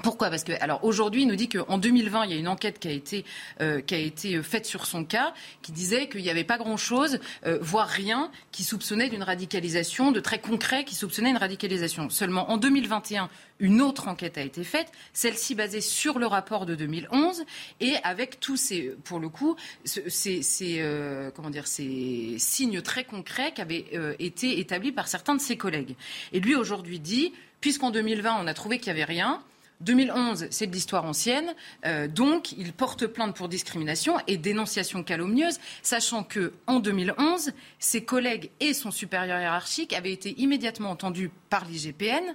Pourquoi? 0.00 0.30
Parce 0.30 0.42
que 0.42 0.52
alors 0.62 0.82
aujourd'hui, 0.84 1.22
il 1.22 1.28
nous 1.28 1.36
dit 1.36 1.50
qu'en 1.50 1.76
2020, 1.76 2.24
il 2.24 2.30
y 2.30 2.34
a 2.34 2.38
une 2.38 2.48
enquête 2.48 2.78
qui 2.78 2.88
a 2.88 2.92
été 2.92 3.26
euh, 3.60 3.82
qui 3.82 3.94
a 3.94 3.98
été 3.98 4.42
faite 4.42 4.64
sur 4.64 4.86
son 4.86 5.04
cas, 5.04 5.34
qui 5.60 5.70
disait 5.70 6.08
qu'il 6.08 6.22
n'y 6.22 6.30
avait 6.30 6.44
pas 6.44 6.56
grand-chose, 6.56 7.18
euh, 7.44 7.58
voire 7.60 7.88
rien, 7.88 8.30
qui 8.52 8.64
soupçonnait 8.64 9.10
d'une 9.10 9.22
radicalisation, 9.22 10.10
de 10.10 10.20
très 10.20 10.40
concret, 10.40 10.84
qui 10.84 10.94
soupçonnait 10.94 11.28
une 11.28 11.36
radicalisation. 11.36 12.08
Seulement 12.08 12.50
en 12.50 12.56
2021, 12.56 13.28
une 13.60 13.82
autre 13.82 14.08
enquête 14.08 14.38
a 14.38 14.40
été 14.40 14.64
faite, 14.64 14.90
celle-ci 15.12 15.54
basée 15.54 15.82
sur 15.82 16.18
le 16.18 16.26
rapport 16.26 16.64
de 16.64 16.74
2011 16.74 17.44
et 17.80 17.96
avec 18.02 18.40
tous 18.40 18.56
ces, 18.56 18.94
pour 19.04 19.20
le 19.20 19.28
coup, 19.28 19.56
ces, 19.84 20.42
ces 20.42 20.78
euh, 20.80 21.30
comment 21.34 21.50
dire, 21.50 21.66
ces 21.66 22.36
signes 22.38 22.80
très 22.80 23.04
concrets 23.04 23.52
qui 23.52 23.60
avaient 23.60 23.84
été 24.18 24.58
établis 24.58 24.92
par 24.92 25.06
certains 25.06 25.34
de 25.34 25.40
ses 25.40 25.58
collègues. 25.58 25.96
Et 26.32 26.40
lui 26.40 26.54
aujourd'hui 26.54 26.98
dit, 26.98 27.34
puisqu'en 27.60 27.90
2020 27.90 28.38
on 28.40 28.46
a 28.46 28.54
trouvé 28.54 28.78
qu'il 28.78 28.92
n'y 28.92 29.02
avait 29.02 29.12
rien 29.12 29.42
2011, 29.82 30.46
c'est 30.50 30.66
de 30.66 30.72
l'histoire 30.72 31.04
ancienne, 31.04 31.54
euh, 31.84 32.08
donc 32.08 32.52
il 32.52 32.72
porte 32.72 33.06
plainte 33.06 33.36
pour 33.36 33.48
discrimination 33.48 34.16
et 34.26 34.36
dénonciation 34.36 35.02
calomnieuse, 35.02 35.58
sachant 35.82 36.24
que 36.24 36.52
en 36.66 36.80
2011, 36.80 37.52
ses 37.78 38.04
collègues 38.04 38.50
et 38.60 38.74
son 38.74 38.90
supérieur 38.90 39.38
hiérarchique 39.40 39.92
avaient 39.92 40.12
été 40.12 40.40
immédiatement 40.40 40.90
entendus 40.90 41.30
par 41.50 41.64
l'IGPN 41.64 42.34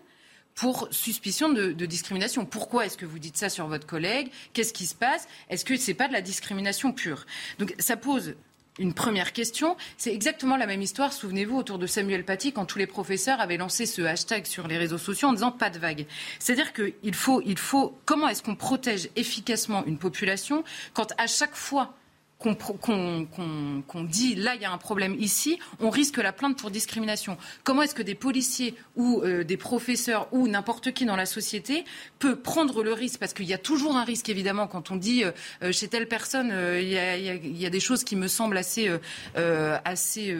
pour 0.58 0.88
suspicion 0.90 1.50
de, 1.50 1.72
discrimination. 1.86 2.44
Pourquoi 2.44 2.88
est-ce 2.88 2.98
que 2.98 3.06
vous 3.06 3.20
dites 3.20 3.38
ça 3.38 3.48
sur 3.48 3.68
votre 3.68 3.86
collègue? 3.86 4.32
Qu'est-ce 4.54 4.74
qui 4.74 4.88
se 4.88 4.96
passe? 4.96 5.28
Est-ce 5.50 5.64
que 5.64 5.78
ce 5.78 5.92
pas 5.92 6.08
de 6.08 6.14
la 6.14 6.22
discrimination 6.22 6.92
pure? 6.92 7.26
Donc 7.60 7.76
ça 7.78 7.96
pose 7.96 8.36
une 8.80 8.94
première 8.94 9.34
question. 9.34 9.76
C'est 9.98 10.14
exactement 10.14 10.58
la 10.58 10.68
même 10.68 10.82
histoire, 10.82 11.14
souvenez-vous, 11.14 11.58
autour 11.58 11.80
de 11.80 11.88
Samuel 11.88 12.24
Paty, 12.24 12.54
quand 12.54 12.66
tous 12.66 12.80
les 12.80 12.88
professeurs 12.88 13.42
avaient 13.42 13.58
lancé 13.58 13.86
ce 13.86 14.02
hashtag 14.02 14.46
sur 14.46 14.68
les 14.68 14.78
réseaux 14.78 14.98
sociaux 14.98 15.30
en 15.30 15.34
disant 15.34 15.52
pas 15.52 15.70
de 15.70 15.80
vague. 15.80 16.06
C'est-à-dire 16.40 16.74
qu'il 16.74 17.16
faut, 17.16 17.42
il 17.46 17.58
faut, 17.58 18.00
comment 18.06 18.28
est-ce 18.28 18.44
qu'on 18.44 18.56
protège 18.56 19.10
efficacement 19.16 19.86
une 19.86 19.98
population 19.98 20.64
quand 20.94 21.14
à 21.18 21.28
chaque 21.28 21.56
fois 21.56 21.97
qu'on 22.40 24.04
dit 24.04 24.36
là 24.36 24.56
il 24.56 24.62
y 24.62 24.66
a 24.66 24.72
un 24.72 24.78
problème 24.78 25.16
ici, 25.20 25.60
on 25.80 25.90
risque 25.90 26.18
la 26.18 26.32
plainte 26.32 26.58
pour 26.58 26.72
discrimination. 26.72 27.38
Comment 27.64 27.82
est-ce 27.82 27.96
que 27.96 28.04
des 28.04 28.16
policiers 28.16 28.76
ou 28.96 29.22
euh, 29.24 29.44
des 29.44 29.58
professeurs 29.58 30.28
ou 30.32 30.48
n'importe 30.48 30.92
qui 30.94 31.06
dans 31.06 31.16
la 31.16 31.26
société 31.26 31.84
peut 32.20 32.36
prendre 32.36 32.84
le 32.84 32.94
risque? 32.94 33.20
Parce 33.20 33.34
qu'il 33.34 33.46
y 33.46 33.54
a 33.54 33.58
toujours 33.58 33.98
un 33.98 34.04
risque 34.04 34.30
évidemment 34.30 34.68
quand 34.68 34.92
on 34.92 34.96
dit 34.96 35.24
euh, 35.24 35.32
euh, 35.64 35.72
chez 35.72 35.88
telle 35.88 36.08
personne 36.08 36.54
il 36.80 36.90
y, 36.90 37.66
a, 37.66 37.70
des 37.70 37.80
choses 37.80 38.04
qui 38.04 38.16
me 38.16 38.28
semblent 38.28 38.58
assez, 38.58 38.90
assez 39.36 40.36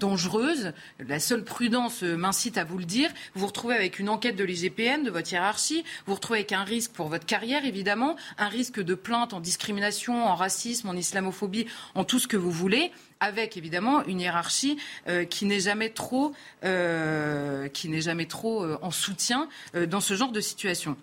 dangereuses. 0.00 0.72
La 1.06 1.20
seule 1.20 1.44
prudence 1.44 2.02
m'incite 2.02 2.58
à 2.58 2.64
vous 2.64 2.78
le 2.78 2.84
dire. 2.84 3.10
Vous 3.34 3.40
vous 3.40 3.46
retrouvez 3.46 3.74
avec 3.74 3.98
une 3.98 4.08
enquête 4.08 4.36
de 4.36 4.44
l'IGPN, 4.44 5.04
de 5.04 5.10
votre 5.10 5.32
hiérarchie. 5.32 5.82
Vous 5.82 6.12
vous 6.12 6.14
retrouvez 6.14 6.40
avec 6.40 6.52
un 6.52 6.64
risque 6.64 6.92
pour 6.92 7.08
votre 7.08 7.26
carrière 7.26 7.64
évidemment, 7.64 8.16
un 8.38 8.48
risque 8.48 8.80
de 8.80 8.94
plainte 8.94 9.32
en 9.32 9.40
discrimination, 9.40 10.26
en 10.26 10.34
racisme, 10.34 10.88
islamophobie, 10.96 11.66
en 11.94 12.04
tout 12.04 12.18
ce 12.18 12.26
que 12.26 12.36
vous 12.36 12.50
voulez 12.50 12.90
avec 13.20 13.56
évidemment 13.56 14.04
une 14.04 14.20
hiérarchie 14.20 14.78
euh, 15.08 15.24
qui 15.24 15.46
n'est 15.46 15.60
jamais 15.60 15.90
trop, 15.90 16.34
euh, 16.64 17.68
qui 17.68 17.88
n'est 17.88 18.00
jamais 18.00 18.26
trop 18.26 18.64
euh, 18.64 18.78
en 18.82 18.90
soutien 18.90 19.48
dans 19.88 20.00
ce 20.00 20.14
genre 20.14 20.32
de 20.32 20.40
situation. 20.40 20.96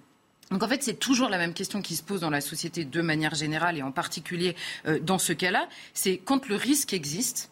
Donc 0.52 0.64
en 0.64 0.68
fait, 0.68 0.84
c'est 0.84 1.00
toujours 1.00 1.30
la 1.30 1.38
même 1.38 1.54
question 1.54 1.82
qui 1.82 1.96
se 1.96 2.04
pose 2.04 2.22
dans 2.22 2.30
la 2.30 2.42
société 2.42 2.84
de 2.84 3.02
manière 3.02 3.36
générale 3.36 3.78
et 3.78 3.84
en 3.84 3.92
particulier 3.92 4.56
dans 5.02 5.18
ce 5.18 5.32
cas-là. 5.32 5.70
C'est 5.94 6.18
quand 6.18 6.50
le 6.50 6.56
risque 6.56 6.94
existe, 6.94 7.50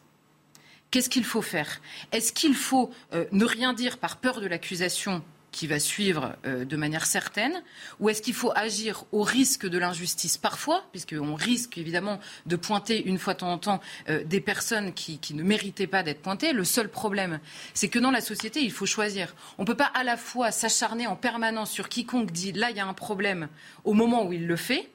qu'est-ce 0.91 1.09
qu'il 1.09 1.23
faut 1.23 1.41
faire? 1.41 1.79
Est-ce 2.11 2.33
qu'il 2.33 2.55
faut 2.55 2.91
ne 3.31 3.45
rien 3.45 3.71
dire 3.71 3.99
par 3.99 4.17
peur 4.17 4.41
de 4.41 4.47
l'accusation 4.47 5.23
qui 5.51 5.67
va 5.67 5.79
suivre 5.79 6.35
euh, 6.45 6.65
de 6.65 6.75
manière 6.75 7.05
certaine 7.05 7.63
Ou 7.99 8.09
est-ce 8.09 8.21
qu'il 8.21 8.33
faut 8.33 8.51
agir 8.55 9.05
au 9.11 9.23
risque 9.23 9.67
de 9.67 9.77
l'injustice 9.77 10.37
parfois, 10.37 10.83
puisqu'on 10.91 11.35
risque 11.35 11.77
évidemment 11.77 12.19
de 12.45 12.55
pointer 12.55 13.03
une 13.05 13.17
fois 13.17 13.33
de 13.33 13.39
temps 13.39 13.51
en 13.51 13.57
temps 13.57 13.81
euh, 14.09 14.23
des 14.23 14.41
personnes 14.41 14.93
qui, 14.93 15.19
qui, 15.19 15.33
ne 15.33 15.43
méritaient 15.43 15.87
pas 15.87 16.03
d'être 16.03 16.21
pointées 16.21 16.53
Le 16.53 16.63
seul 16.63 16.89
problème, 16.89 17.39
c'est 17.73 17.89
que 17.89 17.99
dans 17.99 18.11
la 18.11 18.21
société, 18.21 18.61
il 18.61 18.71
faut 18.71 18.85
choisir. 18.85 19.35
On 19.57 19.63
ne 19.63 19.67
peut 19.67 19.77
pas 19.77 19.91
à 19.93 20.03
la 20.03 20.17
fois 20.17 20.51
s'acharner 20.51 21.07
en 21.07 21.15
permanence 21.15 21.71
sur 21.71 21.89
quiconque 21.89 22.31
dit 22.31 22.51
là, 22.51 22.69
il 22.71 22.77
y 22.77 22.79
a 22.79 22.87
un 22.87 22.93
problème 22.93 23.47
au 23.83 23.93
moment 23.93 24.25
où 24.25 24.33
il 24.33 24.47
le 24.47 24.55
fait 24.55 24.89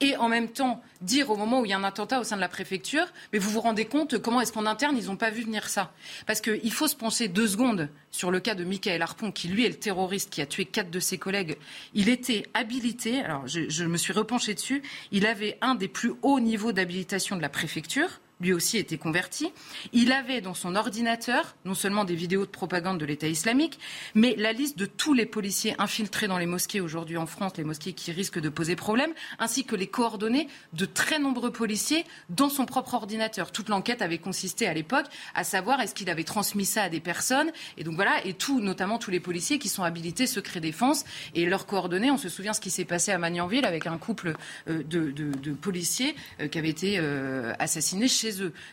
et 0.00 0.16
en 0.16 0.28
même 0.28 0.48
temps 0.48 0.82
dire 1.00 1.30
au 1.30 1.36
moment 1.36 1.60
où 1.60 1.64
il 1.64 1.70
y 1.70 1.72
a 1.72 1.78
un 1.78 1.84
attentat 1.84 2.20
au 2.20 2.24
sein 2.24 2.36
de 2.36 2.40
la 2.40 2.48
préfecture, 2.48 3.06
mais 3.32 3.38
vous 3.38 3.50
vous 3.50 3.60
rendez 3.60 3.84
compte 3.84 4.18
comment 4.18 4.40
est-ce 4.40 4.52
qu'en 4.52 4.66
interne, 4.66 4.96
ils 4.96 5.06
n'ont 5.06 5.16
pas 5.16 5.30
vu 5.30 5.42
venir 5.42 5.68
ça 5.68 5.92
Parce 6.26 6.40
qu'il 6.40 6.72
faut 6.72 6.88
se 6.88 6.96
pencher 6.96 7.28
deux 7.28 7.48
secondes 7.48 7.88
sur 8.10 8.30
le 8.30 8.40
cas 8.40 8.54
de 8.54 8.64
Michael 8.64 9.02
Harpon, 9.02 9.32
qui 9.32 9.48
lui 9.48 9.64
est 9.64 9.68
le 9.68 9.74
terroriste 9.74 10.30
qui 10.30 10.42
a 10.42 10.46
tué 10.46 10.64
quatre 10.64 10.90
de 10.90 11.00
ses 11.00 11.18
collègues. 11.18 11.56
Il 11.94 12.08
était 12.08 12.44
habilité, 12.54 13.20
alors 13.20 13.46
je, 13.46 13.68
je 13.68 13.84
me 13.84 13.96
suis 13.96 14.12
repenché 14.12 14.54
dessus, 14.54 14.82
il 15.12 15.26
avait 15.26 15.58
un 15.60 15.74
des 15.74 15.88
plus 15.88 16.12
hauts 16.22 16.40
niveaux 16.40 16.72
d'habilitation 16.72 17.36
de 17.36 17.42
la 17.42 17.48
préfecture 17.48 18.20
lui 18.40 18.52
aussi 18.52 18.78
était 18.78 18.98
converti. 18.98 19.52
Il 19.92 20.12
avait 20.12 20.40
dans 20.40 20.54
son 20.54 20.76
ordinateur 20.76 21.56
non 21.64 21.74
seulement 21.74 22.04
des 22.04 22.14
vidéos 22.14 22.46
de 22.46 22.50
propagande 22.50 22.98
de 22.98 23.04
l'État 23.04 23.28
islamique, 23.28 23.78
mais 24.14 24.34
la 24.36 24.52
liste 24.52 24.78
de 24.78 24.86
tous 24.86 25.14
les 25.14 25.26
policiers 25.26 25.74
infiltrés 25.78 26.28
dans 26.28 26.38
les 26.38 26.46
mosquées 26.46 26.80
aujourd'hui 26.80 27.16
en 27.16 27.26
France, 27.26 27.52
les 27.56 27.64
mosquées 27.64 27.92
qui 27.92 28.12
risquent 28.12 28.40
de 28.40 28.48
poser 28.48 28.76
problème, 28.76 29.12
ainsi 29.38 29.64
que 29.64 29.76
les 29.76 29.86
coordonnées 29.86 30.48
de 30.72 30.84
très 30.84 31.18
nombreux 31.18 31.52
policiers 31.52 32.04
dans 32.28 32.48
son 32.48 32.66
propre 32.66 32.94
ordinateur. 32.94 33.52
Toute 33.52 33.68
l'enquête 33.68 34.02
avait 34.02 34.18
consisté 34.18 34.66
à 34.66 34.74
l'époque 34.74 35.06
à 35.34 35.44
savoir 35.44 35.80
est-ce 35.80 35.94
qu'il 35.94 36.10
avait 36.10 36.24
transmis 36.24 36.64
ça 36.64 36.84
à 36.84 36.88
des 36.88 37.00
personnes, 37.00 37.50
et 37.76 37.84
donc 37.84 37.94
voilà, 37.94 38.24
et 38.24 38.34
tout, 38.34 38.60
notamment 38.60 38.98
tous 38.98 39.10
les 39.10 39.20
policiers 39.20 39.58
qui 39.58 39.68
sont 39.68 39.82
habilités 39.82 40.26
secret 40.26 40.60
défense 40.60 41.04
et 41.34 41.46
leurs 41.46 41.66
coordonnées. 41.66 42.10
On 42.10 42.18
se 42.18 42.28
souvient 42.28 42.52
ce 42.52 42.60
qui 42.60 42.70
s'est 42.70 42.84
passé 42.84 43.12
à 43.12 43.18
Magnanville 43.18 43.64
avec 43.64 43.86
un 43.86 43.98
couple 43.98 44.34
euh, 44.68 44.82
de, 44.82 45.52
policiers 45.52 46.14
euh, 46.40 46.48
qui 46.48 46.58
avaient 46.58 46.68
été 46.68 46.96
euh, 46.98 47.52
assassinés 47.58 48.08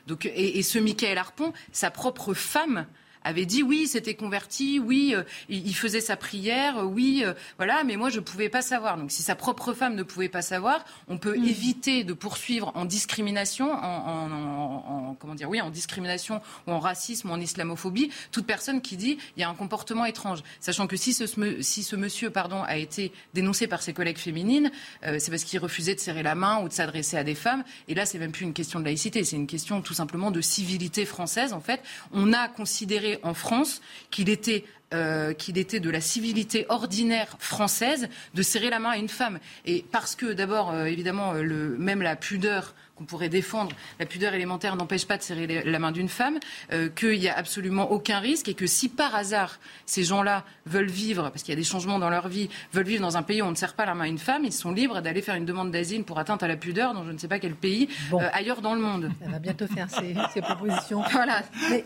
donc, 0.07 0.25
et, 0.25 0.59
et 0.59 0.63
ce 0.63 0.79
Michael 0.79 1.17
Harpon, 1.17 1.53
sa 1.71 1.91
propre 1.91 2.33
femme 2.33 2.87
avait 3.23 3.45
dit 3.45 3.63
oui, 3.63 3.87
c'était 3.87 4.15
converti, 4.15 4.79
oui, 4.79 5.13
euh, 5.15 5.23
il 5.49 5.75
faisait 5.75 6.01
sa 6.01 6.15
prière, 6.17 6.85
oui, 6.85 7.23
euh, 7.25 7.33
voilà, 7.57 7.83
mais 7.83 7.95
moi 7.95 8.09
je 8.09 8.19
ne 8.19 8.23
pouvais 8.23 8.49
pas 8.49 8.61
savoir. 8.61 8.97
Donc 8.97 9.11
si 9.11 9.23
sa 9.23 9.35
propre 9.35 9.73
femme 9.73 9.95
ne 9.95 10.03
pouvait 10.03 10.29
pas 10.29 10.41
savoir, 10.41 10.85
on 11.07 11.17
peut 11.17 11.37
mm. 11.37 11.43
éviter 11.47 12.03
de 12.03 12.13
poursuivre 12.13 12.71
en 12.75 12.85
discrimination, 12.85 13.71
en, 13.71 15.15
comment 15.19 15.35
dire, 15.35 15.49
oui, 15.49 15.61
en 15.61 15.69
discrimination 15.69 16.41
ou 16.67 16.71
en 16.71 16.79
racisme 16.79 17.29
ou 17.29 17.33
en 17.33 17.39
islamophobie 17.39 18.09
toute 18.31 18.45
personne 18.45 18.81
qui 18.81 18.97
dit 18.97 19.17
il 19.35 19.41
y 19.41 19.43
a 19.43 19.49
un 19.49 19.55
comportement 19.55 20.05
étrange, 20.05 20.39
sachant 20.59 20.87
que 20.87 20.97
si 20.97 21.13
ce, 21.13 21.25
si 21.61 21.83
ce 21.83 21.95
monsieur, 21.95 22.29
pardon, 22.29 22.63
a 22.63 22.77
été 22.77 23.11
dénoncé 23.33 23.67
par 23.67 23.81
ses 23.81 23.93
collègues 23.93 24.17
féminines, 24.17 24.71
euh, 25.05 25.17
c'est 25.19 25.31
parce 25.31 25.43
qu'il 25.43 25.59
refusait 25.59 25.95
de 25.95 25.99
serrer 25.99 26.23
la 26.23 26.35
main 26.35 26.61
ou 26.61 26.67
de 26.67 26.73
s'adresser 26.73 27.17
à 27.17 27.23
des 27.23 27.35
femmes. 27.35 27.63
Et 27.87 27.95
là, 27.95 28.05
c'est 28.05 28.19
même 28.19 28.31
plus 28.31 28.45
une 28.45 28.53
question 28.53 28.79
de 28.79 28.85
laïcité, 28.85 29.23
c'est 29.23 29.35
une 29.35 29.47
question 29.47 29.81
tout 29.81 29.93
simplement 29.93 30.31
de 30.31 30.41
civilité 30.41 31.05
française. 31.05 31.53
En 31.53 31.61
fait, 31.61 31.81
on 32.11 32.33
a 32.33 32.47
considéré 32.47 33.16
en 33.23 33.33
France 33.33 33.81
qu'il 34.11 34.29
était 34.29 34.65
euh, 34.93 35.33
qu'il 35.33 35.57
était 35.57 35.81
de 35.81 35.89
la 35.89 35.99
civilité 35.99 36.65
ordinaire 36.69 37.35
française 37.39 38.07
de 38.33 38.41
serrer 38.41 38.69
la 38.69 38.79
main 38.79 38.91
à 38.91 38.97
une 38.97 39.09
femme. 39.09 39.39
Et 39.65 39.83
parce 39.91 40.15
que, 40.15 40.31
d'abord, 40.31 40.71
euh, 40.71 40.85
évidemment, 40.85 41.33
le, 41.33 41.77
même 41.77 42.01
la 42.01 42.15
pudeur 42.15 42.73
qu'on 42.97 43.05
pourrait 43.05 43.29
défendre, 43.29 43.75
la 43.99 44.05
pudeur 44.05 44.33
élémentaire 44.33 44.75
n'empêche 44.75 45.05
pas 45.05 45.17
de 45.17 45.23
serrer 45.23 45.63
la 45.63 45.79
main 45.79 45.91
d'une 45.91 46.09
femme, 46.09 46.39
euh, 46.71 46.89
qu'il 46.89 47.19
n'y 47.19 47.29
a 47.29 47.37
absolument 47.37 47.91
aucun 47.91 48.19
risque 48.19 48.49
et 48.49 48.53
que 48.53 48.67
si 48.67 48.89
par 48.89 49.15
hasard 49.15 49.59
ces 49.85 50.03
gens-là 50.03 50.43
veulent 50.65 50.89
vivre, 50.89 51.29
parce 51.29 51.43
qu'il 51.43 51.53
y 51.53 51.57
a 51.57 51.59
des 51.59 51.63
changements 51.63 51.99
dans 51.99 52.09
leur 52.09 52.27
vie, 52.27 52.49
veulent 52.73 52.85
vivre 52.85 53.01
dans 53.01 53.17
un 53.17 53.23
pays 53.23 53.41
où 53.41 53.45
on 53.45 53.51
ne 53.51 53.55
serre 53.55 53.73
pas 53.73 53.85
la 53.85 53.95
main 53.95 54.05
à 54.05 54.07
une 54.07 54.17
femme, 54.17 54.43
ils 54.45 54.53
sont 54.53 54.71
libres 54.71 55.01
d'aller 55.01 55.21
faire 55.21 55.35
une 55.35 55.45
demande 55.45 55.71
d'asile 55.71 56.03
pour 56.03 56.19
atteinte 56.19 56.43
à 56.43 56.47
la 56.47 56.57
pudeur 56.57 56.93
dans 56.93 57.05
je 57.05 57.11
ne 57.11 57.17
sais 57.17 57.27
pas 57.27 57.39
quel 57.39 57.55
pays 57.55 57.87
euh, 58.13 58.17
ailleurs 58.33 58.61
dans 58.61 58.73
le 58.73 58.81
monde. 58.81 59.11
Elle 59.21 59.31
va 59.31 59.39
bientôt 59.39 59.67
faire 59.67 59.87
ses, 59.89 60.41
propositions. 60.41 61.03
Voilà. 61.11 61.41
Mais 61.71 61.83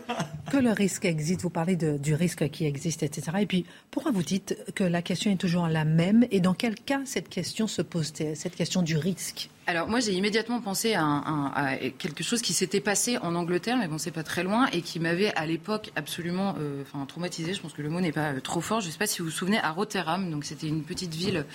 que 0.50 0.58
le 0.58 0.72
risque 0.72 1.06
existe, 1.06 1.42
vous 1.42 1.50
parlez 1.50 1.76
du 1.76 2.14
risque 2.14 2.48
qui 2.50 2.66
existe, 2.66 3.02
etc. 3.02 3.38
Et 3.40 3.46
puis, 3.46 3.64
pourquoi 3.90 4.12
vous 4.12 4.22
dites 4.22 4.56
que 4.74 4.84
la 4.84 5.00
question 5.00 5.30
est 5.30 5.36
toujours 5.36 5.68
la 5.68 5.84
même 5.84 6.26
et 6.30 6.40
dans 6.40 6.54
quel 6.54 6.74
cas 6.74 7.00
cette 7.04 7.28
question 7.28 7.66
se 7.66 7.82
pose, 7.82 8.12
cette 8.34 8.56
question 8.56 8.82
du 8.82 8.96
risque? 8.96 9.48
Alors 9.66 9.88
moi 9.88 10.00
j'ai 10.00 10.12
immédiatement 10.12 10.60
pensé 10.60 10.94
à, 10.94 11.76
quelque 11.98 12.24
chose 12.24 12.42
qui 12.42 12.52
s'était 12.52 12.80
passé 12.80 13.18
en 13.18 13.34
Angleterre, 13.34 13.76
mais 13.76 13.86
bon 13.86 13.98
c'est 13.98 14.10
pas 14.10 14.24
très 14.24 14.42
loin, 14.42 14.66
et 14.72 14.82
qui 14.82 14.98
m'avait 14.98 15.32
à 15.34 15.46
l'époque 15.46 15.92
absolument 15.94 16.56
euh, 16.58 16.82
enfin, 16.82 17.04
traumatisé. 17.06 17.54
Je 17.54 17.60
pense 17.60 17.72
que 17.72 17.82
le 17.82 17.88
mot 17.88 18.00
n'est 18.00 18.12
pas 18.12 18.32
euh, 18.32 18.40
trop 18.40 18.60
fort. 18.60 18.80
Je 18.80 18.88
ne 18.88 18.92
sais 18.92 18.98
pas 18.98 19.06
si 19.06 19.20
vous 19.20 19.26
vous 19.26 19.30
souvenez, 19.30 19.58
à 19.58 19.70
Rotterdam, 19.70 20.30
donc 20.30 20.44
c'était 20.44 20.66
une 20.66 20.82
petite 20.82 21.14
ville, 21.14 21.46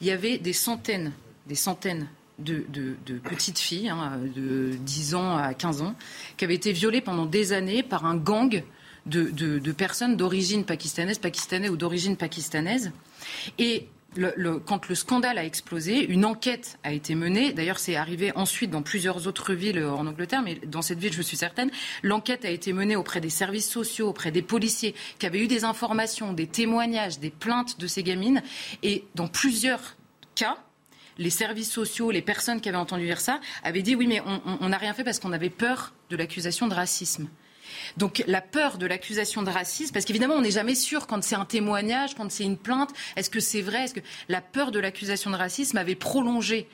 il 0.00 0.06
y 0.06 0.10
avait 0.10 0.38
des 0.38 0.52
centaines, 0.52 1.12
des 1.46 1.54
centaines 1.54 2.08
de, 2.38 2.64
petites 3.22 3.58
filles, 3.58 3.90
hein, 3.90 4.18
de 4.34 4.70
10 4.80 5.14
ans 5.14 5.36
à 5.36 5.52
15 5.52 5.82
ans, 5.82 5.94
qui 6.38 6.44
avaient 6.44 6.54
été 6.54 6.72
violées 6.72 7.02
pendant 7.02 7.26
des 7.26 7.52
années 7.52 7.82
par 7.82 8.06
un 8.06 8.16
gang 8.16 8.62
de, 9.04 9.30
de 9.30 9.72
personnes 9.72 10.16
d'origine 10.16 10.64
pakistanaise, 10.64 11.18
pakistanais 11.18 11.68
ou 11.68 11.76
d'origine 11.76 12.16
pakistanaise. 12.16 12.92
Et 13.58 13.88
quand 14.66 14.88
le 14.88 14.94
scandale 14.94 15.38
a 15.38 15.44
explosé, 15.44 16.04
une 16.04 16.24
enquête 16.24 16.78
a 16.82 16.92
été 16.92 17.14
menée. 17.14 17.52
D'ailleurs, 17.52 17.78
c'est 17.78 17.96
arrivé 17.96 18.32
ensuite 18.34 18.70
dans 18.70 18.82
plusieurs 18.82 19.26
autres 19.26 19.54
villes 19.54 19.84
en 19.84 20.06
Angleterre, 20.06 20.42
mais 20.42 20.56
dans 20.66 20.82
cette 20.82 20.98
ville, 20.98 21.12
je 21.12 21.22
suis 21.22 21.36
certaine, 21.36 21.70
l'enquête 22.02 22.44
a 22.44 22.50
été 22.50 22.72
menée 22.72 22.96
auprès 22.96 23.20
des 23.20 23.30
services 23.30 23.68
sociaux, 23.68 24.08
auprès 24.08 24.30
des 24.30 24.42
policiers, 24.42 24.94
qui 25.18 25.26
avaient 25.26 25.40
eu 25.40 25.48
des 25.48 25.64
informations, 25.64 26.32
des 26.32 26.46
témoignages, 26.46 27.18
des 27.18 27.30
plaintes 27.30 27.78
de 27.78 27.86
ces 27.86 28.02
gamines. 28.02 28.42
Et 28.82 29.04
dans 29.14 29.28
plusieurs 29.28 29.96
cas, 30.34 30.58
les 31.18 31.30
services 31.30 31.70
sociaux, 31.70 32.10
les 32.10 32.22
personnes 32.22 32.60
qui 32.60 32.68
avaient 32.68 32.78
entendu 32.78 33.04
dire 33.04 33.20
ça, 33.20 33.40
avaient 33.62 33.82
dit 33.82 33.94
oui, 33.94 34.06
mais 34.06 34.22
on 34.60 34.68
n'a 34.68 34.78
rien 34.78 34.94
fait 34.94 35.04
parce 35.04 35.18
qu'on 35.18 35.32
avait 35.32 35.50
peur 35.50 35.92
de 36.08 36.16
l'accusation 36.16 36.66
de 36.66 36.74
racisme. 36.74 37.28
Donc 37.96 38.22
la 38.26 38.40
peur 38.40 38.78
de 38.78 38.86
l'accusation 38.86 39.42
de 39.42 39.50
racisme, 39.50 39.92
parce 39.92 40.04
qu'évidemment 40.04 40.34
on 40.34 40.42
n'est 40.42 40.50
jamais 40.50 40.74
sûr 40.74 41.06
quand 41.06 41.22
c'est 41.22 41.34
un 41.34 41.44
témoignage, 41.44 42.14
quand 42.14 42.30
c'est 42.30 42.44
une 42.44 42.56
plainte, 42.56 42.90
est-ce 43.16 43.30
que 43.30 43.40
c'est 43.40 43.62
vrai 43.62 43.84
Est-ce 43.84 43.94
que 43.94 44.00
la 44.28 44.40
peur 44.40 44.70
de 44.70 44.78
l'accusation 44.78 45.30
de 45.30 45.36
racisme 45.36 45.76
avait 45.76 45.94
prolongé 45.94 46.68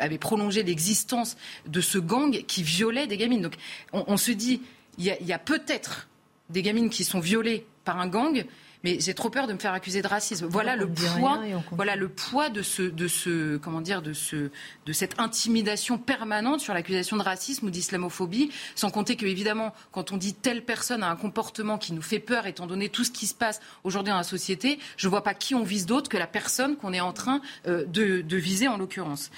avait 0.00 0.18
prolongé 0.18 0.62
l'existence 0.62 1.36
de 1.66 1.80
ce 1.80 1.98
gang 1.98 2.44
qui 2.46 2.62
violait 2.62 3.06
des 3.06 3.16
gamines. 3.16 3.42
Donc 3.42 3.54
on, 3.92 4.16
se 4.16 4.32
dit, 4.32 4.62
il 4.98 5.04
y 5.04 5.32
a 5.32 5.38
peut-être 5.38 6.08
des 6.50 6.62
gamines 6.62 6.90
qui 6.90 7.04
sont 7.04 7.20
violées 7.20 7.66
par 7.84 8.00
un 8.00 8.08
gang, 8.08 8.44
mais 8.84 8.98
j'ai 9.00 9.14
trop 9.14 9.30
peur 9.30 9.46
de 9.46 9.52
me 9.52 9.58
faire 9.58 9.72
accuser 9.72 10.02
de 10.02 10.06
racisme. 10.08 10.46
Voilà 10.46 10.76
le 10.76 10.88
poids, 10.88 11.40
voilà 11.72 11.96
le 11.96 12.08
poids 12.08 12.48
de 12.48 12.62
ce, 12.62 12.82
de 12.82 13.08
ce, 13.08 13.56
comment 13.56 13.80
dire, 13.80 14.02
de 14.02 14.12
ce, 14.12 14.50
de 14.86 14.92
cette 14.92 15.18
intimidation 15.18 15.98
permanente 15.98 16.60
sur 16.60 16.74
l'accusation 16.74 17.16
de 17.16 17.22
racisme 17.22 17.66
ou 17.66 17.70
d'islamophobie. 17.70 18.50
Sans 18.74 18.90
compter 18.90 19.16
que 19.16 19.26
évidemment, 19.26 19.72
quand 19.92 20.12
on 20.12 20.16
dit 20.16 20.34
telle 20.34 20.64
personne 20.64 21.02
a 21.02 21.10
un 21.10 21.16
comportement 21.16 21.78
qui 21.78 21.92
nous 21.92 22.02
fait 22.02 22.18
peur, 22.18 22.46
étant 22.46 22.66
donné 22.66 22.88
tout 22.88 23.04
ce 23.04 23.10
qui 23.10 23.26
se 23.26 23.34
passe 23.34 23.60
aujourd'hui 23.84 24.10
dans 24.10 24.18
la 24.18 24.22
société, 24.22 24.78
je 24.96 25.06
ne 25.06 25.10
vois 25.10 25.22
pas 25.22 25.34
qui 25.34 25.54
on 25.54 25.62
vise 25.62 25.86
d'autre 25.86 26.08
que 26.08 26.16
la 26.16 26.26
personne 26.26 26.76
qu'on 26.76 26.92
est 26.92 27.00
en 27.00 27.12
train 27.12 27.40
euh, 27.66 27.84
de, 27.86 28.20
de 28.20 28.36
viser 28.36 28.68
en 28.68 28.76
l'occurrence. 28.76 29.30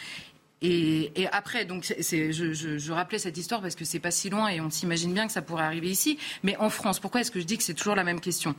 Et, 0.61 1.13
et, 1.21 1.29
après, 1.29 1.65
donc, 1.65 1.85
je, 1.85 2.53
je, 2.53 2.93
rappelais 2.93 3.19
cette 3.19 3.37
histoire 3.37 3.61
parce 3.61 3.77
que 3.77 3.85
c'est 3.85 4.01
pas 4.01 4.11
si 4.11 4.29
loin 4.29 4.49
et 4.49 4.61
on 4.61 4.71
s'imagine 4.71 5.15
bien 5.15 5.27
que 5.27 5.33
ça 5.33 5.43
pourrait 5.43 5.63
arriver 5.63 5.89
ici. 5.89 6.19
Mais 6.43 6.57
en 6.57 6.69
France, 6.69 6.99
pourquoi 6.99 7.21
est-ce 7.21 7.31
que 7.31 7.39
je 7.39 7.45
dis 7.45 7.57
que 7.57 7.63
c'est 7.63 7.75
toujours 7.75 7.95
la 7.95 8.03
même 8.03 8.21
question? 8.21 8.57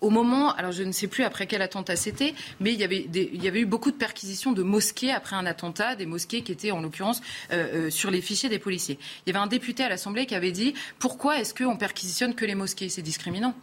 Au 0.00 0.10
moment, 0.10 0.52
alors 0.54 0.72
je 0.72 0.82
ne 0.82 0.92
sais 0.92 1.08
plus 1.08 1.24
après 1.24 1.46
quel 1.46 1.62
attentat 1.62 1.96
c'était, 1.96 2.34
mais 2.60 2.72
il 2.72 2.78
y, 2.78 2.84
avait 2.84 3.08
il 3.12 3.42
y 3.42 3.48
avait 3.48 3.60
eu 3.60 3.66
beaucoup 3.66 3.90
de 3.90 3.96
perquisitions 3.96 4.52
de 4.52 4.62
mosquées 4.62 5.12
après 5.12 5.36
un 5.36 5.46
attentat, 5.46 5.96
des 5.96 6.06
mosquées 6.06 6.42
qui 6.42 6.52
étaient 6.52 6.70
en 6.70 6.80
l'occurrence 6.80 7.20
euh, 7.52 7.86
euh, 7.86 7.90
sur 7.90 8.10
les 8.10 8.20
fichiers 8.20 8.48
des 8.48 8.58
policiers. 8.58 8.98
Il 9.26 9.32
y 9.32 9.36
avait 9.36 9.44
un 9.44 9.48
député 9.48 9.84
à 9.84 9.88
l'Assemblée 9.88 10.26
qui 10.26 10.34
avait 10.34 10.52
dit 10.52 10.74
pourquoi 10.98 11.38
est-ce 11.38 11.54
qu'on 11.54 11.76
perquisitionne 11.76 12.34
que 12.34 12.44
les 12.44 12.54
mosquées? 12.54 12.88
C'est 12.88 13.02
discriminant. 13.02 13.54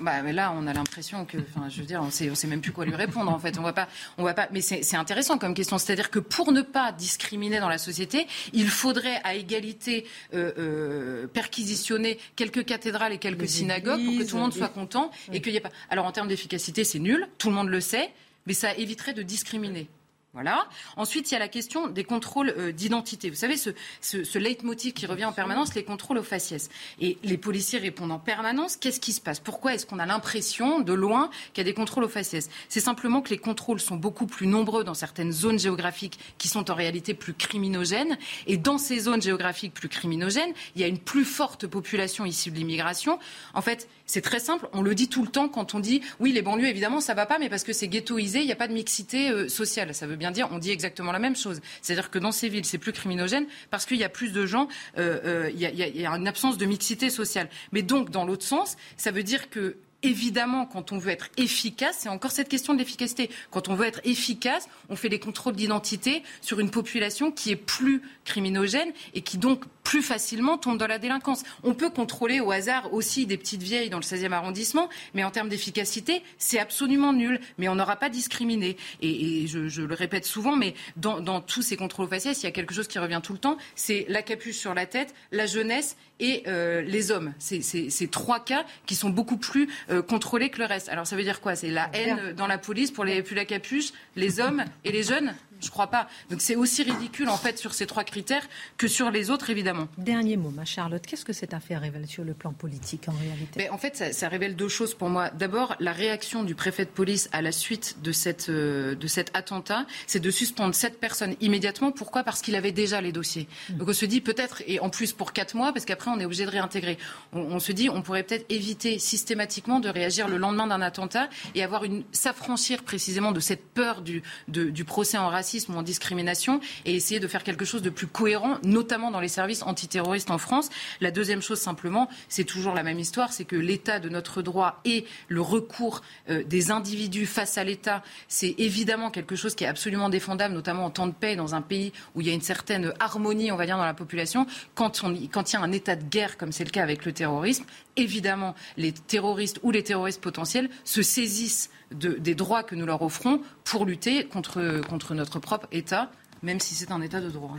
Bah, 0.00 0.22
mais 0.22 0.32
là, 0.32 0.54
on 0.56 0.66
a 0.66 0.72
l'impression 0.72 1.24
que, 1.26 1.36
enfin, 1.36 1.68
je 1.68 1.80
veux 1.80 1.86
dire, 1.86 2.00
on 2.02 2.10
sait, 2.10 2.30
on 2.30 2.34
sait 2.34 2.46
même 2.46 2.60
plus 2.60 2.72
quoi 2.72 2.86
lui 2.86 2.94
répondre. 2.94 3.30
En 3.30 3.38
fait, 3.38 3.58
on 3.58 3.62
va 3.62 3.72
pas, 3.72 3.88
on 4.18 4.24
va 4.24 4.34
pas. 4.34 4.48
Mais 4.50 4.60
c'est 4.60 4.96
intéressant 4.96 5.38
comme 5.38 5.54
question. 5.54 5.78
C'est-à-dire 5.78 6.10
que 6.10 6.18
pour 6.18 6.50
ne 6.50 6.62
pas 6.62 6.92
discriminer 6.92 7.60
dans 7.60 7.68
la 7.68 7.78
société, 7.78 8.26
il 8.52 8.68
faudrait 8.68 9.20
à 9.22 9.34
égalité 9.34 10.06
euh, 10.34 10.52
euh, 10.58 11.26
perquisitionner 11.26 12.18
quelques 12.36 12.64
cathédrales 12.64 13.12
et 13.12 13.18
quelques 13.18 13.48
synagogues 13.48 14.04
pour 14.04 14.18
que 14.18 14.28
tout 14.28 14.36
le 14.36 14.42
monde 14.42 14.54
soit 14.54 14.68
content 14.68 15.10
et 15.32 15.40
qu'il 15.40 15.52
n'y 15.52 15.58
ait 15.58 15.62
pas. 15.62 15.72
Alors 15.90 16.06
en 16.06 16.12
termes 16.12 16.28
d'efficacité, 16.28 16.82
c'est 16.84 16.98
nul. 16.98 17.28
Tout 17.38 17.50
le 17.50 17.54
monde 17.54 17.68
le 17.68 17.80
sait, 17.80 18.10
mais 18.46 18.54
ça 18.54 18.74
éviterait 18.74 19.14
de 19.14 19.22
discriminer. 19.22 19.88
Voilà. 20.36 20.68
Ensuite, 20.98 21.30
il 21.30 21.32
y 21.32 21.36
a 21.36 21.40
la 21.40 21.48
question 21.48 21.88
des 21.88 22.04
contrôles 22.04 22.52
euh, 22.58 22.70
d'identité. 22.70 23.30
Vous 23.30 23.36
savez, 23.36 23.56
ce, 23.56 24.38
leitmotiv 24.38 24.92
qui 24.92 25.06
revient 25.06 25.24
en 25.24 25.32
permanence, 25.32 25.74
les 25.74 25.82
contrôles 25.82 26.18
aux 26.18 26.22
faciès. 26.22 26.68
Et 27.00 27.16
les 27.24 27.38
policiers 27.38 27.78
répondent 27.78 28.12
en 28.12 28.18
permanence, 28.18 28.76
qu'est-ce 28.76 29.00
qui 29.00 29.14
se 29.14 29.22
passe? 29.22 29.40
Pourquoi 29.40 29.72
est-ce 29.72 29.86
qu'on 29.86 29.98
a 29.98 30.04
l'impression, 30.04 30.80
de 30.80 30.92
loin, 30.92 31.30
qu'il 31.54 31.64
y 31.64 31.66
a 31.66 31.70
des 31.70 31.72
contrôles 31.72 32.04
aux 32.04 32.10
faciès? 32.10 32.50
C'est 32.68 32.80
simplement 32.80 33.22
que 33.22 33.30
les 33.30 33.38
contrôles 33.38 33.80
sont 33.80 33.96
beaucoup 33.96 34.26
plus 34.26 34.46
nombreux 34.46 34.84
dans 34.84 34.92
certaines 34.92 35.32
zones 35.32 35.58
géographiques 35.58 36.18
qui 36.36 36.48
sont 36.48 36.70
en 36.70 36.74
réalité 36.74 37.14
plus 37.14 37.32
criminogènes. 37.32 38.18
Et 38.46 38.58
dans 38.58 38.76
ces 38.76 38.98
zones 38.98 39.22
géographiques 39.22 39.72
plus 39.72 39.88
criminogènes, 39.88 40.52
il 40.74 40.82
y 40.82 40.84
a 40.84 40.86
une 40.86 40.98
plus 40.98 41.24
forte 41.24 41.66
population 41.66 42.26
issue 42.26 42.50
de 42.50 42.56
l'immigration. 42.56 43.18
En 43.54 43.62
fait, 43.62 43.88
c'est 44.04 44.20
très 44.20 44.38
simple, 44.38 44.68
on 44.74 44.82
le 44.82 44.94
dit 44.94 45.08
tout 45.08 45.22
le 45.22 45.30
temps 45.30 45.48
quand 45.48 45.74
on 45.74 45.80
dit 45.80 46.02
oui, 46.20 46.32
les 46.32 46.42
banlieues, 46.42 46.68
évidemment, 46.68 47.00
ça 47.00 47.14
va 47.14 47.24
pas, 47.24 47.38
mais 47.38 47.48
parce 47.48 47.64
que 47.64 47.72
c'est 47.72 47.88
ghettoisé, 47.88 48.40
il 48.40 48.46
n'y 48.46 48.52
a 48.52 48.56
pas 48.56 48.68
de 48.68 48.74
mixité 48.74 49.30
euh, 49.30 49.48
sociale. 49.48 49.94
Ça 49.94 50.06
veut 50.06 50.16
bien 50.16 50.25
dire, 50.30 50.48
on 50.52 50.58
dit 50.58 50.70
exactement 50.70 51.12
la 51.12 51.18
même 51.18 51.36
chose. 51.36 51.60
C'est-à-dire 51.82 52.10
que 52.10 52.18
dans 52.18 52.32
ces 52.32 52.48
villes, 52.48 52.64
c'est 52.64 52.78
plus 52.78 52.92
criminogène 52.92 53.46
parce 53.70 53.86
qu'il 53.86 53.98
y 53.98 54.04
a 54.04 54.08
plus 54.08 54.32
de 54.32 54.46
gens, 54.46 54.68
euh, 54.98 55.20
euh, 55.24 55.50
il 55.52 55.60
y, 55.60 56.06
a 56.06 56.16
une 56.16 56.28
absence 56.28 56.58
de 56.58 56.66
mixité 56.66 57.10
sociale. 57.10 57.48
Mais 57.72 57.82
donc, 57.82 58.10
dans 58.10 58.24
l'autre 58.24 58.44
sens, 58.44 58.76
ça 58.96 59.10
veut 59.10 59.22
dire 59.22 59.50
que 59.50 59.76
évidemment, 60.02 60.66
quand 60.66 60.92
on 60.92 60.98
veut 60.98 61.10
être 61.10 61.28
efficace, 61.36 61.98
c'est 62.00 62.08
encore 62.08 62.30
cette 62.30 62.48
question 62.48 62.74
de 62.74 62.78
l'efficacité. 62.78 63.30
Quand 63.50 63.68
on 63.68 63.74
veut 63.74 63.86
être 63.86 64.00
efficace, 64.04 64.68
on 64.88 64.96
fait 64.96 65.08
des 65.08 65.18
contrôles 65.18 65.56
d'identité 65.56 66.22
sur 66.40 66.60
une 66.60 66.70
population 66.70 67.32
qui 67.32 67.50
est 67.50 67.56
plus 67.56 68.02
criminogène 68.26 68.92
et 69.14 69.22
qui 69.22 69.38
donc 69.38 69.64
plus 69.86 70.02
facilement 70.02 70.58
tombe 70.58 70.78
dans 70.78 70.88
la 70.88 70.98
délinquance. 70.98 71.44
On 71.62 71.72
peut 71.72 71.90
contrôler 71.90 72.40
au 72.40 72.50
hasard 72.50 72.92
aussi 72.92 73.24
des 73.24 73.36
petites 73.36 73.62
vieilles 73.62 73.88
dans 73.88 73.98
le 73.98 74.02
16e 74.02 74.32
arrondissement, 74.32 74.88
mais 75.14 75.22
en 75.22 75.30
termes 75.30 75.48
d'efficacité, 75.48 76.22
c'est 76.38 76.58
absolument 76.58 77.12
nul. 77.12 77.40
Mais 77.56 77.68
on 77.68 77.76
n'aura 77.76 77.94
pas 77.94 78.08
discriminé. 78.08 78.76
Et, 79.00 79.46
je, 79.46 79.82
le 79.82 79.94
répète 79.94 80.26
souvent, 80.26 80.56
mais 80.56 80.74
dans, 80.96 81.40
tous 81.40 81.62
ces 81.62 81.76
contrôles 81.76 82.08
faciès, 82.08 82.42
il 82.42 82.46
y 82.46 82.48
a 82.48 82.52
quelque 82.52 82.74
chose 82.74 82.88
qui 82.88 82.98
revient 82.98 83.20
tout 83.22 83.32
le 83.32 83.38
temps, 83.38 83.58
c'est 83.76 84.06
la 84.08 84.22
capuche 84.22 84.56
sur 84.56 84.74
la 84.74 84.86
tête, 84.86 85.14
la 85.30 85.46
jeunesse 85.46 85.96
et 86.18 86.42
euh, 86.48 86.82
les 86.82 87.12
hommes. 87.12 87.32
C'est 87.38 87.62
ces 87.62 88.08
trois 88.08 88.40
cas 88.40 88.64
qui 88.86 88.96
sont 88.96 89.10
beaucoup 89.10 89.36
plus 89.36 89.68
euh, 89.90 90.02
contrôlés 90.02 90.50
que 90.50 90.58
le 90.58 90.64
reste. 90.64 90.88
Alors 90.88 91.06
ça 91.06 91.14
veut 91.14 91.22
dire 91.22 91.40
quoi? 91.40 91.54
C'est 91.54 91.70
la 91.70 91.90
haine 91.92 92.32
dans 92.36 92.48
la 92.48 92.58
police 92.58 92.90
pour 92.90 93.04
les 93.04 93.22
plus 93.22 93.36
la 93.36 93.44
capuche, 93.44 93.92
les 94.16 94.40
hommes 94.40 94.64
et 94.84 94.90
les 94.90 95.04
jeunes? 95.04 95.34
Je 95.60 95.70
crois 95.70 95.88
pas. 95.88 96.08
Donc 96.30 96.40
c'est 96.40 96.56
aussi 96.56 96.82
ridicule 96.82 97.28
en 97.28 97.36
fait 97.36 97.58
sur 97.58 97.74
ces 97.74 97.86
trois 97.86 98.04
critères 98.04 98.46
que 98.76 98.88
sur 98.88 99.10
les 99.10 99.30
autres 99.30 99.50
évidemment. 99.50 99.88
Dernier 99.98 100.36
mot, 100.36 100.50
ma 100.50 100.64
Charlotte, 100.64 101.04
qu'est-ce 101.04 101.24
que 101.24 101.32
cette 101.32 101.54
affaire 101.54 101.80
révèle 101.80 102.06
sur 102.06 102.24
le 102.24 102.34
plan 102.34 102.52
politique 102.52 103.08
en 103.08 103.12
réalité? 103.12 103.52
Mais 103.56 103.68
En 103.70 103.78
fait, 103.78 104.12
ça, 104.12 104.28
révèle 104.28 104.56
deux 104.56 104.68
choses 104.68 104.94
pour 104.94 105.08
moi. 105.08 105.30
D'abord, 105.30 105.76
la 105.80 105.92
réaction 105.92 106.44
du 106.44 106.54
préfet 106.54 106.84
de 106.84 106.90
police 106.90 107.28
à 107.32 107.42
la 107.42 107.52
suite 107.52 107.96
de, 108.02 108.12
cette, 108.12 108.48
euh, 108.48 108.94
de 108.94 109.06
cet 109.06 109.36
attentat, 109.36 109.86
c'est 110.06 110.20
de 110.20 110.30
suspendre 110.30 110.74
cette 110.74 111.00
personne 111.00 111.36
immédiatement. 111.40 111.92
Pourquoi? 111.92 112.22
Parce 112.22 112.42
qu'il 112.42 112.54
avait 112.54 112.72
déjà 112.72 113.00
les 113.00 113.12
dossiers. 113.12 113.48
Hmm. 113.70 113.78
Donc 113.78 113.88
on 113.88 113.92
se 113.92 114.06
dit 114.06 114.20
peut-être, 114.20 114.62
et 114.66 114.80
en 114.80 114.90
plus 114.90 115.12
pour 115.12 115.32
quatre 115.32 115.54
mois, 115.54 115.72
parce 115.72 115.84
qu'après 115.84 116.10
on 116.10 116.18
est 116.18 116.24
obligé 116.24 116.44
de 116.44 116.50
réintégrer. 116.50 116.98
On, 117.32 117.58
se 117.58 117.72
dit 117.72 117.88
on 117.88 118.02
pourrait 118.02 118.22
peut-être 118.22 118.46
éviter 118.50 118.98
systématiquement 118.98 119.80
de 119.80 119.88
réagir 119.88 120.28
le 120.28 120.36
lendemain 120.36 120.66
d'un 120.66 120.82
attentat 120.82 121.28
et 121.54 121.62
avoir 121.62 121.84
une 121.84 122.04
s'affranchir 122.12 122.82
précisément 122.82 123.32
de 123.32 123.40
cette 123.40 123.64
peur 123.64 124.02
du, 124.02 124.22
du 124.48 124.84
procès 124.84 125.18
en 125.18 125.28
racisme 125.28 125.45
racisme 125.46 125.74
ou 125.74 125.78
en 125.78 125.82
discrimination 125.82 126.60
et 126.84 126.94
essayer 126.94 127.20
de 127.20 127.28
faire 127.28 127.44
quelque 127.44 127.64
chose 127.64 127.82
de 127.82 127.90
plus 127.90 128.08
cohérent, 128.08 128.58
notamment 128.64 129.12
dans 129.12 129.20
les 129.20 129.28
services 129.28 129.62
antiterroristes 129.62 130.32
en 130.32 130.38
France. 130.38 130.70
La 131.00 131.12
deuxième 131.12 131.40
chose, 131.40 131.60
simplement, 131.60 132.08
c'est 132.28 132.44
toujours 132.44 132.74
la 132.74 132.82
même 132.82 132.98
histoire, 132.98 133.32
c'est 133.32 133.44
que 133.44 133.54
l'état 133.54 134.00
de 134.00 134.08
notre 134.08 134.42
droit 134.42 134.80
et 134.84 135.04
le 135.28 135.40
recours 135.40 136.02
euh, 136.30 136.42
des 136.42 136.72
individus 136.72 137.26
face 137.26 137.58
à 137.58 137.64
l'État, 137.64 138.02
c'est 138.26 138.56
évidemment 138.58 139.10
quelque 139.10 139.36
chose 139.36 139.54
qui 139.54 139.62
est 139.62 139.68
absolument 139.68 140.08
défendable, 140.08 140.52
notamment 140.52 140.84
en 140.84 140.90
temps 140.90 141.06
de 141.06 141.12
paix, 141.12 141.36
dans 141.36 141.54
un 141.54 141.62
pays 141.62 141.92
où 142.16 142.20
il 142.20 142.26
y 142.26 142.30
a 142.30 142.34
une 142.34 142.42
certaine 142.42 142.92
harmonie, 142.98 143.52
on 143.52 143.56
va 143.56 143.66
dire, 143.66 143.76
dans 143.76 143.84
la 143.84 143.94
population. 143.94 144.46
Quand, 144.74 145.00
il 145.04 145.22
y 145.22 145.56
a 145.56 145.60
un 145.60 145.72
état 145.72 145.94
de 145.94 146.04
guerre, 146.04 146.36
comme 146.36 146.50
c'est 146.50 146.64
le 146.64 146.70
cas 146.70 146.82
avec 146.82 147.04
le 147.04 147.12
terrorisme, 147.12 147.64
évidemment, 147.96 148.56
les 148.76 148.92
terroristes 148.92 149.60
ou 149.62 149.70
les 149.70 149.84
terroristes 149.84 150.20
potentiels 150.20 150.70
se 150.84 151.02
saisissent 151.02 151.70
des 151.92 152.34
droits 152.34 152.62
que 152.62 152.74
nous 152.74 152.86
leur 152.86 153.02
offrons 153.02 153.40
pour 153.64 153.84
lutter 153.84 154.26
contre, 154.26 154.80
contre 154.88 155.14
notre 155.14 155.38
propre 155.38 155.66
État, 155.72 156.10
même 156.42 156.60
si 156.60 156.74
c'est 156.74 156.90
un 156.90 157.00
État 157.00 157.20
de 157.20 157.30
droit. 157.30 157.56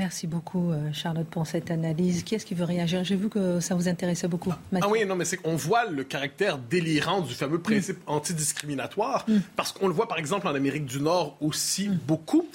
Merci 0.00 0.26
beaucoup, 0.26 0.70
euh, 0.70 0.90
Charlotte, 0.94 1.26
pour 1.26 1.46
cette 1.46 1.70
analyse. 1.70 2.22
Qui 2.22 2.34
est-ce 2.34 2.46
qui 2.46 2.54
veut 2.54 2.64
réagir? 2.64 3.04
J'ai 3.04 3.16
vu 3.16 3.28
que 3.28 3.60
ça 3.60 3.74
vous 3.74 3.86
intéressait 3.86 4.28
beaucoup. 4.28 4.50
Ah 4.80 4.88
oui, 4.88 5.04
non, 5.04 5.14
mais 5.14 5.26
c'est 5.26 5.36
qu'on 5.36 5.56
voit 5.56 5.84
le 5.90 6.04
caractère 6.04 6.56
délirant 6.56 7.20
du 7.20 7.34
fameux 7.34 7.60
principe 7.60 7.98
mm. 7.98 8.10
antidiscriminatoire, 8.10 9.26
mm. 9.28 9.40
parce 9.56 9.72
qu'on 9.72 9.88
le 9.88 9.92
voit, 9.92 10.08
par 10.08 10.16
exemple, 10.16 10.48
en 10.48 10.54
Amérique 10.54 10.86
du 10.86 11.02
Nord 11.02 11.36
aussi 11.42 11.90
mm. 11.90 11.98
beaucoup 12.06 12.48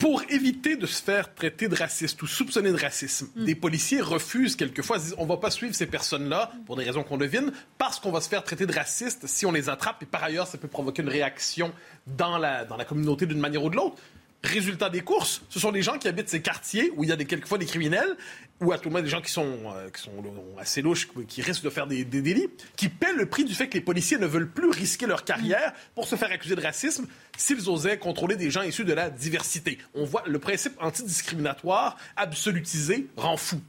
pour 0.00 0.22
éviter 0.30 0.76
de 0.76 0.86
se 0.86 1.00
faire 1.00 1.34
traiter 1.34 1.68
de 1.68 1.76
raciste 1.76 2.20
ou 2.22 2.26
soupçonner 2.26 2.72
de 2.72 2.76
racisme. 2.76 3.28
Mm. 3.36 3.44
Des 3.44 3.54
policiers 3.54 4.00
refusent 4.00 4.56
quelquefois, 4.56 4.98
disent 4.98 5.14
on 5.18 5.26
va 5.26 5.36
pas 5.36 5.50
suivre 5.50 5.74
ces 5.74 5.86
personnes-là 5.86 6.50
pour 6.66 6.76
des 6.76 6.84
raisons 6.84 7.04
qu'on 7.04 7.18
devine, 7.18 7.52
parce 7.76 8.00
qu'on 8.00 8.10
va 8.10 8.22
se 8.22 8.28
faire 8.28 8.42
traiter 8.42 8.66
de 8.66 8.72
raciste 8.72 9.26
si 9.26 9.44
on 9.44 9.52
les 9.52 9.68
attrape. 9.68 10.02
Et 10.02 10.06
par 10.06 10.24
ailleurs, 10.24 10.46
ça 10.46 10.56
peut 10.56 10.68
provoquer 10.68 11.02
une 11.02 11.10
réaction 11.10 11.72
dans 12.06 12.38
la, 12.38 12.64
dans 12.64 12.76
la 12.76 12.86
communauté 12.86 13.26
d'une 13.26 13.38
manière 13.38 13.62
ou 13.62 13.68
de 13.68 13.76
l'autre. 13.76 13.96
Résultat 14.42 14.88
des 14.88 15.02
courses, 15.02 15.42
ce 15.50 15.60
sont 15.60 15.70
des 15.70 15.82
gens 15.82 15.98
qui 15.98 16.08
habitent 16.08 16.30
ces 16.30 16.40
quartiers 16.40 16.90
où 16.96 17.04
il 17.04 17.10
y 17.10 17.12
a 17.12 17.16
des, 17.16 17.26
quelquefois 17.26 17.58
des 17.58 17.66
criminels, 17.66 18.16
ou 18.62 18.72
à 18.72 18.78
tout 18.78 18.88
le 18.88 18.92
moins 18.92 19.02
des 19.02 19.08
gens 19.08 19.20
qui 19.20 19.30
sont, 19.30 19.58
euh, 19.66 19.90
qui 19.90 20.02
sont 20.02 20.12
assez 20.58 20.80
louches, 20.80 21.08
qui 21.28 21.42
risquent 21.42 21.64
de 21.64 21.70
faire 21.70 21.86
des, 21.86 22.04
des, 22.04 22.22
délits, 22.22 22.48
qui 22.74 22.88
paient 22.88 23.12
le 23.12 23.26
prix 23.26 23.44
du 23.44 23.54
fait 23.54 23.68
que 23.68 23.74
les 23.74 23.82
policiers 23.82 24.16
ne 24.16 24.26
veulent 24.26 24.50
plus 24.50 24.70
risquer 24.70 25.06
leur 25.06 25.24
carrière 25.24 25.74
pour 25.94 26.06
se 26.06 26.16
faire 26.16 26.30
accuser 26.30 26.56
de 26.56 26.62
racisme 26.62 27.06
s'ils 27.36 27.68
osaient 27.68 27.98
contrôler 27.98 28.36
des 28.36 28.50
gens 28.50 28.62
issus 28.62 28.84
de 28.84 28.94
la 28.94 29.10
diversité. 29.10 29.76
On 29.94 30.04
voit 30.04 30.24
le 30.26 30.38
principe 30.38 30.72
antidiscriminatoire 30.80 31.98
absolutisé 32.16 33.08
rend 33.16 33.36
fou. 33.36 33.60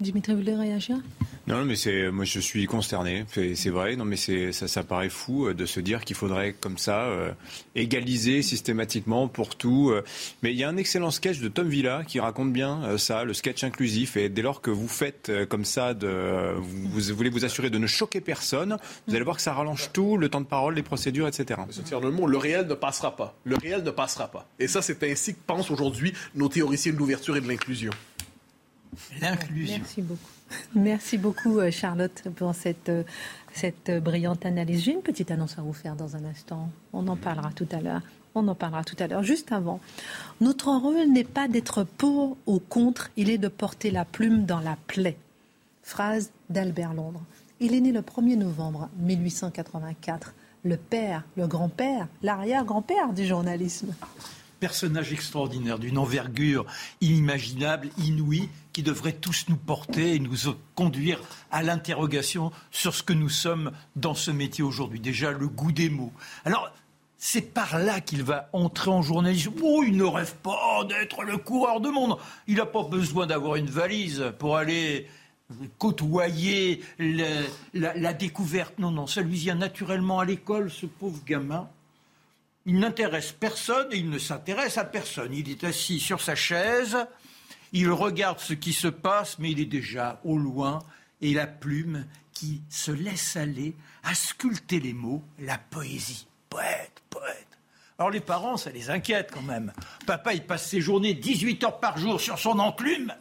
Dimitri, 0.00 0.32
vous 0.32 0.38
voulez 0.40 0.54
réagir? 0.54 0.98
Non, 1.46 1.64
mais 1.66 1.76
c'est 1.76 2.10
moi 2.10 2.24
je 2.24 2.40
suis 2.40 2.64
consterné. 2.66 3.26
C'est 3.28 3.68
vrai. 3.70 3.96
Non, 3.96 4.06
mais 4.06 4.16
c'est 4.16 4.52
ça, 4.52 4.66
ça 4.66 4.82
paraît 4.82 5.10
fou 5.10 5.46
euh, 5.46 5.54
de 5.54 5.66
se 5.66 5.78
dire 5.78 6.04
qu'il 6.04 6.16
faudrait 6.16 6.54
comme 6.54 6.78
ça 6.78 7.02
euh, 7.02 7.32
égaliser 7.74 8.40
systématiquement 8.40 9.28
pour 9.28 9.56
tout. 9.56 9.90
Euh. 9.90 10.02
Mais 10.42 10.52
il 10.52 10.58
y 10.58 10.64
a 10.64 10.68
un 10.68 10.78
excellent 10.78 11.10
sketch 11.10 11.40
de 11.40 11.48
Tom 11.48 11.68
Villa 11.68 12.02
qui 12.06 12.18
raconte 12.18 12.52
bien 12.52 12.96
ça, 12.96 13.24
le 13.24 13.34
sketch 13.34 13.62
inclusif. 13.62 14.16
Et 14.16 14.30
dès 14.30 14.40
lors 14.40 14.62
que 14.62 14.70
vous 14.70 14.88
faites 14.88 15.30
comme 15.48 15.66
ça, 15.66 15.92
de, 15.92 16.54
vous, 16.56 17.14
voulez 17.14 17.30
vous 17.30 17.44
assurer 17.44 17.68
de 17.68 17.78
ne 17.78 17.86
choquer 17.86 18.22
personne, 18.22 18.78
vous 19.06 19.14
allez 19.14 19.24
voir 19.24 19.36
que 19.36 19.42
ça 19.42 19.52
rallonge 19.52 19.90
tout, 19.92 20.16
le 20.16 20.30
temps 20.30 20.40
de 20.40 20.46
parole, 20.46 20.74
les 20.74 20.82
procédures, 20.82 21.28
etc. 21.28 21.60
Le 22.00 22.10
mot, 22.10 22.26
le 22.26 22.38
réel 22.38 22.66
ne 22.66 22.74
passera 22.74 23.16
pas. 23.16 23.34
Le 23.44 23.56
réel 23.56 23.82
ne 23.82 23.90
passera 23.90 24.28
pas. 24.28 24.46
Et 24.58 24.68
ça, 24.68 24.80
c'est 24.80 25.02
ainsi 25.02 25.34
que 25.34 25.40
pensent 25.46 25.70
aujourd'hui 25.70 26.14
nos 26.34 26.48
théoriciens 26.48 26.92
de 26.92 26.98
l'ouverture 26.98 27.36
et 27.36 27.40
de 27.40 27.48
l'inclusion. 27.48 27.92
L'inclusion. 29.20 29.78
Merci 29.78 30.02
beaucoup. 30.02 30.33
Merci 30.74 31.18
beaucoup, 31.18 31.58
euh, 31.58 31.70
Charlotte, 31.70 32.22
pour 32.36 32.54
cette, 32.54 32.88
euh, 32.88 33.04
euh, 33.88 34.00
brillante 34.00 34.44
analyse. 34.46 34.82
J'ai 34.82 34.92
une 34.92 35.02
petite 35.02 35.30
annonce 35.30 35.58
à 35.58 35.62
vous 35.62 35.72
faire 35.72 35.96
dans 35.96 36.16
un 36.16 36.24
instant. 36.24 36.68
On 36.92 37.06
en 37.08 37.16
parlera 37.16 37.50
tout 37.52 37.68
à 37.72 37.80
l'heure. 37.80 38.02
On 38.34 38.46
en 38.48 38.54
parlera 38.54 38.82
tout 38.82 38.96
à 38.98 39.06
l'heure. 39.06 39.22
Juste 39.22 39.52
avant, 39.52 39.80
notre 40.40 40.68
rôle 40.68 41.12
n'est 41.12 41.24
pas 41.24 41.46
d'être 41.46 41.84
pour 41.84 42.36
ou 42.46 42.58
contre, 42.58 43.10
il 43.16 43.30
est 43.30 43.38
de 43.38 43.48
porter 43.48 43.90
la 43.90 44.04
plume 44.04 44.44
dans 44.44 44.60
la 44.60 44.76
plaie. 44.88 45.16
Phrase 45.82 46.30
d'Albert 46.50 46.94
Londres. 46.94 47.22
Il 47.60 47.74
est 47.74 47.80
né 47.80 47.92
le 47.92 48.00
1er 48.00 48.36
novembre 48.36 48.88
1884. 48.98 50.34
Le 50.64 50.76
père, 50.76 51.22
le 51.36 51.46
grand-père, 51.46 52.08
l'arrière-grand-père 52.22 53.12
du 53.12 53.24
journalisme 53.24 53.94
personnage 54.64 55.12
extraordinaire, 55.12 55.78
d'une 55.78 55.98
envergure 55.98 56.64
inimaginable, 57.02 57.90
inouïe, 57.98 58.48
qui 58.74 58.82
devrait 58.82 59.12
tous 59.12 59.46
nous 59.48 59.56
porter 59.56 60.16
et 60.16 60.18
nous 60.18 60.36
conduire 60.74 61.22
à 61.50 61.62
l'interrogation 61.62 62.50
sur 62.70 62.94
ce 62.94 63.02
que 63.02 63.14
nous 63.14 63.30
sommes 63.30 63.70
dans 63.96 64.14
ce 64.14 64.30
métier 64.30 64.64
aujourd'hui. 64.64 65.00
Déjà, 65.00 65.30
le 65.30 65.48
goût 65.48 65.72
des 65.72 65.88
mots. 65.88 66.12
Alors, 66.44 66.70
c'est 67.16 67.54
par 67.54 67.78
là 67.78 68.00
qu'il 68.00 68.24
va 68.24 68.50
entrer 68.52 68.90
en 68.90 69.00
journalisme. 69.00 69.52
Oh, 69.62 69.82
il 69.86 69.96
ne 69.96 70.04
rêve 70.04 70.34
pas 70.42 70.84
d'être 70.88 71.22
le 71.22 71.38
coureur 71.38 71.80
de 71.80 71.88
monde. 71.88 72.18
Il 72.48 72.56
n'a 72.56 72.66
pas 72.66 72.82
besoin 72.82 73.26
d'avoir 73.26 73.54
une 73.54 73.70
valise 73.70 74.32
pour 74.38 74.56
aller 74.56 75.06
côtoyer 75.78 76.82
la, 76.98 77.94
la, 77.94 78.12
découverte. 78.12 78.78
Non, 78.78 78.90
non, 78.90 79.06
ça 79.06 79.20
lui 79.20 79.36
vient 79.36 79.54
naturellement 79.54 80.18
à 80.18 80.24
l'école, 80.24 80.70
ce 80.70 80.86
pauvre 80.86 81.22
gamin. 81.24 81.68
Il 82.66 82.78
n'intéresse 82.80 83.30
personne 83.30 83.86
et 83.92 83.98
il 83.98 84.10
ne 84.10 84.18
s'intéresse 84.18 84.78
à 84.78 84.84
personne. 84.84 85.32
Il 85.32 85.48
est 85.48 85.62
assis 85.62 86.00
sur 86.00 86.20
sa 86.20 86.34
chaise, 86.34 86.96
il 87.74 87.90
regarde 87.90 88.38
ce 88.38 88.54
qui 88.54 88.72
se 88.72 88.86
passe, 88.86 89.38
mais 89.40 89.50
il 89.50 89.60
est 89.60 89.66
déjà 89.66 90.20
au 90.24 90.38
loin 90.38 90.78
et 91.20 91.34
la 91.34 91.48
plume 91.48 92.06
qui 92.32 92.62
se 92.70 92.92
laisse 92.92 93.36
aller 93.36 93.74
à 94.04 94.14
sculpter 94.14 94.78
les 94.78 94.92
mots, 94.92 95.22
la 95.40 95.58
poésie. 95.58 96.28
Poète, 96.48 97.02
poète. 97.10 97.48
Alors 97.98 98.10
les 98.10 98.20
parents, 98.20 98.56
ça 98.56 98.70
les 98.70 98.90
inquiète 98.90 99.30
quand 99.32 99.42
même. 99.42 99.72
Papa, 100.06 100.34
il 100.34 100.44
passe 100.44 100.68
ses 100.68 100.80
journées 100.80 101.14
18 101.14 101.64
heures 101.64 101.80
par 101.80 101.98
jour 101.98 102.20
sur 102.20 102.38
son 102.38 102.60
enclume 102.60 103.12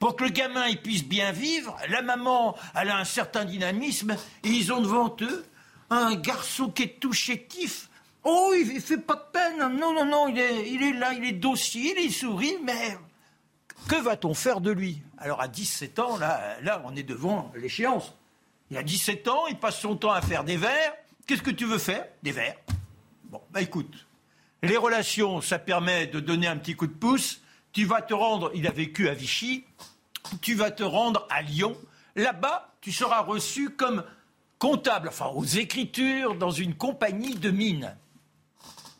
pour 0.00 0.16
que 0.16 0.24
le 0.24 0.30
gamin 0.30 0.66
il 0.66 0.82
puisse 0.82 1.04
bien 1.04 1.30
vivre. 1.30 1.76
La 1.88 2.02
maman, 2.02 2.56
elle 2.74 2.88
a 2.88 2.98
un 2.98 3.04
certain 3.04 3.44
dynamisme 3.44 4.16
et 4.42 4.48
ils 4.48 4.72
ont 4.72 4.80
devant 4.80 5.16
eux 5.20 5.46
un 5.90 6.16
garçon 6.16 6.68
qui 6.68 6.82
est 6.82 7.00
tout 7.00 7.12
chétif 7.12 7.88
Oh, 8.22 8.52
il, 8.54 8.80
fait 8.82 8.98
pas 8.98 9.14
de 9.14 9.32
peine. 9.32 9.78
Non, 9.78 9.94
non, 9.94 10.04
non, 10.04 10.28
il 10.28 10.38
est, 10.38 10.70
il 10.70 10.82
est 10.82 10.92
là, 10.92 11.14
il 11.14 11.24
est 11.24 11.32
docile, 11.32 11.94
il 11.98 12.12
sourit, 12.12 12.58
mais 12.62 12.98
que 13.88 13.96
va-t-on 13.96 14.34
faire 14.34 14.60
de 14.60 14.70
lui? 14.70 15.02
Alors 15.18 15.40
à 15.40 15.48
17 15.48 15.98
ans, 15.98 16.16
là, 16.16 16.56
là, 16.62 16.82
on 16.84 16.96
est 16.96 17.02
devant 17.02 17.52
l'échéance. 17.54 18.14
Il 18.70 18.76
a 18.76 18.82
17 18.82 19.28
ans, 19.28 19.46
il 19.48 19.58
passe 19.58 19.80
son 19.80 19.96
temps 19.96 20.12
à 20.12 20.22
faire 20.22 20.44
des 20.44 20.56
vers. 20.56 20.94
Qu'est-ce 21.26 21.42
que 21.42 21.50
tu 21.50 21.66
veux 21.66 21.78
faire? 21.78 22.06
Des 22.22 22.32
vers. 22.32 22.54
Bon, 23.24 23.40
bah 23.50 23.60
écoute, 23.60 24.06
les 24.62 24.76
relations, 24.76 25.40
ça 25.40 25.58
permet 25.58 26.06
de 26.06 26.20
donner 26.20 26.46
un 26.46 26.56
petit 26.56 26.74
coup 26.74 26.86
de 26.86 26.92
pouce. 26.92 27.40
Tu 27.72 27.84
vas 27.84 28.02
te 28.02 28.14
rendre, 28.14 28.50
il 28.54 28.66
a 28.66 28.72
vécu 28.72 29.08
à 29.08 29.14
Vichy, 29.14 29.64
tu 30.40 30.54
vas 30.54 30.70
te 30.70 30.82
rendre 30.82 31.26
à 31.30 31.42
Lyon. 31.42 31.76
Là-bas, 32.16 32.72
tu 32.80 32.92
seras 32.92 33.22
reçu 33.22 33.70
comme 33.70 34.04
comptable, 34.58 35.08
enfin 35.08 35.26
aux 35.28 35.44
écritures, 35.44 36.34
dans 36.34 36.50
une 36.50 36.74
compagnie 36.74 37.34
de 37.34 37.50
mines. 37.50 37.96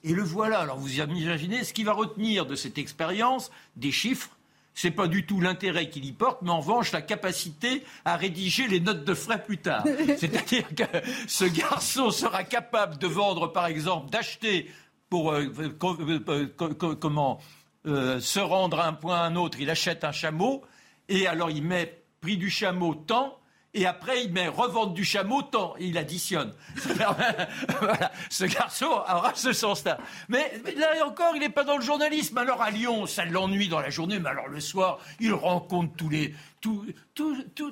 Et 0.05 0.13
le 0.13 0.23
voilà. 0.23 0.61
Alors 0.61 0.79
vous 0.79 1.01
imaginez 1.01 1.65
ce 1.65 1.73
qu'il 1.73 1.85
va 1.85 1.93
retenir 1.93 2.47
de 2.47 2.55
cette 2.55 2.79
expérience, 2.79 3.51
des 3.77 3.93
chiffres. 3.93 4.31
C'est 4.75 4.91
pas 4.91 5.09
du 5.09 5.27
tout 5.27 5.41
l'intérêt 5.41 5.91
qu'il 5.91 6.05
y 6.05 6.13
porte, 6.13 6.43
mais 6.43 6.51
en 6.51 6.61
revanche 6.61 6.93
la 6.93 7.03
capacité 7.03 7.85
à 8.05 8.17
rédiger 8.17 8.69
les 8.69 8.81
notes 8.81 9.05
de 9.05 9.15
frais 9.15 9.43
plus 9.43 9.59
tard. 9.59 9.85
C'est-à-dire 10.17 10.69
que 10.75 10.85
ce 11.27 11.45
garçon 11.45 12.11
sera 12.11 12.45
capable 12.45 12.99
de 12.99 13.07
vendre, 13.07 13.49
par 13.49 13.67
exemple, 13.67 14.11
d'acheter 14.11 14.71
pour 15.09 15.33
euh, 15.33 15.47
euh, 15.59 16.49
euh, 16.61 16.95
comment 16.95 17.41
se 17.85 18.41
rendre 18.41 18.79
à 18.79 18.87
un 18.87 18.93
point 18.93 19.17
à 19.17 19.25
un 19.25 19.37
autre. 19.37 19.59
Il 19.61 19.71
achète 19.71 20.05
un 20.05 20.13
chameau 20.13 20.63
et 21.09 21.27
alors 21.27 21.51
il 21.51 21.65
met 21.65 22.03
prix 22.21 22.37
du 22.37 22.51
chameau 22.51 22.95
tant 22.95 23.40
et 23.75 23.87
après 23.87 24.25
il 24.25 24.33
met 24.33 24.49
revente 24.49 24.95
du 24.95 25.05
chameau 25.05 25.43
tant, 25.43 25.75
et 25.79 25.87
il 25.87 25.99
additionne. 25.99 26.53
voilà, 27.81 28.13
ce 28.29 28.45
garçon 28.45 28.87
aura 28.87 29.33
ce 29.35 29.53
sens-là. 29.53 29.99
Mais, 30.29 30.61
là 30.77 31.07
encore, 31.07 31.35
il 31.35 31.41
n'est 31.41 31.49
pas 31.49 31.65
dans 31.65 31.77
le 31.77 31.83
journalisme. 31.83 32.39
Alors 32.39 32.63
à 32.63 32.71
Lyon, 32.71 33.07
ça 33.07 33.25
l'ennuie 33.25 33.69
dans 33.69 33.81
la 33.81 33.91
journée, 33.91 34.19
mais 34.19 34.31
alors 34.31 34.49
le 34.49 34.61
soir, 34.61 34.99
il 35.21 35.33
rencontre 35.33 35.95
tous 35.97 36.09
les 36.09 36.35
tous, 36.61 36.93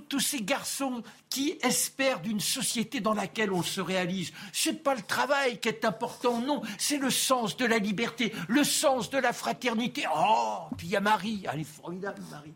tous, 0.08 0.20
ces 0.20 0.42
garçons 0.42 1.02
qui 1.28 1.58
espèrent 1.62 2.20
d'une 2.20 2.40
société 2.40 3.00
dans 3.00 3.12
laquelle 3.12 3.52
on 3.52 3.62
se 3.62 3.80
réalise. 3.80 4.32
C'est 4.52 4.82
pas 4.82 4.94
le 4.94 5.02
travail 5.02 5.58
qui 5.58 5.68
est 5.68 5.84
important, 5.84 6.40
non, 6.40 6.62
c'est 6.78 6.96
le 6.96 7.10
sens 7.10 7.56
de 7.56 7.66
la 7.66 7.78
liberté, 7.78 8.32
le 8.48 8.64
sens 8.64 9.10
de 9.10 9.18
la 9.18 9.32
fraternité. 9.32 10.04
Oh, 10.14 10.68
puis 10.76 10.86
il 10.86 10.90
y 10.90 10.96
a 10.96 11.00
Marie, 11.00 11.44
elle 11.52 11.60
est 11.60 11.64
formidable, 11.64 12.22
Marie. 12.30 12.54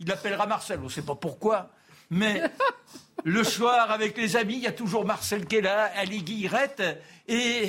Il 0.00 0.08
l'appellera 0.08 0.46
Marcel, 0.46 0.80
on 0.80 0.84
ne 0.84 0.88
sait 0.88 1.02
pas 1.02 1.14
pourquoi. 1.14 1.70
Mais 2.10 2.42
le 3.24 3.44
soir, 3.44 3.90
avec 3.90 4.16
les 4.16 4.36
amis, 4.36 4.54
il 4.54 4.62
y 4.62 4.66
a 4.66 4.72
toujours 4.72 5.04
Marcel 5.04 5.46
qui 5.46 5.56
est 5.56 5.60
là, 5.60 5.90
Ali 5.96 6.48
et 7.28 7.68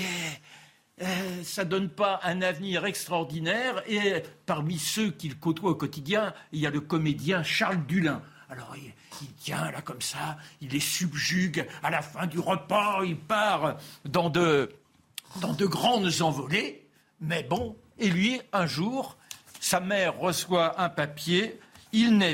euh, 1.01 1.43
ça 1.43 1.65
donne 1.65 1.89
pas 1.89 2.19
un 2.23 2.41
avenir 2.41 2.85
extraordinaire. 2.85 3.83
Et 3.87 4.23
parmi 4.45 4.77
ceux 4.77 5.11
qu'il 5.11 5.37
côtoie 5.37 5.71
au 5.71 5.75
quotidien, 5.75 6.33
il 6.51 6.59
y 6.59 6.67
a 6.67 6.69
le 6.69 6.81
comédien 6.81 7.43
Charles 7.43 7.85
Dulin. 7.85 8.21
Alors, 8.49 8.75
il, 8.75 8.91
tient 9.37 9.71
là 9.71 9.81
comme 9.81 10.01
ça, 10.01 10.37
il 10.61 10.69
les 10.69 10.79
subjugue. 10.79 11.67
À 11.83 11.89
la 11.89 12.01
fin 12.01 12.27
du 12.27 12.39
repas, 12.39 13.03
il 13.03 13.17
part 13.17 13.77
dans 14.03 14.29
de, 14.29 14.71
dans 15.39 15.53
de 15.53 15.65
grandes 15.65 16.21
envolées. 16.21 16.87
Mais 17.19 17.43
bon, 17.43 17.77
et 17.99 18.09
lui, 18.09 18.41
un 18.51 18.65
jour, 18.65 19.17
sa 19.59 19.79
mère 19.79 20.17
reçoit 20.17 20.81
un 20.81 20.89
papier. 20.89 21.59
Il 21.93 22.17
n'a 22.17 22.33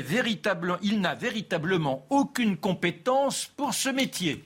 véritablement 1.14 2.06
aucune 2.10 2.56
compétence 2.56 3.46
pour 3.56 3.74
ce 3.74 3.88
métier. 3.88 4.44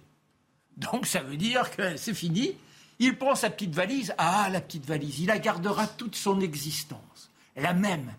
Donc 0.76 1.06
ça 1.06 1.20
veut 1.20 1.36
dire 1.36 1.70
que 1.74 1.96
c'est 1.96 2.14
fini. 2.14 2.56
Il 2.98 3.16
prend 3.16 3.34
sa 3.34 3.50
petite 3.50 3.74
valise. 3.74 4.14
Ah, 4.16 4.48
la 4.50 4.60
petite 4.60 4.86
valise, 4.86 5.20
il 5.20 5.26
la 5.26 5.38
gardera 5.38 5.86
toute 5.86 6.16
son 6.16 6.40
existence. 6.40 7.30
La 7.56 7.74
même. 7.74 8.12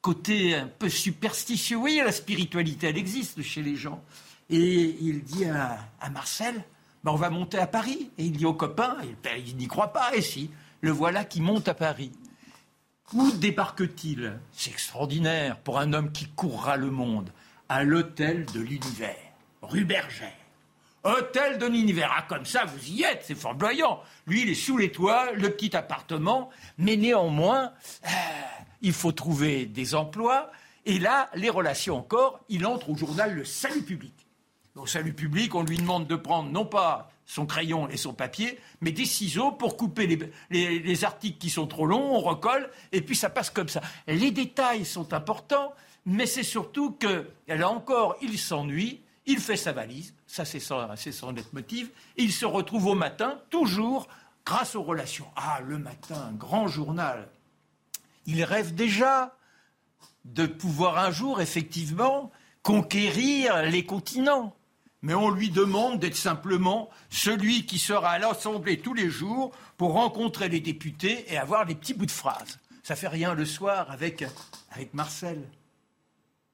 Côté 0.00 0.54
un 0.54 0.66
peu 0.66 0.88
superstitieux. 0.88 1.76
Oui, 1.76 2.00
la 2.04 2.12
spiritualité, 2.12 2.88
elle 2.88 2.98
existe 2.98 3.42
chez 3.42 3.62
les 3.62 3.76
gens. 3.76 4.02
Et 4.50 4.96
il 5.00 5.22
dit 5.22 5.44
à, 5.46 5.78
Marcel, 6.10 6.62
ben, 7.02 7.12
on 7.12 7.16
va 7.16 7.30
monter 7.30 7.58
à 7.58 7.66
Paris. 7.66 8.10
Et 8.18 8.24
il 8.24 8.32
dit 8.32 8.44
aux 8.44 8.54
copains, 8.54 8.96
il 9.36 9.56
n'y 9.56 9.66
croit 9.66 9.92
pas, 9.92 10.14
et 10.14 10.22
si, 10.22 10.50
le 10.80 10.90
voilà 10.90 11.24
qui 11.24 11.40
monte 11.40 11.68
à 11.68 11.74
Paris. 11.74 12.12
Où 13.12 13.30
débarque-t-il? 13.30 14.40
C'est 14.52 14.70
extraordinaire 14.70 15.58
pour 15.60 15.78
un 15.78 15.92
homme 15.92 16.10
qui 16.10 16.26
courra 16.26 16.76
le 16.76 16.90
monde. 16.90 17.30
À 17.68 17.84
l'hôtel 17.84 18.46
de 18.46 18.60
l'univers, 18.60 19.14
rue 19.62 19.84
Bergère. 19.84 20.32
Hôtel 21.04 21.58
de 21.58 21.66
l'univers. 21.66 22.12
Ah, 22.16 22.22
comme 22.28 22.44
ça, 22.44 22.64
vous 22.64 22.84
y 22.88 23.04
êtes, 23.04 23.22
c'est 23.22 23.36
flamboyant. 23.36 24.00
Lui, 24.26 24.42
il 24.42 24.50
est 24.50 24.56
sous 24.56 24.76
les 24.76 24.90
toits, 24.90 25.30
le 25.32 25.50
petit 25.50 25.76
appartement, 25.76 26.50
mais 26.78 26.96
néanmoins, 26.96 27.72
euh, 28.04 28.08
il 28.82 28.92
faut 28.92 29.12
trouver 29.12 29.66
des 29.66 29.94
emplois. 29.94 30.50
Et 30.84 30.98
là, 30.98 31.30
les 31.34 31.50
relations 31.50 31.98
encore, 31.98 32.40
il 32.48 32.66
entre 32.66 32.90
au 32.90 32.96
journal 32.96 33.34
Le 33.34 33.44
Salut 33.44 33.82
Public. 33.82 34.14
Au 34.74 34.86
Salut 34.86 35.14
Public, 35.14 35.54
on 35.54 35.62
lui 35.62 35.76
demande 35.76 36.08
de 36.08 36.16
prendre 36.16 36.50
non 36.50 36.66
pas 36.66 37.08
son 37.26 37.44
crayon 37.44 37.88
et 37.88 37.96
son 37.96 38.14
papier, 38.14 38.58
mais 38.80 38.92
des 38.92 39.04
ciseaux 39.04 39.50
pour 39.50 39.76
couper 39.76 40.06
les, 40.06 40.80
les, 40.80 41.04
articles 41.04 41.38
qui 41.38 41.50
sont 41.50 41.66
trop 41.66 41.84
longs, 41.84 42.14
on 42.14 42.20
recolle, 42.20 42.70
et 42.92 43.02
puis 43.02 43.16
ça 43.16 43.28
passe 43.28 43.50
comme 43.50 43.68
ça. 43.68 43.82
Les 44.06 44.30
détails 44.30 44.84
sont 44.84 45.12
importants, 45.12 45.74
mais 46.06 46.26
c'est 46.26 46.44
surtout 46.44 46.92
que, 46.92 47.28
là 47.48 47.68
encore, 47.68 48.16
il 48.22 48.38
s'ennuie, 48.38 49.00
il 49.26 49.40
fait 49.40 49.56
sa 49.56 49.72
valise, 49.72 50.14
ça 50.28 50.44
c'est 50.44 50.60
son, 50.60 50.86
son 50.96 51.32
leitmotiv, 51.32 51.90
et 52.16 52.22
il 52.22 52.32
se 52.32 52.46
retrouve 52.46 52.86
au 52.86 52.94
matin, 52.94 53.40
toujours 53.50 54.06
grâce 54.44 54.76
aux 54.76 54.84
relations. 54.84 55.26
Ah, 55.34 55.60
le 55.66 55.78
matin, 55.78 56.32
grand 56.38 56.68
journal. 56.68 57.28
Il 58.26 58.44
rêve 58.44 58.74
déjà 58.74 59.36
de 60.24 60.46
pouvoir 60.46 60.98
un 60.98 61.10
jour, 61.10 61.40
effectivement, 61.40 62.30
conquérir 62.62 63.62
les 63.62 63.84
continents 63.84 64.55
mais 65.06 65.14
on 65.14 65.30
lui 65.30 65.50
demande 65.50 66.00
d'être 66.00 66.16
simplement 66.16 66.90
celui 67.10 67.64
qui 67.64 67.78
sera 67.78 68.10
à 68.10 68.18
l'Assemblée 68.18 68.80
tous 68.80 68.92
les 68.92 69.08
jours 69.08 69.52
pour 69.76 69.92
rencontrer 69.92 70.48
les 70.48 70.58
députés 70.58 71.32
et 71.32 71.38
avoir 71.38 71.64
des 71.64 71.76
petits 71.76 71.94
bouts 71.94 72.06
de 72.06 72.10
phrases. 72.10 72.58
Ça 72.82 72.96
fait 72.96 73.06
rien 73.06 73.32
le 73.32 73.44
soir 73.44 73.88
avec, 73.92 74.24
avec 74.72 74.94
Marcel. 74.94 75.48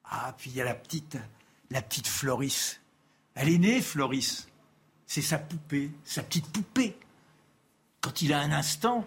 Ah, 0.03 0.35
puis 0.37 0.51
il 0.51 0.55
y 0.55 0.61
a 0.61 0.65
la 0.65 0.75
petite, 0.75 1.17
la 1.71 1.81
petite 1.81 2.05
Floris. 2.05 2.79
Elle 3.33 3.49
est 3.49 3.57
née, 3.57 3.81
Floris. 3.81 4.47
C'est 5.07 5.23
sa 5.23 5.39
poupée, 5.39 5.89
sa 6.03 6.21
petite 6.21 6.45
poupée. 6.51 6.95
Quand 8.01 8.21
il 8.21 8.33
a 8.33 8.39
un 8.39 8.51
instant, 8.51 9.03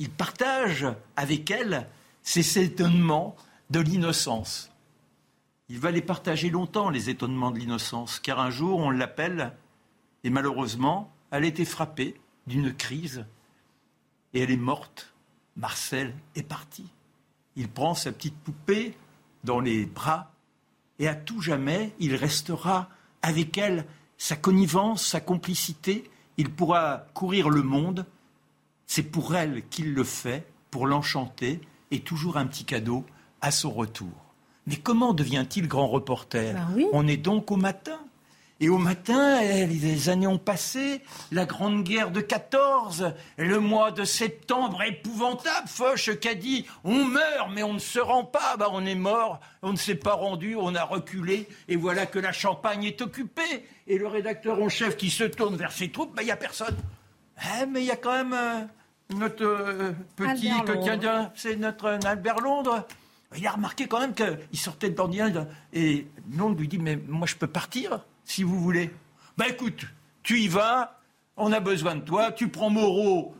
il 0.00 0.10
partage 0.10 0.88
avec 1.14 1.52
elle 1.52 1.86
ses 2.24 2.58
étonnements 2.58 3.36
de 3.70 3.78
l'innocence. 3.78 4.71
Il 5.72 5.78
va 5.78 5.90
les 5.90 6.02
partager 6.02 6.50
longtemps, 6.50 6.90
les 6.90 7.08
étonnements 7.08 7.50
de 7.50 7.58
l'innocence, 7.58 8.20
car 8.20 8.38
un 8.40 8.50
jour, 8.50 8.78
on 8.80 8.90
l'appelle, 8.90 9.56
et 10.22 10.28
malheureusement, 10.28 11.10
elle 11.30 11.44
a 11.44 11.46
été 11.46 11.64
frappée 11.64 12.20
d'une 12.46 12.74
crise, 12.74 13.24
et 14.34 14.40
elle 14.40 14.50
est 14.50 14.58
morte. 14.58 15.14
Marcel 15.56 16.14
est 16.34 16.42
parti. 16.42 16.84
Il 17.56 17.70
prend 17.70 17.94
sa 17.94 18.12
petite 18.12 18.36
poupée 18.36 18.94
dans 19.44 19.60
les 19.60 19.86
bras, 19.86 20.30
et 20.98 21.08
à 21.08 21.14
tout 21.14 21.40
jamais, 21.40 21.94
il 21.98 22.16
restera 22.16 22.90
avec 23.22 23.56
elle 23.56 23.86
sa 24.18 24.36
connivence, 24.36 25.06
sa 25.06 25.20
complicité. 25.20 26.10
Il 26.36 26.50
pourra 26.50 27.06
courir 27.14 27.48
le 27.48 27.62
monde. 27.62 28.04
C'est 28.84 29.10
pour 29.10 29.36
elle 29.36 29.66
qu'il 29.70 29.94
le 29.94 30.04
fait, 30.04 30.46
pour 30.70 30.86
l'enchanter, 30.86 31.62
et 31.90 32.00
toujours 32.00 32.36
un 32.36 32.46
petit 32.46 32.66
cadeau 32.66 33.06
à 33.40 33.50
son 33.50 33.70
retour. 33.70 34.21
Mais 34.66 34.76
comment 34.76 35.12
devient-il 35.12 35.68
grand 35.68 35.88
reporter 35.88 36.54
ben 36.54 36.86
On 36.92 37.06
est 37.06 37.16
donc 37.16 37.50
au 37.50 37.56
matin. 37.56 37.98
Et 38.62 38.68
au 38.68 38.78
matin, 38.78 39.40
eh, 39.42 39.66
les 39.66 40.08
années 40.08 40.28
ont 40.28 40.38
passé, 40.38 41.00
la 41.32 41.46
grande 41.46 41.82
guerre 41.82 42.12
de 42.12 42.20
14, 42.20 43.12
le 43.36 43.58
mois 43.58 43.90
de 43.90 44.04
septembre 44.04 44.84
épouvantable, 44.84 45.66
Foch 45.66 46.16
qui 46.20 46.28
a 46.28 46.36
dit 46.36 46.64
on 46.84 47.04
meurt 47.04 47.50
mais 47.52 47.64
on 47.64 47.74
ne 47.74 47.80
se 47.80 47.98
rend 47.98 48.22
pas, 48.22 48.56
bah, 48.56 48.68
on 48.70 48.86
est 48.86 48.94
mort, 48.94 49.40
on 49.62 49.72
ne 49.72 49.76
s'est 49.76 49.96
pas 49.96 50.12
rendu, 50.12 50.54
on 50.54 50.76
a 50.76 50.84
reculé, 50.84 51.48
et 51.66 51.74
voilà 51.74 52.06
que 52.06 52.20
la 52.20 52.30
Champagne 52.30 52.84
est 52.84 53.02
occupée. 53.02 53.66
Et 53.88 53.98
le 53.98 54.06
rédacteur 54.06 54.62
en 54.62 54.68
chef 54.68 54.96
qui 54.96 55.10
se 55.10 55.24
tourne 55.24 55.56
vers 55.56 55.72
ses 55.72 55.90
troupes, 55.90 56.14
bah, 56.14 56.22
il 56.22 56.26
n'y 56.26 56.30
a 56.30 56.36
personne. 56.36 56.76
Eh, 57.60 57.66
mais 57.66 57.80
il 57.80 57.86
y 57.86 57.90
a 57.90 57.96
quand 57.96 58.12
même 58.12 58.32
euh, 58.32 58.60
notre 59.16 59.44
euh, 59.44 59.92
petit 60.14 60.52
quotidien, 60.64 61.32
c'est 61.34 61.56
notre 61.56 61.98
Albert 62.04 62.38
Londres 62.38 62.86
il 63.36 63.46
a 63.46 63.52
remarqué 63.52 63.86
quand 63.86 64.00
même 64.00 64.14
qu'il 64.14 64.58
sortait 64.58 64.90
de 64.90 64.96
l'ordinaire 64.96 65.46
et 65.72 66.06
Londres 66.36 66.58
lui 66.58 66.68
dit 66.68 66.78
Mais 66.78 66.96
moi, 66.96 67.26
je 67.26 67.36
peux 67.36 67.46
partir 67.46 68.04
si 68.24 68.42
vous 68.42 68.60
voulez. 68.60 68.90
Ben 69.36 69.46
écoute, 69.48 69.86
tu 70.22 70.40
y 70.40 70.48
vas, 70.48 71.00
on 71.36 71.52
a 71.52 71.60
besoin 71.60 71.96
de 71.96 72.00
toi, 72.02 72.32
tu 72.32 72.48
prends 72.48 72.70
Moreau 72.70 73.34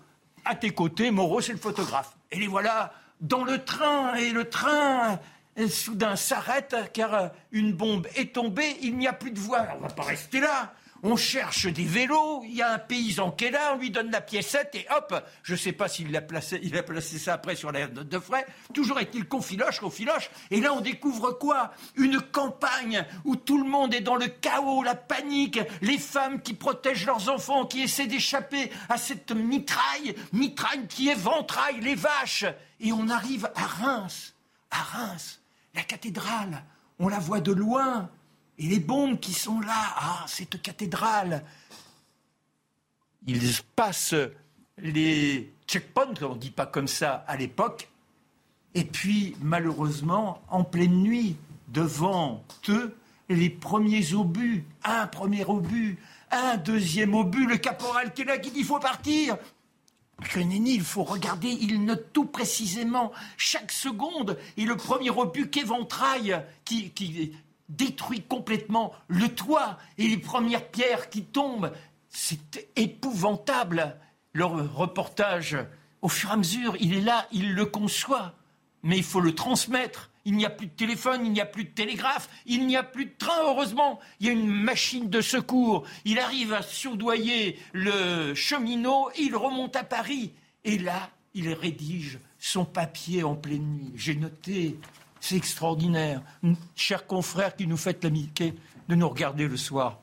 à 0.44 0.54
tes 0.54 0.70
côtés. 0.70 1.10
Moreau, 1.10 1.40
c'est 1.40 1.52
le 1.52 1.58
photographe. 1.58 2.16
Et 2.30 2.38
les 2.38 2.46
voilà 2.46 2.92
dans 3.20 3.44
le 3.44 3.64
train, 3.64 4.14
et 4.14 4.30
le 4.30 4.48
train 4.48 5.20
soudain 5.68 6.16
s'arrête 6.16 6.74
car 6.92 7.30
une 7.52 7.72
bombe 7.72 8.06
est 8.16 8.34
tombée, 8.34 8.76
il 8.82 8.96
n'y 8.96 9.06
a 9.06 9.12
plus 9.12 9.30
de 9.30 9.38
voie. 9.38 9.66
On 9.74 9.76
ne 9.76 9.82
va 9.82 9.94
pas 9.94 10.02
rester 10.02 10.40
là 10.40 10.72
on 11.02 11.16
cherche 11.16 11.66
des 11.66 11.84
vélos, 11.84 12.42
il 12.44 12.54
y 12.54 12.62
a 12.62 12.72
un 12.72 12.78
paysan 12.78 13.32
qui 13.32 13.46
est 13.46 13.50
là, 13.50 13.72
on 13.74 13.78
lui 13.78 13.90
donne 13.90 14.10
la 14.10 14.20
piécette 14.20 14.74
et 14.74 14.86
hop, 14.96 15.14
je 15.42 15.52
ne 15.52 15.58
sais 15.58 15.72
pas 15.72 15.88
s'il 15.88 16.16
a 16.16 16.20
placé, 16.20 16.60
a 16.74 16.82
placé 16.82 17.18
ça 17.18 17.34
après 17.34 17.56
sur 17.56 17.72
la 17.72 17.88
note 17.88 18.08
de 18.08 18.18
frais. 18.18 18.46
Toujours 18.72 19.00
est-il 19.00 19.26
qu'on 19.26 19.42
filoche, 19.42 19.80
qu'on 19.80 19.90
filoche. 19.90 20.30
Et 20.50 20.60
là, 20.60 20.72
on 20.72 20.80
découvre 20.80 21.32
quoi? 21.32 21.72
Une 21.96 22.20
campagne 22.20 23.04
où 23.24 23.34
tout 23.34 23.58
le 23.58 23.68
monde 23.68 23.94
est 23.94 24.00
dans 24.00 24.16
le 24.16 24.28
chaos, 24.28 24.82
la 24.84 24.94
panique, 24.94 25.58
les 25.80 25.98
femmes 25.98 26.40
qui 26.40 26.54
protègent 26.54 27.06
leurs 27.06 27.28
enfants, 27.28 27.66
qui 27.66 27.82
essaient 27.82 28.06
d'échapper 28.06 28.70
à 28.88 28.96
cette 28.96 29.32
mitraille, 29.32 30.14
mitraille 30.32 30.86
qui 30.86 31.08
éventraille 31.08 31.80
les 31.80 31.96
vaches. 31.96 32.44
Et 32.78 32.92
on 32.92 33.08
arrive 33.08 33.50
à 33.56 33.66
Reims, 33.66 34.34
à 34.70 34.82
Reims, 34.82 35.40
la 35.74 35.82
cathédrale, 35.82 36.62
on 36.98 37.08
la 37.08 37.18
voit 37.18 37.40
de 37.40 37.52
loin. 37.52 38.08
Et 38.58 38.66
les 38.66 38.80
bombes 38.80 39.18
qui 39.18 39.32
sont 39.32 39.60
là, 39.60 39.94
ah, 39.96 40.24
cette 40.28 40.60
cathédrale, 40.60 41.42
ils 43.26 43.62
passent 43.74 44.14
les 44.78 45.52
checkpoints, 45.66 46.14
on 46.22 46.34
ne 46.34 46.38
dit 46.38 46.50
pas 46.50 46.66
comme 46.66 46.88
ça 46.88 47.24
à 47.26 47.36
l'époque, 47.36 47.88
et 48.74 48.84
puis 48.84 49.36
malheureusement, 49.40 50.42
en 50.48 50.64
pleine 50.64 51.02
nuit, 51.02 51.36
devant 51.68 52.44
eux, 52.68 52.96
les 53.28 53.50
premiers 53.50 54.12
obus, 54.14 54.64
un 54.84 55.06
premier 55.06 55.44
obus, 55.44 55.98
un 56.30 56.56
deuxième 56.56 57.14
obus, 57.14 57.46
le 57.46 57.56
caporal 57.56 58.12
qui 58.12 58.22
est 58.22 58.26
là 58.26 58.38
qui 58.38 58.50
dit 58.50 58.60
il 58.60 58.64
faut 58.64 58.78
partir. 58.78 59.36
Il 60.36 60.82
faut 60.82 61.02
regarder, 61.02 61.48
il 61.48 61.84
note 61.84 62.12
tout 62.12 62.26
précisément, 62.26 63.10
chaque 63.36 63.72
seconde, 63.72 64.38
et 64.56 64.64
le 64.64 64.76
premier 64.76 65.10
obus 65.10 65.48
qu'éventraille, 65.48 66.40
qui, 66.64 66.90
qui, 66.90 67.32
détruit 67.76 68.22
complètement 68.22 68.92
le 69.08 69.28
toit 69.28 69.78
et 69.98 70.08
les 70.08 70.18
premières 70.18 70.68
pierres 70.68 71.10
qui 71.10 71.24
tombent. 71.24 71.72
C'est 72.08 72.68
épouvantable. 72.76 73.96
Le 74.32 74.44
reportage, 74.44 75.56
au 76.00 76.08
fur 76.08 76.30
et 76.30 76.32
à 76.32 76.36
mesure, 76.36 76.76
il 76.80 76.94
est 76.94 77.02
là, 77.02 77.26
il 77.32 77.54
le 77.54 77.66
conçoit, 77.66 78.34
mais 78.82 78.96
il 78.96 79.04
faut 79.04 79.20
le 79.20 79.34
transmettre. 79.34 80.10
Il 80.24 80.36
n'y 80.36 80.46
a 80.46 80.50
plus 80.50 80.66
de 80.66 80.72
téléphone, 80.72 81.26
il 81.26 81.32
n'y 81.32 81.40
a 81.40 81.46
plus 81.46 81.64
de 81.64 81.70
télégraphe, 81.70 82.28
il 82.46 82.66
n'y 82.66 82.76
a 82.76 82.84
plus 82.84 83.06
de 83.06 83.14
train, 83.18 83.42
heureusement. 83.42 83.98
Il 84.20 84.26
y 84.26 84.30
a 84.30 84.32
une 84.32 84.50
machine 84.50 85.10
de 85.10 85.20
secours. 85.20 85.84
Il 86.04 86.18
arrive 86.20 86.52
à 86.52 86.62
surdoyer 86.62 87.58
le 87.72 88.34
cheminot 88.34 89.10
et 89.16 89.22
il 89.22 89.34
remonte 89.34 89.74
à 89.74 89.82
Paris. 89.82 90.32
Et 90.64 90.78
là, 90.78 91.10
il 91.34 91.52
rédige 91.52 92.20
son 92.38 92.64
papier 92.64 93.24
en 93.24 93.34
pleine 93.34 93.66
nuit. 93.66 93.92
J'ai 93.96 94.14
noté 94.14 94.78
c'est 95.22 95.36
extraordinaire. 95.36 96.20
Chers 96.74 97.06
confrères 97.06 97.54
qui 97.54 97.68
nous 97.68 97.76
faites 97.76 98.02
l'amitié 98.02 98.54
de 98.88 98.96
nous 98.96 99.08
regarder 99.08 99.46
le 99.46 99.56
soir, 99.56 100.00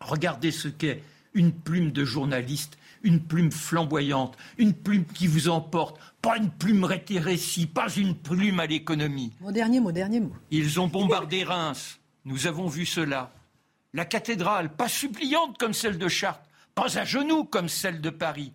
regardez 0.00 0.50
ce 0.50 0.66
qu'est 0.66 1.02
une 1.34 1.52
plume 1.52 1.92
de 1.92 2.04
journaliste, 2.04 2.76
une 3.04 3.20
plume 3.20 3.52
flamboyante, 3.52 4.36
une 4.58 4.74
plume 4.74 5.04
qui 5.04 5.28
vous 5.28 5.48
emporte, 5.48 6.00
pas 6.20 6.36
une 6.36 6.50
plume 6.50 6.82
rétrécie, 6.82 7.66
pas 7.66 7.88
une 7.94 8.16
plume 8.16 8.58
à 8.58 8.66
l'économie. 8.66 9.32
Mon 9.40 9.52
dernier 9.52 9.78
mot, 9.78 9.92
dernier 9.92 10.18
mot. 10.18 10.32
Ils 10.50 10.80
ont 10.80 10.88
bombardé 10.88 11.44
Reims, 11.44 12.00
nous 12.24 12.48
avons 12.48 12.66
vu 12.66 12.86
cela. 12.86 13.32
La 13.92 14.04
cathédrale, 14.04 14.74
pas 14.74 14.88
suppliante 14.88 15.58
comme 15.58 15.74
celle 15.74 15.96
de 15.96 16.08
Chartres, 16.08 16.42
pas 16.74 16.98
à 16.98 17.04
genoux 17.04 17.44
comme 17.44 17.68
celle 17.68 18.00
de 18.00 18.10
Paris. 18.10 18.52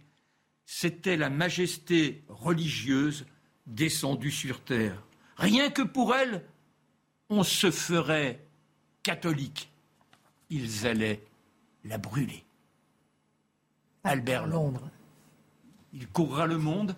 c'était 0.66 1.18
la 1.18 1.30
majesté 1.30 2.24
religieuse 2.28 3.26
descendue 3.66 4.32
sur 4.32 4.62
terre. 4.62 5.01
Rien 5.42 5.72
que 5.72 5.82
pour 5.82 6.14
elle, 6.14 6.44
on 7.32 7.42
se 7.42 7.72
ferait 7.72 8.46
catholique. 9.02 9.72
Ils 10.52 10.86
allaient 10.86 11.24
la 11.84 11.98
brûler. 11.98 12.44
Albert 14.04 14.46
Londres. 14.46 14.88
Il 15.94 16.08
courra 16.08 16.46
le 16.46 16.60
monde, 16.60 16.96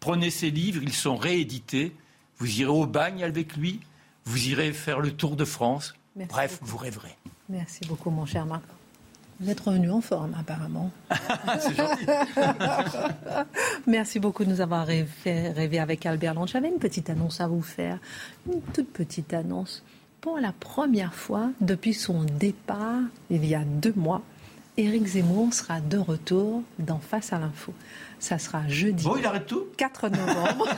prenez 0.00 0.30
ses 0.30 0.50
livres, 0.50 0.82
ils 0.82 0.92
sont 0.92 1.14
réédités. 1.14 1.94
Vous 2.38 2.60
irez 2.60 2.70
au 2.70 2.86
bagne 2.86 3.22
avec 3.22 3.56
lui, 3.56 3.78
vous 4.24 4.48
irez 4.48 4.72
faire 4.72 4.98
le 4.98 5.12
tour 5.12 5.36
de 5.36 5.44
France. 5.44 5.94
Bref, 6.16 6.58
vous 6.62 6.76
rêverez. 6.76 7.16
Merci 7.48 7.86
beaucoup, 7.86 8.10
mon 8.10 8.26
cher 8.26 8.44
Marc. 8.44 8.64
Vous 9.40 9.50
êtes 9.50 9.60
revenu 9.60 9.90
en 9.90 10.00
forme, 10.00 10.34
apparemment. 10.38 10.90
C'est 11.58 11.74
gentil. 11.76 12.06
Merci 13.86 14.20
beaucoup 14.20 14.44
de 14.44 14.50
nous 14.50 14.60
avoir 14.60 14.86
rêvé, 14.86 15.78
avec 15.78 16.06
Albert 16.06 16.34
Londres. 16.34 16.50
J'avais 16.52 16.68
une 16.68 16.78
petite 16.78 17.10
annonce 17.10 17.40
à 17.40 17.48
vous 17.48 17.62
faire, 17.62 17.98
une 18.46 18.60
toute 18.72 18.92
petite 18.92 19.34
annonce. 19.34 19.82
Pour 20.20 20.38
la 20.38 20.52
première 20.52 21.14
fois 21.14 21.50
depuis 21.60 21.94
son 21.94 22.24
départ, 22.24 23.00
il 23.28 23.44
y 23.44 23.54
a 23.54 23.64
deux 23.64 23.92
mois, 23.96 24.22
Éric 24.76 25.06
Zemmour 25.06 25.54
sera 25.54 25.80
de 25.80 25.98
retour 25.98 26.62
dans 26.80 26.98
Face 26.98 27.32
à 27.32 27.38
l'info. 27.38 27.72
Ça 28.18 28.38
sera 28.38 28.66
jeudi. 28.66 29.04
Bon, 29.04 29.16
il 29.16 29.24
arrête 29.24 29.46
tout 29.46 29.66
4 29.76 30.08
novembre. 30.08 30.68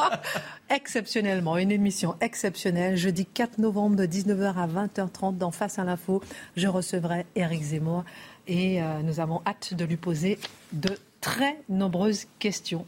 Exceptionnellement, 0.70 1.58
une 1.58 1.70
émission 1.70 2.16
exceptionnelle. 2.22 2.96
Jeudi 2.96 3.26
4 3.26 3.58
novembre 3.58 3.96
de 3.96 4.06
19h 4.06 4.54
à 4.54 4.66
20h30 4.66 5.36
dans 5.36 5.50
Face 5.50 5.78
à 5.78 5.84
l'info. 5.84 6.22
Je 6.56 6.68
recevrai 6.68 7.26
Éric 7.34 7.62
Zemmour 7.62 8.04
et 8.46 8.80
euh, 8.80 9.02
nous 9.02 9.20
avons 9.20 9.42
hâte 9.46 9.74
de 9.74 9.84
lui 9.84 9.96
poser 9.96 10.38
de 10.72 10.96
très 11.20 11.60
nombreuses 11.68 12.24
questions. 12.38 12.86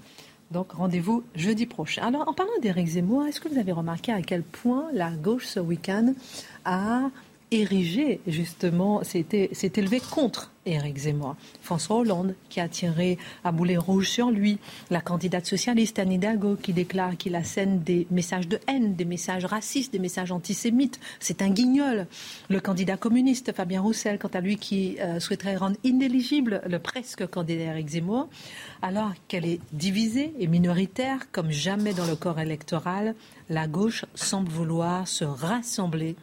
Donc 0.51 0.73
rendez-vous 0.73 1.23
jeudi 1.37 1.67
prochain. 1.67 2.03
Alors 2.07 2.27
en 2.27 2.33
parlant 2.33 2.59
d'Éric 2.63 2.87
Zemmour, 2.87 3.27
est-ce 3.27 3.43
que 3.43 3.49
vous 3.49 3.59
avez 3.59 3.73
remarqué 3.73 4.11
à 4.11 4.23
quel 4.23 4.43
point 4.43 4.89
la 4.95 5.11
gauche 5.11 5.45
ce 5.45 5.61
week-end 5.61 6.15
a 6.65 7.11
érigé, 7.51 8.21
justement, 8.27 9.03
s'est 9.03 9.27
élevé 9.77 10.01
contre 10.01 10.53
Éric 10.67 10.99
Zemmour. 10.99 11.37
François 11.63 11.97
Hollande, 11.97 12.35
qui 12.49 12.61
a 12.61 12.69
tiré 12.69 13.19
à 13.45 13.51
boulet 13.51 13.77
rouge 13.77 14.09
sur 14.09 14.31
lui. 14.31 14.59
La 14.91 15.01
candidate 15.01 15.47
socialiste 15.47 15.99
Anne 15.99 16.13
Hidalgo, 16.13 16.57
qui 16.57 16.73
déclare 16.73 17.17
qu'il 17.17 17.35
assène 17.35 17.81
des 17.81 18.07
messages 18.11 18.47
de 18.47 18.61
haine, 18.69 18.95
des 18.95 19.05
messages 19.05 19.45
racistes, 19.45 19.93
des 19.93 19.99
messages 19.99 20.33
antisémites. 20.33 21.01
C'est 21.19 21.43
un 21.43 21.51
guignol. 21.51 22.07
Le 22.49 22.61
candidat 22.61 22.97
communiste 22.97 23.53
Fabien 23.53 23.81
Roussel, 23.81 24.19
quant 24.19 24.29
à 24.29 24.41
lui, 24.41 24.57
qui 24.57 24.99
euh, 25.01 25.19
souhaiterait 25.19 25.57
rendre 25.57 25.77
inéligible 25.83 26.63
le 26.69 26.79
presque 26.79 27.27
candidat 27.27 27.65
Éric 27.65 27.89
Zemmour. 27.89 28.29
Alors 28.83 29.13
qu'elle 29.29 29.47
est 29.47 29.61
divisée 29.73 30.35
et 30.39 30.47
minoritaire, 30.47 31.31
comme 31.33 31.51
jamais 31.51 31.95
dans 31.95 32.07
le 32.07 32.17
corps 32.17 32.39
électoral, 32.39 33.15
la 33.49 33.67
gauche 33.67 34.05
semble 34.15 34.51
vouloir 34.51 35.09
se 35.09 35.25
rassembler 35.25 36.17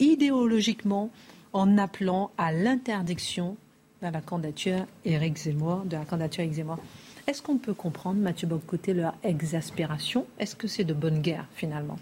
idéologiquement 0.00 1.10
en 1.52 1.78
appelant 1.78 2.30
à 2.38 2.52
l'interdiction 2.52 3.56
de 4.02 4.08
la 4.08 4.20
candidature 4.20 4.86
Éric 5.04 5.36
Zemmour, 5.36 5.84
de 5.84 5.96
la 5.96 6.04
candidature 6.04 6.52
Zemmour. 6.52 6.78
Est-ce 7.26 7.42
qu'on 7.42 7.58
peut 7.58 7.74
comprendre, 7.74 8.18
Mathieu 8.18 8.48
Bocoté, 8.48 8.94
leur 8.94 9.14
exaspération? 9.22 10.26
Est-ce 10.38 10.56
que 10.56 10.66
c'est 10.66 10.84
de 10.84 10.94
bonne 10.94 11.20
guerre, 11.20 11.46
finalement? 11.54 11.98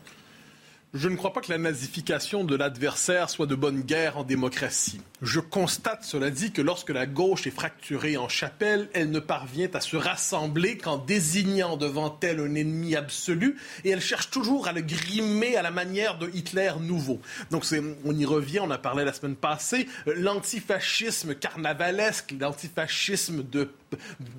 Je 0.94 1.08
ne 1.08 1.16
crois 1.16 1.34
pas 1.34 1.42
que 1.42 1.52
la 1.52 1.58
nazification 1.58 2.44
de 2.44 2.56
l'adversaire 2.56 3.28
soit 3.28 3.46
de 3.46 3.54
bonne 3.54 3.82
guerre 3.82 4.16
en 4.16 4.24
démocratie. 4.24 5.00
Je 5.20 5.38
constate, 5.38 6.04
cela 6.04 6.30
dit, 6.30 6.50
que 6.50 6.62
lorsque 6.62 6.88
la 6.88 7.04
gauche 7.04 7.46
est 7.46 7.50
fracturée 7.50 8.16
en 8.16 8.28
chapelle, 8.28 8.88
elle 8.94 9.10
ne 9.10 9.18
parvient 9.20 9.68
à 9.74 9.80
se 9.80 9.96
rassembler 9.96 10.78
qu'en 10.78 10.96
désignant 10.96 11.76
devant 11.76 12.18
elle 12.22 12.40
un 12.40 12.54
ennemi 12.54 12.96
absolu, 12.96 13.56
et 13.84 13.90
elle 13.90 14.00
cherche 14.00 14.30
toujours 14.30 14.66
à 14.66 14.72
le 14.72 14.80
grimer 14.80 15.56
à 15.56 15.62
la 15.62 15.70
manière 15.70 16.18
de 16.18 16.30
Hitler 16.32 16.72
nouveau. 16.80 17.20
Donc 17.50 17.64
on 18.04 18.16
y 18.16 18.24
revient, 18.24 18.60
on 18.60 18.70
a 18.70 18.78
parlé 18.78 19.04
la 19.04 19.12
semaine 19.12 19.36
passée, 19.36 19.88
l'antifascisme 20.06 21.34
carnavalesque, 21.34 22.34
l'antifascisme 22.40 23.42
de, 23.42 23.68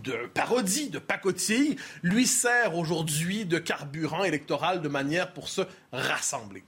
de 0.03 0.27
parodie, 0.33 0.89
de 0.89 0.99
pacotille, 0.99 1.75
lui 2.03 2.27
sert 2.27 2.75
aujourd'hui 2.75 3.45
de 3.45 3.59
carburant 3.59 4.23
électoral 4.23 4.81
de 4.81 4.89
manière 4.89 5.33
pour 5.33 5.49
se 5.49 5.61
rassembler. 5.91 6.63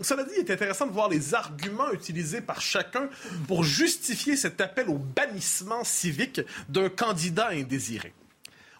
Cela 0.00 0.24
dit, 0.24 0.30
il 0.36 0.40
est 0.40 0.50
intéressant 0.50 0.86
de 0.86 0.92
voir 0.92 1.10
les 1.10 1.34
arguments 1.34 1.92
utilisés 1.92 2.40
par 2.40 2.62
chacun 2.62 3.10
pour 3.46 3.64
justifier 3.64 4.34
cet 4.34 4.60
appel 4.60 4.88
au 4.88 4.96
bannissement 4.96 5.84
civique 5.84 6.40
d'un 6.70 6.88
candidat 6.88 7.48
indésiré. 7.48 8.14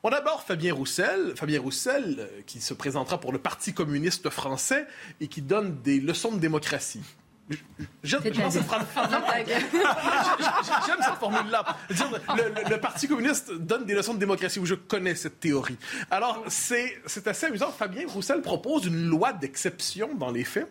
On 0.02 0.08
a 0.08 0.12
d'abord 0.12 0.42
Fabien 0.44 0.72
Roussel, 0.72 1.34
Fabien 1.36 1.60
Roussel 1.60 2.16
euh, 2.18 2.40
qui 2.46 2.62
se 2.62 2.72
présentera 2.72 3.20
pour 3.20 3.32
le 3.32 3.38
Parti 3.38 3.74
communiste 3.74 4.30
français 4.30 4.86
et 5.20 5.28
qui 5.28 5.42
donne 5.42 5.82
des 5.82 6.00
leçons 6.00 6.32
de 6.32 6.38
démocratie. 6.38 7.02
J'aime 8.04 8.22
cette, 8.22 8.64
formule-là. 11.18 11.64
Le, 11.90 12.76
Parti 12.76 13.08
communiste 13.08 13.52
donne 13.52 13.84
des 13.84 13.94
leçons 13.94 14.14
de 14.14 14.18
démocratie 14.18 14.58
où 14.58 14.66
je 14.66 14.74
connais 14.74 15.14
cette 15.14 15.40
théorie. 15.40 15.76
Alors, 16.10 16.44
c'est 16.48 17.02
assez 17.26 17.46
amusant. 17.46 17.70
Fabien 17.72 18.06
Roussel 18.06 18.40
propose 18.40 18.86
une 18.86 19.06
loi 19.06 19.32
d'exception 19.32 20.14
dans 20.14 20.30
les 20.30 20.44
faits 20.44 20.70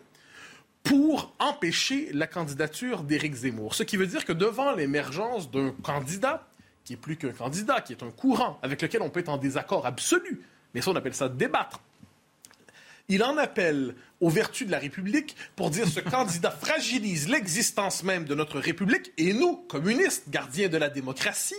pour 0.82 1.34
empêcher 1.38 2.10
la 2.12 2.26
candidature 2.26 3.02
d'Éric 3.02 3.34
Zemmour. 3.34 3.74
Ce 3.74 3.82
qui 3.82 3.96
veut 3.96 4.06
dire 4.06 4.24
que 4.24 4.32
devant 4.32 4.72
l'émergence 4.74 5.50
d'un 5.50 5.72
candidat, 5.82 6.46
qui 6.84 6.94
est 6.94 6.96
plus 6.96 7.16
qu'un 7.16 7.32
candidat, 7.32 7.80
qui 7.82 7.92
est 7.92 8.02
un 8.02 8.10
courant 8.10 8.58
avec 8.62 8.80
lequel 8.80 9.02
on 9.02 9.10
peut 9.10 9.20
être 9.20 9.28
en 9.28 9.36
désaccord 9.36 9.86
absolu, 9.86 10.40
mais 10.74 10.80
ça 10.80 10.90
on 10.90 10.96
appelle 10.96 11.14
ça 11.14 11.28
débattre, 11.28 11.80
il 13.10 13.22
en 13.24 13.36
appelle 13.36 13.94
aux 14.20 14.30
vertus 14.30 14.66
de 14.66 14.72
la 14.72 14.78
République 14.78 15.36
pour 15.56 15.70
dire 15.70 15.86
ce 15.86 16.00
candidat 16.00 16.50
fragilise 16.60 17.28
l'existence 17.28 18.02
même 18.04 18.24
de 18.24 18.34
notre 18.34 18.60
République 18.60 19.12
et 19.18 19.32
nous, 19.32 19.56
communistes, 19.56 20.30
gardiens 20.30 20.68
de 20.68 20.78
la 20.78 20.88
démocratie, 20.88 21.54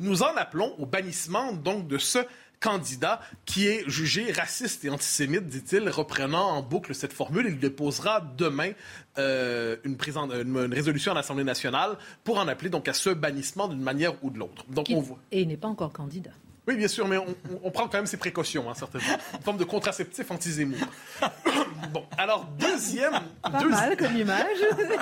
nous 0.00 0.22
en 0.22 0.36
appelons 0.36 0.74
au 0.78 0.84
bannissement 0.84 1.52
donc 1.52 1.86
de 1.86 1.96
ce 1.98 2.18
candidat 2.58 3.20
qui 3.44 3.66
est 3.68 3.88
jugé 3.88 4.32
raciste 4.32 4.84
et 4.84 4.90
antisémite, 4.90 5.46
dit-il, 5.46 5.88
reprenant 5.88 6.48
en 6.48 6.62
boucle 6.62 6.94
cette 6.94 7.12
formule. 7.12 7.46
Il 7.46 7.58
déposera 7.58 8.20
demain 8.36 8.72
euh, 9.18 9.76
une, 9.84 9.96
une, 10.32 10.74
résolution 10.74 11.12
à 11.12 11.14
l'Assemblée 11.14 11.44
nationale 11.44 11.98
pour 12.24 12.38
en 12.38 12.48
appeler 12.48 12.70
donc 12.70 12.88
à 12.88 12.94
ce 12.94 13.10
bannissement 13.10 13.68
d'une 13.68 13.82
manière 13.82 14.14
ou 14.24 14.30
de 14.30 14.38
l'autre. 14.38 14.64
Donc 14.70 14.86
on 14.90 15.00
voit. 15.00 15.18
Et 15.30 15.42
il 15.42 15.48
n'est 15.48 15.56
pas 15.56 15.68
encore 15.68 15.92
candidat. 15.92 16.32
Oui, 16.66 16.74
bien 16.74 16.88
sûr, 16.88 17.06
mais 17.06 17.16
on, 17.62 17.70
prend 17.70 17.86
quand 17.86 17.98
même 17.98 18.06
ses 18.06 18.16
précautions, 18.16 18.68
hein, 18.68 18.74
certainement. 18.74 19.16
Une 19.34 19.42
forme 19.42 19.56
de 19.56 19.64
contraceptif 19.64 20.28
anti-Zemmour. 20.32 20.78
bon, 21.92 22.04
alors, 22.18 22.44
deuxième... 22.58 23.12
Pas 23.40 23.62
mal 23.62 23.96
comme 23.96 24.16
image. 24.16 24.58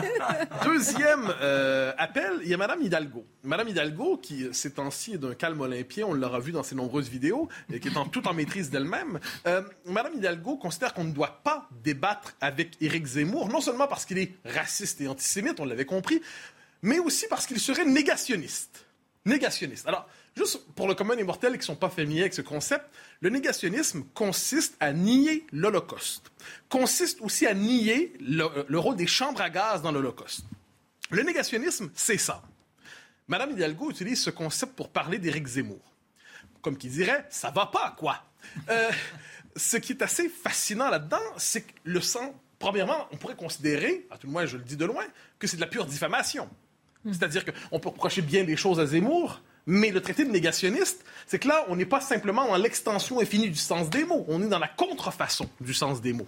deuxième 0.65 1.33
euh, 1.41 1.93
appel, 1.97 2.33
il 2.43 2.49
y 2.49 2.55
a 2.55 2.59
Mme 2.59 2.83
Hidalgo. 2.83 3.25
Mme 3.45 3.69
Hidalgo, 3.69 4.19
qui, 4.19 4.47
ces 4.53 4.73
temps-ci, 4.73 5.15
est 5.15 5.19
d'un 5.19 5.35
calme 5.35 5.59
olympien, 5.63 6.05
on 6.07 6.13
l'aura 6.13 6.39
vu 6.39 6.53
dans 6.53 6.63
ses 6.63 6.75
nombreuses 6.75 7.09
vidéos, 7.09 7.49
et 7.73 7.81
qui 7.81 7.89
est 7.89 7.97
en, 7.97 8.05
tout 8.05 8.29
en 8.29 8.35
maîtrise 8.35 8.69
d'elle-même. 8.69 9.19
Euh, 9.47 9.63
Mme 9.87 10.17
Hidalgo 10.17 10.59
considère 10.59 10.93
qu'on 10.93 11.05
ne 11.05 11.13
doit 11.13 11.41
pas 11.45 11.71
débattre 11.83 12.35
avec 12.43 12.77
Éric 12.83 13.07
Zemmour, 13.07 13.49
non 13.49 13.63
seulement 13.63 13.87
parce 13.87 14.05
qu'il 14.05 14.19
est 14.19 14.33
raciste 14.45 15.01
et 15.01 15.09
antisémite, 15.09 15.61
on 15.61 15.65
l'avait 15.65 15.87
compris, 15.87 16.21
mais 16.83 16.99
aussi 16.99 17.27
parce 17.29 17.47
qu'il 17.47 17.59
serait 17.59 17.87
négationniste. 17.87 18.85
Négationniste. 19.25 19.89
Alors, 19.89 20.07
Juste 20.37 20.67
pour 20.75 20.89
le 20.89 20.95
commun 20.95 21.15
des 21.15 21.23
mortels 21.23 21.53
qui 21.53 21.59
ne 21.59 21.65
sont 21.65 21.77
pas 21.77 21.89
familiers 21.89 22.23
avec 22.23 22.35
ce 22.35 22.43
concept, 22.43 22.85
le 23.21 23.31
négationnisme 23.31 24.05
consiste 24.15 24.77
à 24.81 24.93
nier 24.93 25.47
l'Holocauste, 25.53 26.33
consiste 26.69 27.21
aussi 27.21 27.47
à 27.47 27.55
nier 27.55 28.13
le, 28.21 28.79
rôle 28.79 28.97
des 28.97 29.07
chambres 29.07 29.41
à 29.41 29.49
gaz 29.49 29.83
dans 29.83 29.93
l'Holocauste. 29.93 30.45
Le 31.11 31.23
négationnisme, 31.23 31.91
c'est 31.95 32.19
ça. 32.19 32.43
Madame 33.29 33.53
Hidalgo 33.53 33.91
utilise 33.91 34.23
ce 34.23 34.31
concept 34.31 34.75
pour 34.75 34.89
parler 34.89 35.19
d'Éric 35.19 35.47
Zemmour. 35.47 35.95
Comme 36.63 36.77
qui 36.77 36.89
dirait, 36.89 37.27
ça 37.31 37.51
va 37.51 37.67
pas, 37.67 37.95
quoi. 37.97 38.25
Euh, 38.69 38.91
ce 39.57 39.77
qui 39.77 39.93
est 39.93 40.03
assez 40.03 40.29
fascinant 40.29 40.91
là-dedans, 40.91 41.23
c'est 41.37 41.63
que 41.63 41.73
le 41.85 42.01
sang, 42.01 42.35
premièrement, 42.59 43.07
on 43.13 43.17
pourrait 43.17 43.37
considérer, 43.37 44.07
à 44.11 44.19
tout 44.19 44.27
le 44.27 44.33
moins 44.33 44.47
je 44.47 44.57
le 44.57 44.65
dis 44.65 44.77
de 44.77 44.85
loin, 44.85 45.05
que 45.39 45.47
c'est 45.47 45.57
de 45.57 45.61
la 45.61 45.69
pure 45.69 45.87
diffamation. 45.87 46.49
Hmm. 47.05 47.13
C'est-à-dire 47.13 47.45
qu'on 47.45 47.79
peut 47.79 47.91
reprocher 47.91 48.23
bien 48.23 48.43
des 48.43 48.57
choses 48.57 48.81
à 48.81 48.87
Zemmour, 48.87 49.41
mais 49.67 49.91
le 49.91 50.01
traité 50.01 50.25
de 50.25 50.31
négationniste, 50.31 51.05
c'est 51.27 51.39
que 51.39 51.49
là, 51.49 51.65
on 51.69 51.77
n'est 51.77 51.87
pas 51.87 52.01
simplement 52.01 52.47
dans 52.47 52.57
l'extension 52.57 53.21
infinie 53.21 53.49
du 53.49 53.57
sens 53.57 53.91
des 53.91 54.05
mots, 54.05 54.25
on 54.29 54.43
est 54.43 54.49
dans 54.49 54.59
la 54.59 54.69
contrefaçon 54.69 55.49
du 55.61 55.75
sens 55.75 56.01
des 56.01 56.13
mots. 56.13 56.27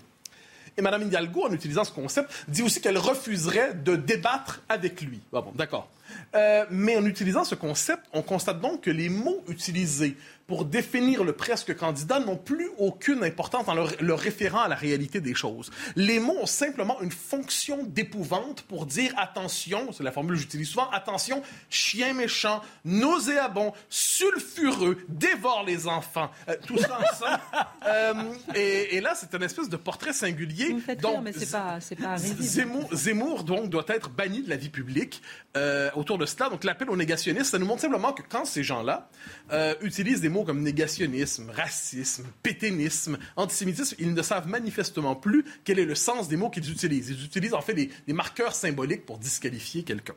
Et 0.77 0.83
Mme 0.83 1.03
Hidalgo, 1.03 1.47
en 1.47 1.53
utilisant 1.53 1.85
ce 1.85 1.93
concept, 1.93 2.31
dit 2.49 2.63
aussi 2.63 2.81
qu'elle 2.81 2.99
refuserait 2.99 3.75
de 3.75 3.97
débattre 3.97 4.63
avec 4.69 5.01
lui. 5.01 5.21
Ah 5.33 5.41
bon, 5.41 5.53
d'accord. 5.55 5.89
Euh, 6.35 6.65
mais 6.71 6.97
en 6.97 7.05
utilisant 7.05 7.45
ce 7.45 7.55
concept, 7.55 8.05
on 8.13 8.23
constate 8.23 8.61
donc 8.61 8.83
que 8.83 8.91
les 8.91 9.09
mots 9.09 9.43
utilisés 9.49 10.17
pour 10.47 10.65
définir 10.65 11.25
le 11.25 11.33
presque 11.33 11.77
candidat 11.77 12.21
n'ont 12.21 12.37
plus 12.37 12.69
aucune 12.79 13.25
importance 13.25 13.67
dans 13.67 13.75
leur, 13.75 14.19
référent 14.19 14.61
à 14.61 14.69
la 14.69 14.77
réalité 14.77 15.21
des 15.21 15.35
choses. 15.35 15.71
Les 15.97 16.21
mots 16.21 16.37
ont 16.41 16.47
simplement 16.47 17.01
une 17.01 17.11
fonction 17.11 17.83
d'épouvante 17.83 18.63
pour 18.63 18.87
dire 18.87 19.13
attention, 19.17 19.93
c'est 19.93 20.05
la 20.05 20.13
formule 20.13 20.37
que 20.37 20.43
j'utilise 20.43 20.69
souvent, 20.69 20.89
attention, 20.91 21.43
chien 21.69 22.15
méchant, 22.15 22.63
nauséabond, 22.85 23.73
sulfureux, 23.91 24.99
dévore 25.09 25.65
les 25.67 25.89
enfants. 25.89 26.31
Euh, 26.49 26.55
tout 26.65 26.79
ça 26.79 26.99
ensemble. 27.01 27.41
euh, 27.87 28.15
et, 28.55 28.97
et, 28.97 29.01
là, 29.01 29.15
c'est 29.17 29.35
une 29.35 29.43
espèce 29.43 29.69
de 29.69 29.77
portrait 29.77 30.13
singulier. 30.13 30.66
Vous 30.69 30.77
me 30.77 30.81
faites 30.81 31.01
donc, 31.01 31.13
rire, 31.13 31.23
mais 31.23 31.33
c'est 31.33 31.51
pas, 31.51 31.79
pas 32.01 32.17
Zemmour, 32.19 32.89
Zemmour, 32.93 33.45
donc, 33.45 33.71
doit 33.71 33.85
être 33.89 34.11
banni 34.11 34.43
de 34.43 34.49
la 34.49 34.57
vie 34.57 34.69
publique 34.69 35.23
euh, 35.57 35.91
autour 35.95 36.19
de 36.19 36.27
cela. 36.27 36.49
Donc, 36.49 36.65
l'appel 36.65 36.91
aux 36.91 36.97
négationnistes, 36.97 37.51
ça 37.53 37.59
nous 37.59 37.67
montre 37.67 37.83
simplement 37.83 38.13
que 38.13 38.23
quand 38.29 38.45
ces 38.45 38.63
gens-là 38.63 39.11
euh, 39.53 39.75
utilisent 39.81 40.21
des 40.21 40.29
mots 40.29 40.45
comme 40.45 40.63
négationnisme, 40.63 41.51
racisme, 41.51 42.27
péténisme, 42.43 43.19
antisémitisme, 43.37 43.97
ils 43.99 44.13
ne 44.13 44.23
savent 44.23 44.49
manifestement 44.49 45.17
plus 45.17 45.45
quel 45.65 45.79
est 45.79 45.85
le 45.85 45.95
sens 45.95 46.29
des 46.29 46.37
mots 46.37 46.51
qu'ils 46.51 46.71
utilisent. 46.71 47.11
Ils 47.11 47.25
utilisent 47.25 47.55
en 47.55 47.63
fait 47.63 47.75
des, 47.75 47.91
marqueurs 48.13 48.55
symboliques 48.55 49.05
pour 49.05 49.19
disqualifier 49.19 49.83
quelqu'un. 49.83 50.15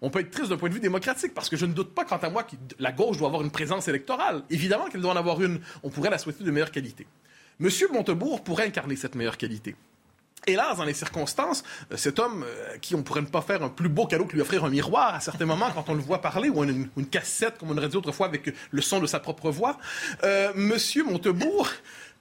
On 0.00 0.10
peut 0.10 0.20
être 0.20 0.30
triste 0.30 0.50
d'un 0.50 0.56
point 0.56 0.68
de 0.68 0.74
vue 0.74 0.80
démocratique, 0.80 1.32
parce 1.32 1.48
que 1.48 1.56
je 1.56 1.64
ne 1.64 1.72
doute 1.72 1.94
pas, 1.94 2.04
quant 2.04 2.16
à 2.16 2.28
moi, 2.28 2.42
que 2.42 2.56
la 2.78 2.90
gauche 2.90 3.18
doit 3.18 3.28
avoir 3.28 3.42
une 3.42 3.52
présence 3.52 3.86
électorale. 3.86 4.42
Évidemment 4.50 4.88
qu'elle 4.88 5.00
doit 5.00 5.12
en 5.12 5.16
avoir 5.16 5.40
une. 5.40 5.60
On 5.82 5.90
pourrait 5.90 6.10
la 6.10 6.18
souhaiter 6.18 6.42
de 6.42 6.50
meilleure 6.50 6.72
qualité. 6.72 7.06
Monsieur 7.62 7.86
Montebourg 7.92 8.42
pourrait 8.42 8.66
incarner 8.66 8.96
cette 8.96 9.14
meilleure 9.14 9.38
qualité. 9.38 9.76
Hélas, 10.48 10.78
dans 10.78 10.84
les 10.84 10.94
circonstances, 10.94 11.62
euh, 11.92 11.96
cet 11.96 12.18
homme, 12.18 12.44
euh, 12.44 12.76
qui 12.78 12.96
on 12.96 13.04
pourrait 13.04 13.20
ne 13.20 13.26
pas 13.26 13.40
faire 13.40 13.62
un 13.62 13.68
plus 13.68 13.88
beau 13.88 14.04
cadeau 14.04 14.24
que 14.24 14.32
lui 14.32 14.40
offrir 14.40 14.64
un 14.64 14.68
miroir 14.68 15.14
à 15.14 15.20
certains 15.20 15.46
moments 15.46 15.70
quand 15.72 15.88
on 15.88 15.94
le 15.94 16.00
voit 16.00 16.20
parler, 16.20 16.48
ou 16.48 16.64
une, 16.64 16.88
cassette, 17.08 17.58
comme 17.58 17.70
on 17.70 17.78
aurait 17.78 17.88
dit 17.88 17.96
autrefois, 17.96 18.26
avec 18.26 18.52
le 18.72 18.82
son 18.82 18.98
de 18.98 19.06
sa 19.06 19.20
propre 19.20 19.52
voix, 19.52 19.78
euh, 20.24 20.50
Monsieur 20.56 21.04
Montebourg 21.04 21.68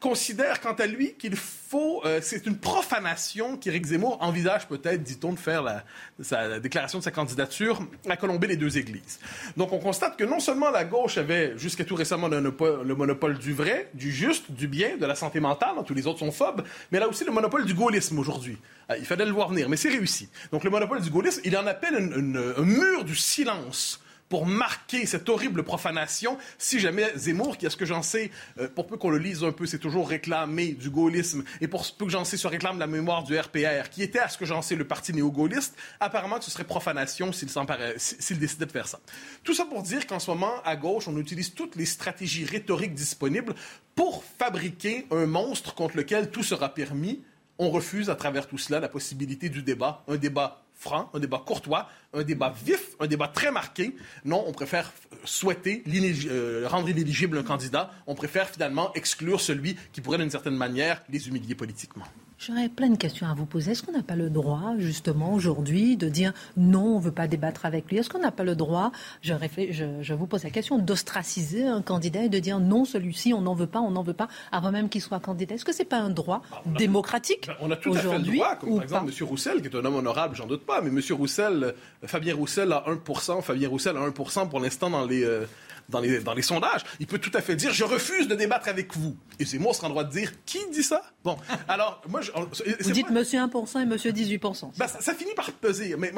considère 0.02 0.60
quant 0.60 0.74
à 0.74 0.88
lui 0.88 1.14
qu'il 1.14 1.36
faut, 1.36 2.02
euh, 2.06 2.20
c'est 2.24 2.48
une 2.48 2.58
profanation 2.58 3.56
qu'Éric 3.56 3.86
Zemmour 3.86 4.18
envisage 4.20 4.68
peut-être, 4.68 5.04
dit-on, 5.04 5.32
de 5.32 5.40
faire 5.40 5.62
la, 5.62 5.84
sa 6.20 6.60
déclaration 6.60 6.98
de 6.98 7.04
sa 7.04 7.12
candidature 7.12 7.80
à 8.10 8.18
colomber 8.18 8.48
les 8.48 8.58
deux 8.58 8.80
églises. 8.80 9.20
Donc 9.56 9.72
on 9.72 9.78
constate 9.78 10.18
que 10.18 10.24
non 10.24 10.40
seulement 10.40 10.72
la 10.72 10.84
gauche 10.84 11.20
avait 11.20 11.58
jusqu'à 11.58 11.86
tout 11.86 11.96
récemment 11.96 12.28
le, 12.28 12.42
le, 12.42 12.96
monopole 12.96 13.38
du 13.38 13.54
vrai, 13.54 13.90
du 13.94 14.12
juste, 14.12 14.52
du 14.52 14.68
bien, 14.68 14.98
de 14.98 15.06
la 15.06 15.16
santé 15.16 15.40
mentale, 15.40 15.76
tous 15.86 15.94
les 15.94 16.08
autres 16.08 16.20
sont 16.20 16.32
phobes, 16.32 16.64
mais 16.92 16.98
elle 16.98 17.04
a 17.04 17.08
aussi 17.08 17.24
le 17.24 17.32
monopole 17.32 17.66
du 17.66 17.76
gaullisme 17.76 18.18
aujourd'hui. 18.18 18.58
Euh, 18.90 18.98
il 18.98 19.06
fallait 19.06 19.26
le 19.26 19.32
voir 19.32 19.50
venir, 19.50 19.70
mais 19.70 19.78
c'est 19.78 19.90
réussi. 19.90 20.30
Donc 20.52 20.64
le 20.64 20.72
monopole 20.72 21.02
du 21.02 21.12
gaullisme, 21.12 21.42
il 21.46 21.56
en 21.56 21.68
appelle 21.68 21.96
un 21.96 22.66
mur 22.66 23.06
du 23.06 23.16
silence 23.16 24.02
pour 24.32 24.46
marquer 24.46 25.06
cette 25.06 25.28
horrible 25.28 25.64
profanation. 25.64 26.38
Si 26.58 26.80
jamais 26.80 27.12
Zemmour, 27.18 27.58
qui, 27.58 27.66
à 27.66 27.70
ce 27.70 27.76
que 27.76 27.86
j'en 27.86 28.02
sais, 28.02 28.32
euh, 28.60 28.70
pour 28.74 28.88
peu 28.88 28.96
qu'on 28.96 29.10
le 29.10 29.18
lise 29.18 29.44
un 29.44 29.52
peu, 29.52 29.66
c'est 29.66 29.78
toujours 29.78 30.08
réclamé 30.08 30.72
du 30.72 30.90
gaullisme, 30.90 31.44
et 31.60 31.68
pour 31.68 31.86
peu 31.92 32.06
que 32.06 32.12
j'en 32.12 32.24
sais, 32.24 32.38
se 32.38 32.48
réclame 32.48 32.80
la 32.80 32.88
mémoire 32.88 33.24
du 33.24 33.38
RPR, 33.38 33.90
qui 33.92 34.02
était, 34.04 34.20
à 34.20 34.30
ce 34.30 34.38
que 34.38 34.46
j'en 34.46 34.62
sais, 34.62 34.78
le 34.78 34.88
parti 34.88 35.12
néo-gaulliste, 35.12 35.76
apparemment 36.00 36.40
ce 36.40 36.50
serait 36.50 36.64
profanation 36.64 37.34
s'il 37.34 38.40
décidait 38.40 38.66
de 38.66 38.72
faire 38.72 38.88
ça. 38.88 39.02
Tout 39.44 39.54
ça 39.54 39.66
pour 39.66 39.84
dire 39.84 40.08
qu'en 40.08 40.20
ce 40.20 40.32
moment, 40.32 40.54
à 40.64 40.78
gauche, 40.78 41.10
on 41.10 41.18
utilise 41.18 41.54
toutes 41.54 41.76
les 41.76 41.86
stratégies 41.86 42.46
rhétoriques 42.46 42.94
disponibles 42.94 43.54
pour 43.96 44.24
fabriquer 44.40 45.08
un 45.12 45.26
monstre 45.26 45.76
contre 45.76 45.98
lequel 45.98 46.32
tout 46.32 46.44
sera 46.44 46.74
permis. 46.74 47.22
On 47.60 47.70
refuse 47.70 48.10
à 48.10 48.16
travers 48.16 48.48
tout 48.48 48.58
cela 48.58 48.80
la 48.80 48.88
possibilité 48.88 49.50
du 49.50 49.62
débat, 49.62 50.06
un 50.08 50.16
débat 50.16 50.61
franc, 50.82 51.12
un 51.14 51.20
débat 51.20 51.42
courtois, 51.46 51.88
un 52.14 52.24
débat 52.24 52.54
vif, 52.66 52.96
un 53.00 53.08
débat 53.08 53.28
très 53.28 53.52
marqué. 53.52 53.96
Non, 54.26 54.44
on 54.48 54.52
préfère 54.52 54.92
souhaiter 55.24 55.84
euh, 55.88 56.68
rendre 56.68 56.90
inéligible 56.90 57.38
un 57.38 57.44
candidat. 57.44 57.92
On 58.08 58.16
préfère 58.16 58.50
finalement 58.50 58.92
exclure 58.96 59.40
celui 59.40 59.78
qui 59.94 60.02
pourrait 60.02 60.18
d'une 60.18 60.32
certaine 60.32 60.56
manière 60.56 61.04
les 61.10 61.28
humilier 61.28 61.54
politiquement. 61.54 62.06
J'aurais 62.44 62.70
plein 62.70 62.90
de 62.90 62.98
questions 62.98 63.28
à 63.28 63.36
vous 63.36 63.46
poser. 63.46 63.74
Est-ce 63.74 63.84
qu'on 63.84 63.92
n'a 63.92 64.02
pas 64.02 64.16
le 64.16 64.32
droit, 64.32 64.74
justement, 64.80 65.36
aujourd'hui, 65.36 65.96
de 65.96 66.10
dire 66.10 66.34
non, 66.58 66.96
on 66.96 66.98
ne 66.98 67.04
veut 67.04 67.12
pas 67.12 67.28
débattre 67.28 67.68
avec 67.68 67.88
lui 67.92 68.00
Est-ce 68.00 68.10
qu'on 68.10 68.18
n'a 68.18 68.32
pas 68.32 68.44
le 68.44 68.56
droit, 68.56 68.92
je, 69.22 69.34
je, 70.02 70.14
vous 70.16 70.26
pose 70.26 70.44
la 70.44 70.50
question, 70.50 70.80
d'ostraciser 70.80 71.68
un 71.68 71.84
candidat 71.84 72.24
et 72.24 72.30
de 72.30 72.40
dire 72.40 72.60
non, 72.60 72.84
celui-ci, 72.84 73.32
on 73.36 73.42
n'en 73.42 73.54
veut 73.54 73.68
pas, 73.68 73.80
on 73.80 73.92
n'en 73.92 74.02
veut 74.02 74.16
pas, 74.16 74.28
avant 74.52 74.72
même 74.72 74.90
qu'il 74.90 75.02
soit 75.02 75.20
candidat 75.20 75.54
Est-ce 75.54 75.66
que 75.66 75.72
ce 75.72 75.80
n'est 75.80 75.86
pas 75.86 76.00
un 76.00 76.10
droit 76.10 76.42
bah, 76.50 76.80
démocratique 76.80 77.48
On 77.60 77.70
a 77.70 77.76
tout 77.76 77.94
à 77.94 78.00
fait 78.00 78.18
le 78.18 78.24
droit, 78.24 78.56
comme 78.56 78.74
par 78.74 78.84
exemple 78.86 79.12
M. 79.16 79.28
Roussel, 79.28 79.62
qui 79.62 79.68
est 79.68 79.76
un 79.76 79.86
homme 79.86 79.98
honorable, 79.98 80.36
j'en 80.36 80.48
doute 80.48 80.66
pas, 80.66 80.82
mais 80.82 80.90
M. 80.90 81.00
Roussel, 81.16 81.64
euh, 81.64 82.08
Fabien 82.08 82.34
Roussel 82.34 82.74
a 82.74 82.86
1%, 82.88 83.44
Fabien 83.44 83.70
Roussel 83.70 83.96
a 83.98 84.10
1% 84.10 84.50
pour 84.50 84.60
l'instant 84.60 84.90
dans 84.90 85.06
les, 85.06 85.24
euh, 85.24 85.46
dans 85.90 86.00
les, 86.00 86.20
dans 86.20 86.34
les 86.34 86.42
sondages, 86.42 86.82
il 87.00 87.08
peut 87.08 87.20
tout 87.20 87.32
à 87.34 87.42
fait 87.42 87.56
dire 87.56 87.74
je 87.74 87.84
refuse 87.84 88.28
de 88.28 88.36
débattre 88.36 88.68
avec 88.68 88.96
vous. 88.96 89.16
Et 89.40 89.46
c'est 89.46 89.58
moi, 89.58 89.72
on 89.72 89.74
sera 89.74 89.88
en 89.88 89.92
droit 89.92 90.04
de 90.04 90.12
dire 90.12 90.32
qui 90.46 90.60
dit 90.72 90.84
ça? 90.84 91.02
Bon, 91.24 91.38
alors 91.68 92.02
moi, 92.08 92.22
je, 92.22 92.32
vous 92.32 92.92
dites 92.92 93.10
monsieur 93.10 93.40
1% 93.40 93.82
et 93.82 93.86
monsieur 93.86 94.12
18%. 94.12 94.78
Ben, 94.78 94.88
ça, 94.88 95.14
finit 95.14 95.34
par 95.34 95.52
peser. 95.52 95.96
Mais 95.98 96.12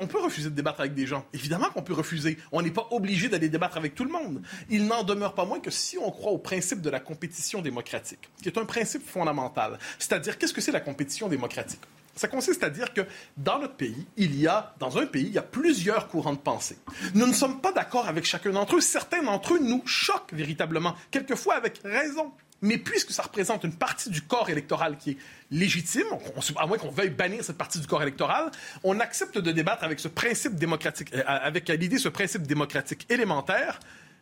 on 0.00 0.06
peut 0.06 0.20
refuser 0.20 0.50
de 0.50 0.54
débattre 0.54 0.80
avec 0.80 0.94
des 0.94 1.06
gens. 1.06 1.24
Évidemment 1.32 1.70
qu'on 1.70 1.82
peut 1.82 1.94
refuser. 1.94 2.38
On 2.52 2.62
n'est 2.62 2.70
pas 2.70 2.88
obligé 2.90 3.28
d'aller 3.28 3.48
débattre 3.48 3.76
avec 3.76 3.94
tout 3.94 4.04
le 4.04 4.10
monde. 4.10 4.42
Il 4.68 4.86
n'en 4.86 5.02
demeure 5.02 5.34
pas 5.34 5.44
moins 5.44 5.60
que 5.60 5.70
si 5.70 5.98
on 5.98 6.10
croit 6.10 6.32
au 6.32 6.38
principe 6.38 6.80
de 6.80 6.90
la 6.90 7.00
compétition 7.00 7.62
démocratique, 7.62 8.30
qui 8.42 8.48
est 8.48 8.58
un 8.58 8.64
principe 8.64 9.06
fondamental, 9.06 9.78
c'est-à-dire 9.98 10.38
qu'est-ce 10.38 10.54
que 10.54 10.60
c'est 10.60 10.72
la 10.72 10.80
compétition 10.80 11.28
démocratique? 11.28 11.80
Ça 12.16 12.28
consiste 12.28 12.62
à 12.62 12.70
dire 12.70 12.92
que 12.92 13.02
dans 13.36 13.58
notre 13.58 13.74
pays, 13.74 14.06
il 14.16 14.38
y 14.38 14.46
a, 14.46 14.74
dans 14.78 14.98
un 14.98 15.06
pays, 15.06 15.26
il 15.26 15.32
y 15.32 15.38
a 15.38 15.42
plusieurs 15.42 16.08
courants 16.08 16.32
de 16.32 16.38
pensée. 16.38 16.76
Nous 17.14 17.26
ne 17.26 17.32
sommes 17.32 17.60
pas 17.60 17.72
d'accord 17.72 18.08
avec 18.08 18.24
chacun 18.24 18.50
d'entre 18.50 18.76
eux. 18.76 18.80
Certains 18.80 19.22
d'entre 19.22 19.54
eux 19.54 19.58
nous 19.60 19.82
choquent 19.86 20.32
véritablement, 20.32 20.94
quelquefois 21.10 21.54
avec 21.54 21.80
raison. 21.84 22.32
Mais 22.62 22.76
puisque 22.76 23.12
ça 23.12 23.22
représente 23.22 23.64
une 23.64 23.74
partie 23.74 24.10
du 24.10 24.20
corps 24.20 24.50
électoral 24.50 24.98
qui 24.98 25.12
est 25.12 25.16
légitime, 25.50 26.04
à 26.56 26.66
moins 26.66 26.76
qu'on 26.76 26.90
veuille 26.90 27.10
bannir 27.10 27.42
cette 27.42 27.56
partie 27.56 27.80
du 27.80 27.86
corps 27.86 28.02
électoral, 28.02 28.50
on 28.84 29.00
accepte 29.00 29.38
de 29.38 29.50
débattre 29.50 29.82
avec 29.82 29.98
ce 29.98 30.08
principe 30.08 30.56
démocratique, 30.56 31.14
euh, 31.14 31.22
avec 31.26 31.68
l'idée 31.68 31.98
ce 31.98 32.10
principe 32.10 32.42
démocratique 32.42 33.06
élémentaire 33.10 33.80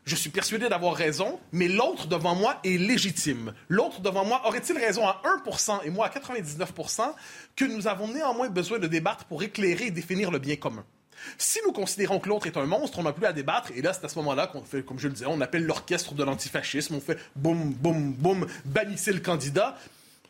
je 0.08 0.16
suis 0.16 0.30
persuadé 0.30 0.68
d'avoir 0.68 0.94
raison, 0.94 1.38
mais 1.52 1.68
l'autre 1.68 2.06
devant 2.06 2.34
moi 2.34 2.58
est 2.64 2.78
légitime. 2.78 3.52
L'autre 3.68 4.00
devant 4.00 4.24
moi 4.24 4.42
aurait-il 4.46 4.76
raison 4.78 5.06
à 5.06 5.20
1% 5.44 5.80
et 5.84 5.90
moi 5.90 6.06
à 6.06 6.10
99% 6.10 7.12
que 7.54 7.64
nous 7.64 7.86
avons 7.86 8.08
néanmoins 8.08 8.48
besoin 8.48 8.78
de 8.78 8.86
débattre 8.86 9.24
pour 9.26 9.42
éclairer 9.42 9.86
et 9.86 9.90
définir 9.90 10.30
le 10.30 10.38
bien 10.38 10.56
commun? 10.56 10.84
Si 11.36 11.58
nous 11.66 11.72
considérons 11.72 12.20
que 12.20 12.28
l'autre 12.28 12.46
est 12.46 12.56
un 12.56 12.64
monstre, 12.64 12.98
on 12.98 13.02
n'a 13.02 13.12
plus 13.12 13.26
à 13.26 13.32
débattre. 13.32 13.70
Et 13.74 13.82
là, 13.82 13.92
c'est 13.92 14.04
à 14.04 14.08
ce 14.08 14.18
moment-là 14.20 14.46
qu'on 14.46 14.62
fait, 14.62 14.82
comme 14.82 14.98
je 14.98 15.08
le 15.08 15.14
disais, 15.14 15.26
on 15.26 15.40
appelle 15.40 15.64
l'orchestre 15.64 16.14
de 16.14 16.24
l'antifascisme. 16.24 16.94
On 16.94 17.00
fait 17.00 17.18
boum, 17.36 17.72
boum, 17.74 18.12
boum, 18.12 18.46
bannissez 18.64 19.12
le 19.12 19.20
candidat. 19.20 19.76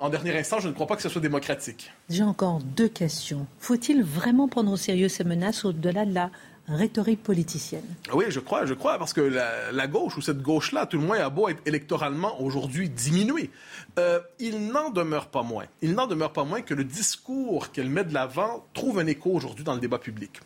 En 0.01 0.09
dernier 0.11 0.37
instant, 0.39 0.61
je 0.61 0.69
ne 0.69 0.73
crois 0.73 0.87
pas 0.87 0.97
que 0.97 1.03
ce 1.03 1.09
soit 1.09 1.21
démocratique. 1.21 1.93
J'ai 2.09 2.23
encore 2.23 2.61
deux 2.61 2.89
questions. 2.89 3.47
Faut-il 3.59 4.03
vraiment 4.03 4.49
prendre 4.49 4.73
au 4.73 4.77
sérieux 4.77 5.09
ces 5.09 5.25
menaces 5.25 5.65
au-delà 5.65 6.07
de 6.07 6.15
la 6.15 6.31
rhétorique 6.69 7.23
politicienne. 7.23 7.85
Oui, 8.13 8.27
je 8.29 8.41
crois, 8.41 8.67
je 8.67 8.75
crois, 8.75 8.99
parce 8.99 9.13
que 9.13 9.21
la, 9.21 9.87
gauche 9.87 10.17
ou 10.17 10.21
cette 10.21 10.43
gauche-là, 10.43 10.87
tout 10.87 10.99
le 10.99 11.07
moins, 11.07 11.19
a 11.19 11.31
beau 11.31 11.49
être 11.49 11.63
électoralement 11.67 12.41
aujourd'hui 12.41 12.89
diminuée, 12.89 13.51
euh, 13.99 14.21
il 14.39 14.69
n'en 14.69 14.91
demeure 14.91 15.29
pas 15.29 15.43
moins. 15.43 15.65
Il 15.83 15.95
n'en 15.95 16.07
demeure 16.07 16.33
pas 16.33 16.45
moins 16.45 16.63
que 16.63 16.75
le 16.75 16.85
discours 16.85 17.73
qu'elle 17.73 17.89
met 17.89 18.05
de 18.05 18.15
l'avant 18.15 18.67
trouve 18.75 18.99
un 18.99 19.07
écho 19.07 19.31
aujourd'hui 19.31 19.65
dans 19.65 19.75
le 19.75 19.81
débat 19.81 19.99
public. 19.99 20.41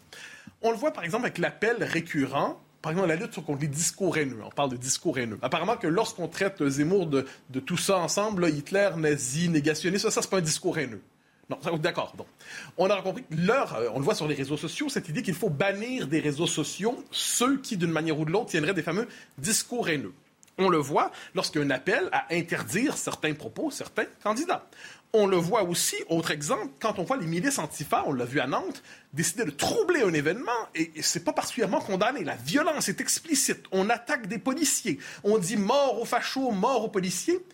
On 0.62 0.70
le 0.70 0.77
voit 0.77 0.93
par 0.93 1.05
exemple 1.05 1.25
avec 1.25 1.39
l'appel 1.39 1.83
récurrent 1.83 2.61
par 2.83 2.91
exemple, 2.91 3.09
la 3.09 3.16
lutte 3.16 3.37
contre 3.37 3.61
les 3.61 3.68
discours 3.68 4.16
haineux. 4.16 4.41
On 4.45 4.51
parle 4.51 4.70
de 4.70 4.77
discours 4.77 5.16
haineux. 5.16 5.39
Apparemment 5.41 5.77
que 5.77 5.87
lorsqu'on 5.87 6.27
traite 6.27 6.68
Zemmour 6.68 7.07
de, 7.07 7.27
de, 7.51 7.61
tout 7.61 7.77
ça 7.77 7.99
ensemble, 7.99 8.49
Hitler, 8.49 8.91
nazi, 8.97 9.49
négationniste, 9.49 10.07
ça, 10.07 10.11
ça 10.11 10.20
c'est 10.20 10.29
pas 10.29 10.39
un 10.39 10.43
discours 10.43 10.77
haineux. 10.79 11.01
D'accord. 11.79 12.15
On 12.77 12.89
a 12.91 13.01
compris 13.03 13.25
l'heure, 13.31 13.75
euh, 13.77 13.89
on 13.95 13.99
le 13.99 14.05
voit 14.05 14.15
sur 14.15 14.29
les 14.29 14.35
réseaux 14.35 14.57
sociaux, 14.57 14.89
cette 14.89 15.09
idée 15.09 15.23
qu'il 15.23 15.35
faut 15.35 15.51
bannir 15.51 16.07
des 16.07 16.21
réseaux 16.21 16.47
sociaux 16.47 17.05
ceux 17.11 17.59
qui, 17.59 17.77
d'une 17.77 17.91
manière 17.91 18.19
ou 18.19 18.25
de 18.25 18.31
l'autre, 18.31 18.51
tiendraient 18.51 18.75
des 18.75 18.83
fameux 18.83 19.09
discours 19.39 19.89
haineux. 19.89 20.13
On 20.59 20.69
le 20.69 20.79
voit 20.79 21.11
lorsqu'il 21.35 21.61
y 21.61 21.65
a 21.65 21.67
un 21.67 21.71
appel 21.71 22.09
à 22.13 22.27
interdire 22.31 22.97
certains 22.97 23.33
propos, 23.35 23.71
certains 23.71 24.05
candidats. 24.23 24.67
On 25.15 25.27
le 25.27 25.37
voit 25.37 25.63
aussi, 25.63 25.97
autre 26.09 26.31
exemple, 26.31 26.69
quand 26.81 26.99
on 26.99 27.03
voit 27.05 27.19
les 27.19 27.27
milices 27.27 27.59
antifa, 27.59 28.05
on 28.07 28.13
l'a 28.13 28.25
vu 28.25 28.41
à 28.41 28.47
Nantes, 28.47 28.83
décider 29.13 29.45
de 29.45 29.51
troubler 29.51 30.03
un 30.03 30.13
événement, 30.13 30.51
et, 30.75 30.91
et 30.95 31.03
c'est 31.03 31.25
pas 31.25 31.33
particulièrement 31.35 31.81
condamné. 31.81 32.25
La 32.25 32.37
violence 32.37 32.89
est 32.89 33.01
explicite. 33.01 33.65
On 33.73 33.91
attaque 33.91 34.27
des 34.27 34.39
policiers. 34.39 34.99
On 35.23 35.39
dit 35.39 35.57
mort 35.57 36.01
aux 36.01 36.07
fachos, 36.07 36.51
mort 36.51 36.85
aux 36.85 36.89
policiers. 36.89 37.45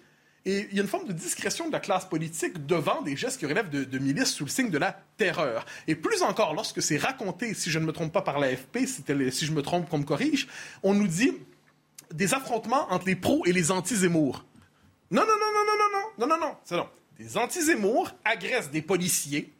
Et 0.44 0.68
il 0.70 0.76
y 0.76 0.80
a 0.80 0.82
une 0.82 0.88
forme 0.88 1.06
de 1.06 1.12
discrétion 1.12 1.66
de 1.66 1.72
la 1.72 1.80
classe 1.80 2.06
politique 2.06 2.64
devant 2.66 3.02
des 3.02 3.16
gestes 3.16 3.38
qui 3.38 3.46
relèvent 3.46 3.70
de, 3.70 3.98
milices 3.98 4.32
sous 4.32 4.44
le 4.44 4.50
signe 4.50 4.70
de 4.70 4.78
la 4.78 4.98
terreur. 5.16 5.66
Et 5.86 5.94
plus 5.94 6.22
encore, 6.22 6.54
lorsque 6.54 6.80
c'est 6.80 6.96
raconté, 6.96 7.54
si 7.54 7.70
je 7.70 7.78
ne 7.78 7.84
me 7.84 7.92
trompe 7.92 8.12
pas 8.12 8.22
par 8.22 8.38
l'AFP, 8.38 8.86
si 8.86 9.46
je 9.46 9.52
me 9.52 9.62
trompe, 9.62 9.88
qu'on 9.88 9.98
me 9.98 10.04
corrige, 10.04 10.48
on 10.82 10.94
nous 10.94 11.08
dit 11.08 11.32
des 12.12 12.34
affrontements 12.34 12.90
entre 12.92 13.06
les 13.06 13.16
pros 13.16 13.44
et 13.44 13.52
les 13.52 13.70
anti-Zemmour. 13.70 14.44
Non, 15.10 15.22
non, 15.22 15.26
non, 15.26 15.34
non, 15.54 15.64
non, 15.66 15.76
non, 15.78 15.90
non, 15.92 16.26
non, 16.26 16.36
non, 16.36 16.46
non, 16.46 16.56
c'est 16.64 16.76
non. 16.76 16.88
Des 17.18 17.36
anti-Zemmour 17.36 18.10
agressent 18.24 18.70
des 18.70 18.82
policiers 18.82 19.52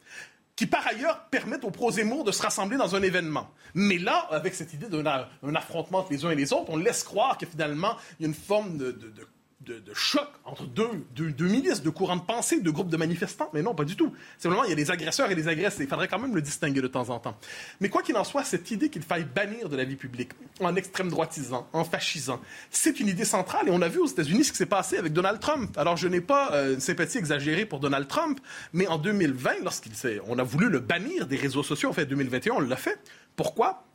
qui 0.55 0.65
par 0.65 0.85
ailleurs 0.87 1.25
permettent 1.29 1.63
aux 1.63 1.71
pro-Zemmour 1.71 2.23
de 2.23 2.31
se 2.31 2.41
rassembler 2.41 2.77
dans 2.77 2.95
un 2.95 3.01
événement. 3.01 3.49
Mais 3.73 3.97
là, 3.97 4.27
avec 4.29 4.55
cette 4.55 4.73
idée 4.73 4.87
d'un 4.87 5.55
affrontement 5.55 5.99
entre 5.99 6.11
les 6.11 6.25
uns 6.25 6.31
et 6.31 6.35
les 6.35 6.51
autres, 6.51 6.69
on 6.69 6.77
laisse 6.77 7.03
croire 7.03 7.37
que 7.37 7.45
finalement, 7.45 7.95
il 8.19 8.23
y 8.23 8.25
a 8.25 8.27
une 8.27 8.35
forme 8.35 8.77
de, 8.77 8.91
de, 8.91 9.09
de 9.09 9.27
de, 9.69 9.93
choc 9.93 10.27
entre 10.45 10.65
deux, 10.65 10.89
deux, 11.15 11.47
milices, 11.47 11.81
deux 11.81 11.91
courants 11.91 12.15
de 12.15 12.21
pensée, 12.21 12.59
deux 12.61 12.71
groupes 12.71 12.89
de 12.89 12.97
manifestants. 12.97 13.49
Mais 13.53 13.61
non, 13.61 13.75
pas 13.75 13.83
du 13.83 13.95
tout. 13.95 14.13
Simplement, 14.37 14.63
il 14.63 14.69
y 14.69 14.73
a 14.73 14.75
des 14.75 14.91
agresseurs 14.91 15.29
et 15.29 15.35
des 15.35 15.47
agressés. 15.47 15.83
Il 15.83 15.89
faudrait 15.89 16.07
quand 16.07 16.19
même 16.19 16.35
le 16.35 16.41
distinguer 16.41 16.81
de 16.81 16.87
temps 16.87 17.09
en 17.09 17.19
temps. 17.19 17.37
Mais 17.79 17.89
quoi 17.89 18.01
qu'il 18.01 18.17
en 18.17 18.23
soit, 18.23 18.43
cette 18.43 18.71
idée 18.71 18.89
qu'il 18.89 19.03
faille 19.03 19.25
bannir 19.25 19.69
de 19.69 19.77
la 19.77 19.83
vie 19.83 19.95
publique 19.95 20.31
en 20.59 20.75
extrême 20.75 21.09
droitisant, 21.09 21.67
en 21.73 21.83
fascisant, 21.83 22.41
c'est 22.71 22.99
une 22.99 23.07
idée 23.07 23.25
centrale. 23.25 23.67
Et 23.67 23.71
on 23.71 23.81
a 23.81 23.87
vu 23.87 23.99
aux 23.99 24.07
États-Unis 24.07 24.45
ce 24.45 24.51
qui 24.51 24.57
s'est 24.57 24.65
passé 24.65 24.97
avec 24.97 25.13
Donald 25.13 25.39
Trump. 25.39 25.77
Alors, 25.77 25.97
je 25.97 26.07
n'ai 26.07 26.21
pas 26.21 26.51
euh, 26.53 26.73
une 26.73 26.79
sympathie 26.79 27.17
exagérée 27.17 27.65
pour 27.65 27.79
Donald 27.79 28.07
Trump, 28.07 28.39
mais 28.73 28.87
en 28.87 28.97
2020, 28.97 29.63
lorsqu'il 29.63 29.93
on 30.27 30.39
a 30.39 30.43
voulu 30.43 30.69
le 30.69 30.79
bannir 30.79 31.27
des 31.27 31.35
réseaux 31.35 31.63
sociaux, 31.63 31.89
en 31.89 31.93
fait, 31.93 32.05
2021, 32.05 32.53
on 32.55 32.59
l'a 32.59 32.75
fait. 32.75 32.99
Pourquoi? 33.35 33.85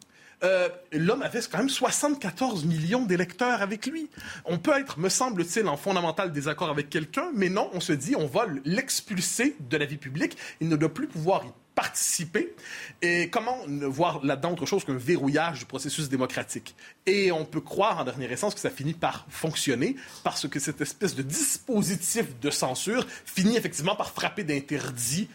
Euh, 0.45 0.69
l'homme 0.93 1.23
avait 1.23 1.41
quand 1.51 1.59
même 1.59 1.71
74 1.71 2.65
millions 2.65 3.07
d'électeurs 3.07 3.63
avec 3.63 3.87
lui. 3.87 4.11
On 4.45 4.59
peut 4.59 4.79
être, 4.79 4.99
me 4.99 5.09
semble-t-il, 5.09 5.67
en 5.69 5.77
fondamental 5.77 6.33
désaccord 6.33 6.69
avec 6.69 6.91
quelqu'un, 6.91 7.31
mais 7.35 7.49
non, 7.49 7.71
on 7.73 7.81
se 7.81 7.93
dit, 7.93 8.15
on 8.15 8.27
va 8.27 8.47
l'expulser 8.65 9.57
de 9.59 9.77
la 9.77 9.87
vie 9.87 9.97
publique. 9.97 10.37
Il 10.61 10.69
ne 10.69 10.77
doit 10.77 10.93
plus 10.93 11.07
pouvoir 11.07 11.45
y 11.47 11.49
participer. 11.75 12.55
Et 13.03 13.31
comment 13.31 13.57
voir 13.67 14.25
là-dedans 14.25 14.53
autre 14.53 14.67
chose 14.67 14.85
qu'un 14.85 14.97
verrouillage 14.97 15.61
du 15.61 15.65
processus 15.65 16.09
démocratique? 16.09 16.77
Et 17.07 17.33
on 17.33 17.45
peut 17.45 17.63
croire, 17.63 17.99
en 17.99 18.05
dernière 18.05 18.31
essence, 18.31 18.55
que 18.55 18.61
ça 18.61 18.71
finit 18.71 18.95
par 18.95 19.27
fonctionner 19.31 19.97
parce 20.23 20.47
que 20.47 20.61
cette 20.61 20.81
espèce 20.81 21.15
de 21.15 21.23
dispositif 21.23 22.39
de 22.41 22.51
censure 22.51 23.07
finit 23.25 23.57
effectivement 23.57 23.97
par 23.97 24.11
frapper 24.11 24.45
d'interdit 24.45 25.29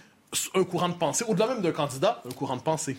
un 0.54 0.64
courant 0.64 0.90
de 0.90 0.94
pensée, 0.94 1.26
au-delà 1.28 1.48
même 1.48 1.62
d'un 1.62 1.72
candidat, 1.72 2.22
un 2.26 2.32
courant 2.32 2.56
de 2.56 2.62
pensée 2.62 2.96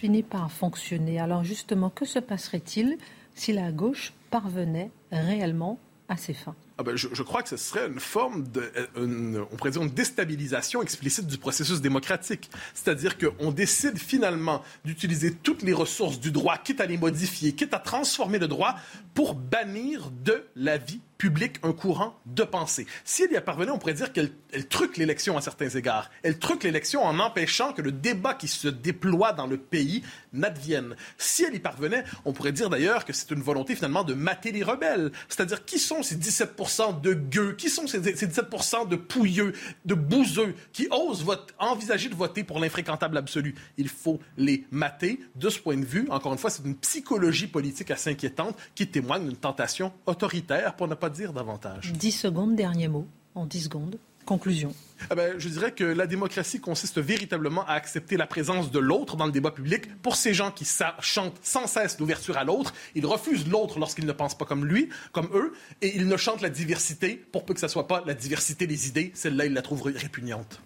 finit 0.00 0.22
par 0.22 0.50
fonctionner. 0.50 1.20
Alors 1.20 1.44
justement, 1.44 1.90
que 1.90 2.06
se 2.06 2.18
passerait-il 2.18 2.96
si 3.34 3.52
la 3.52 3.70
gauche 3.70 4.14
parvenait 4.30 4.90
réellement 5.12 5.78
à 6.08 6.16
ses 6.16 6.32
fins? 6.32 6.54
Ah 6.78 6.82
ben, 6.82 6.96
je, 6.96 7.22
crois 7.22 7.42
que 7.42 7.50
ce 7.50 7.58
serait 7.58 7.86
une 7.86 8.00
forme 8.00 8.48
de, 8.48 8.72
euh, 8.96 9.44
on 9.52 9.56
pourrait 9.56 9.72
dire 9.72 9.82
une 9.82 9.90
déstabilisation 9.90 10.80
explicite 10.80 11.26
du 11.26 11.36
processus 11.36 11.82
démocratique. 11.82 12.50
C'est-à-dire 12.72 13.18
qu'on 13.18 13.50
décide 13.50 13.98
finalement 13.98 14.62
d'utiliser 14.86 15.34
toutes 15.34 15.60
les 15.60 15.74
ressources 15.74 16.18
du 16.18 16.32
droit, 16.32 16.56
quitte 16.56 16.80
à 16.80 16.86
les 16.86 16.96
modifier, 16.96 17.52
quitte 17.52 17.74
à 17.74 17.78
transformer 17.78 18.38
le 18.38 18.48
droit, 18.48 18.76
pour 19.12 19.34
bannir 19.34 20.10
de 20.24 20.46
la 20.56 20.78
vie 20.78 21.02
public 21.20 21.56
un 21.62 21.72
courant 21.72 22.18
de 22.24 22.44
pensée. 22.44 22.86
Si 23.04 23.24
elle 23.24 23.36
y 23.36 23.40
parvenait, 23.42 23.70
on 23.70 23.78
pourrait 23.78 23.92
dire 23.92 24.10
qu'elle 24.10 24.32
truque 24.70 24.96
l'élection 24.96 25.36
à 25.36 25.42
certains 25.42 25.68
égards. 25.68 26.10
Elle 26.22 26.38
truque 26.38 26.64
l'élection 26.64 27.04
en 27.04 27.18
empêchant 27.18 27.74
que 27.74 27.82
le 27.82 27.92
débat 27.92 28.32
qui 28.32 28.48
se 28.48 28.68
déploie 28.68 29.34
dans 29.34 29.46
le 29.46 29.58
pays 29.58 30.02
n'advienne. 30.32 30.96
Si 31.18 31.44
elle 31.44 31.54
y 31.54 31.58
parvenait, 31.58 32.04
on 32.24 32.32
pourrait 32.32 32.52
dire 32.52 32.70
d'ailleurs 32.70 33.04
que 33.04 33.12
c'est 33.12 33.30
une 33.32 33.42
volonté 33.42 33.76
finalement 33.76 34.02
de 34.02 34.14
mater 34.14 34.50
les 34.50 34.62
rebelles. 34.62 35.12
C'est-à-dire 35.28 35.66
qui 35.66 35.78
sont 35.78 36.02
ces 36.02 36.16
17% 36.16 37.02
de 37.02 37.12
gueux, 37.12 37.52
qui 37.52 37.68
sont 37.68 37.86
ces, 37.86 38.00
17 38.00 38.88
de 38.88 38.96
pouilleux, 38.96 39.52
de 39.84 39.94
bouseux, 39.94 40.54
qui 40.72 40.88
osent 40.90 41.26
envisager 41.58 42.08
de 42.08 42.14
voter 42.14 42.44
pour 42.44 42.60
l'infréquentable 42.60 43.18
absolu? 43.18 43.54
Il 43.76 43.90
faut 43.90 44.20
les 44.38 44.64
mater. 44.70 45.20
De 45.34 45.50
ce 45.50 45.58
point 45.58 45.76
de 45.76 45.84
vue, 45.84 46.06
encore 46.08 46.32
une 46.32 46.38
fois, 46.38 46.48
c'est 46.48 46.64
une 46.64 46.76
psychologie 46.76 47.46
politique 47.46 47.90
assez 47.90 48.08
inquiétante 48.08 48.56
qui 48.74 48.86
témoigne 48.86 49.28
d'une 49.28 49.36
tentation 49.36 49.92
autoritaire, 50.06 50.76
pour 50.76 50.88
ne 50.88 50.94
pas 50.94 51.09
dire 51.10 51.32
davantage. 51.32 51.92
10 51.92 52.12
secondes, 52.12 52.56
dernier 52.56 52.88
mot, 52.88 53.06
en 53.34 53.46
10 53.46 53.64
secondes. 53.64 53.98
Conclusion. 54.26 54.74
Ah 55.08 55.14
ben, 55.14 55.38
je 55.38 55.48
dirais 55.48 55.72
que 55.72 55.82
la 55.82 56.06
démocratie 56.06 56.60
consiste 56.60 56.98
véritablement 56.98 57.66
à 57.66 57.72
accepter 57.72 58.16
la 58.16 58.26
présence 58.26 58.70
de 58.70 58.78
l'autre 58.78 59.16
dans 59.16 59.26
le 59.26 59.32
débat 59.32 59.50
public. 59.50 59.86
Pour 60.02 60.14
ces 60.14 60.34
gens 60.34 60.50
qui 60.50 60.66
chantent 61.00 61.38
sans 61.42 61.66
cesse 61.66 61.98
l'ouverture 61.98 62.36
à 62.36 62.44
l'autre, 62.44 62.74
ils 62.94 63.06
refusent 63.06 63.48
l'autre 63.48 63.78
lorsqu'ils 63.78 64.06
ne 64.06 64.12
pensent 64.12 64.36
pas 64.36 64.44
comme 64.44 64.64
lui, 64.64 64.88
comme 65.12 65.28
eux, 65.34 65.52
et 65.82 65.96
ils 65.96 66.06
ne 66.06 66.16
chantent 66.16 66.42
la 66.42 66.50
diversité 66.50 67.16
pour 67.32 67.44
peu 67.44 67.54
que 67.54 67.60
ce 67.60 67.68
soit 67.68 67.88
pas 67.88 68.04
la 68.06 68.14
diversité 68.14 68.66
des 68.66 68.88
idées. 68.88 69.10
Celle-là, 69.14 69.46
ils 69.46 69.52
la 69.52 69.62
trouvent 69.62 69.82
répugnante. 69.82 70.60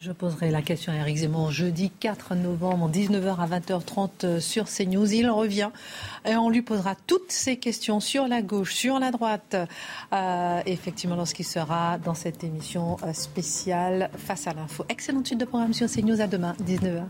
Je 0.00 0.12
poserai 0.12 0.52
la 0.52 0.62
question 0.62 0.92
à 0.92 0.96
Eric 0.96 1.16
Zemmour 1.16 1.50
jeudi 1.50 1.90
4 1.90 2.36
novembre, 2.36 2.88
19h 2.88 3.40
à 3.40 3.58
20h30 3.58 4.10
euh, 4.22 4.40
sur 4.40 4.66
CNews. 4.66 5.12
Il 5.12 5.28
revient 5.28 5.70
et 6.24 6.36
on 6.36 6.50
lui 6.50 6.62
posera 6.62 6.94
toutes 7.08 7.32
ces 7.32 7.56
questions 7.56 7.98
sur 7.98 8.28
la 8.28 8.40
gauche, 8.40 8.74
sur 8.74 9.00
la 9.00 9.10
droite, 9.10 9.56
euh, 10.12 10.60
effectivement 10.66 11.16
lorsqu'il 11.16 11.46
sera 11.46 11.98
dans 11.98 12.14
cette 12.14 12.44
émission 12.44 12.96
euh, 13.02 13.12
spéciale 13.12 14.10
Face 14.16 14.46
à 14.46 14.52
l'info. 14.52 14.84
Excellente 14.88 15.26
suite 15.26 15.40
de 15.40 15.44
programme 15.44 15.72
sur 15.72 15.88
CNews. 15.90 16.20
À 16.20 16.28
demain, 16.28 16.54
19h. 16.64 17.02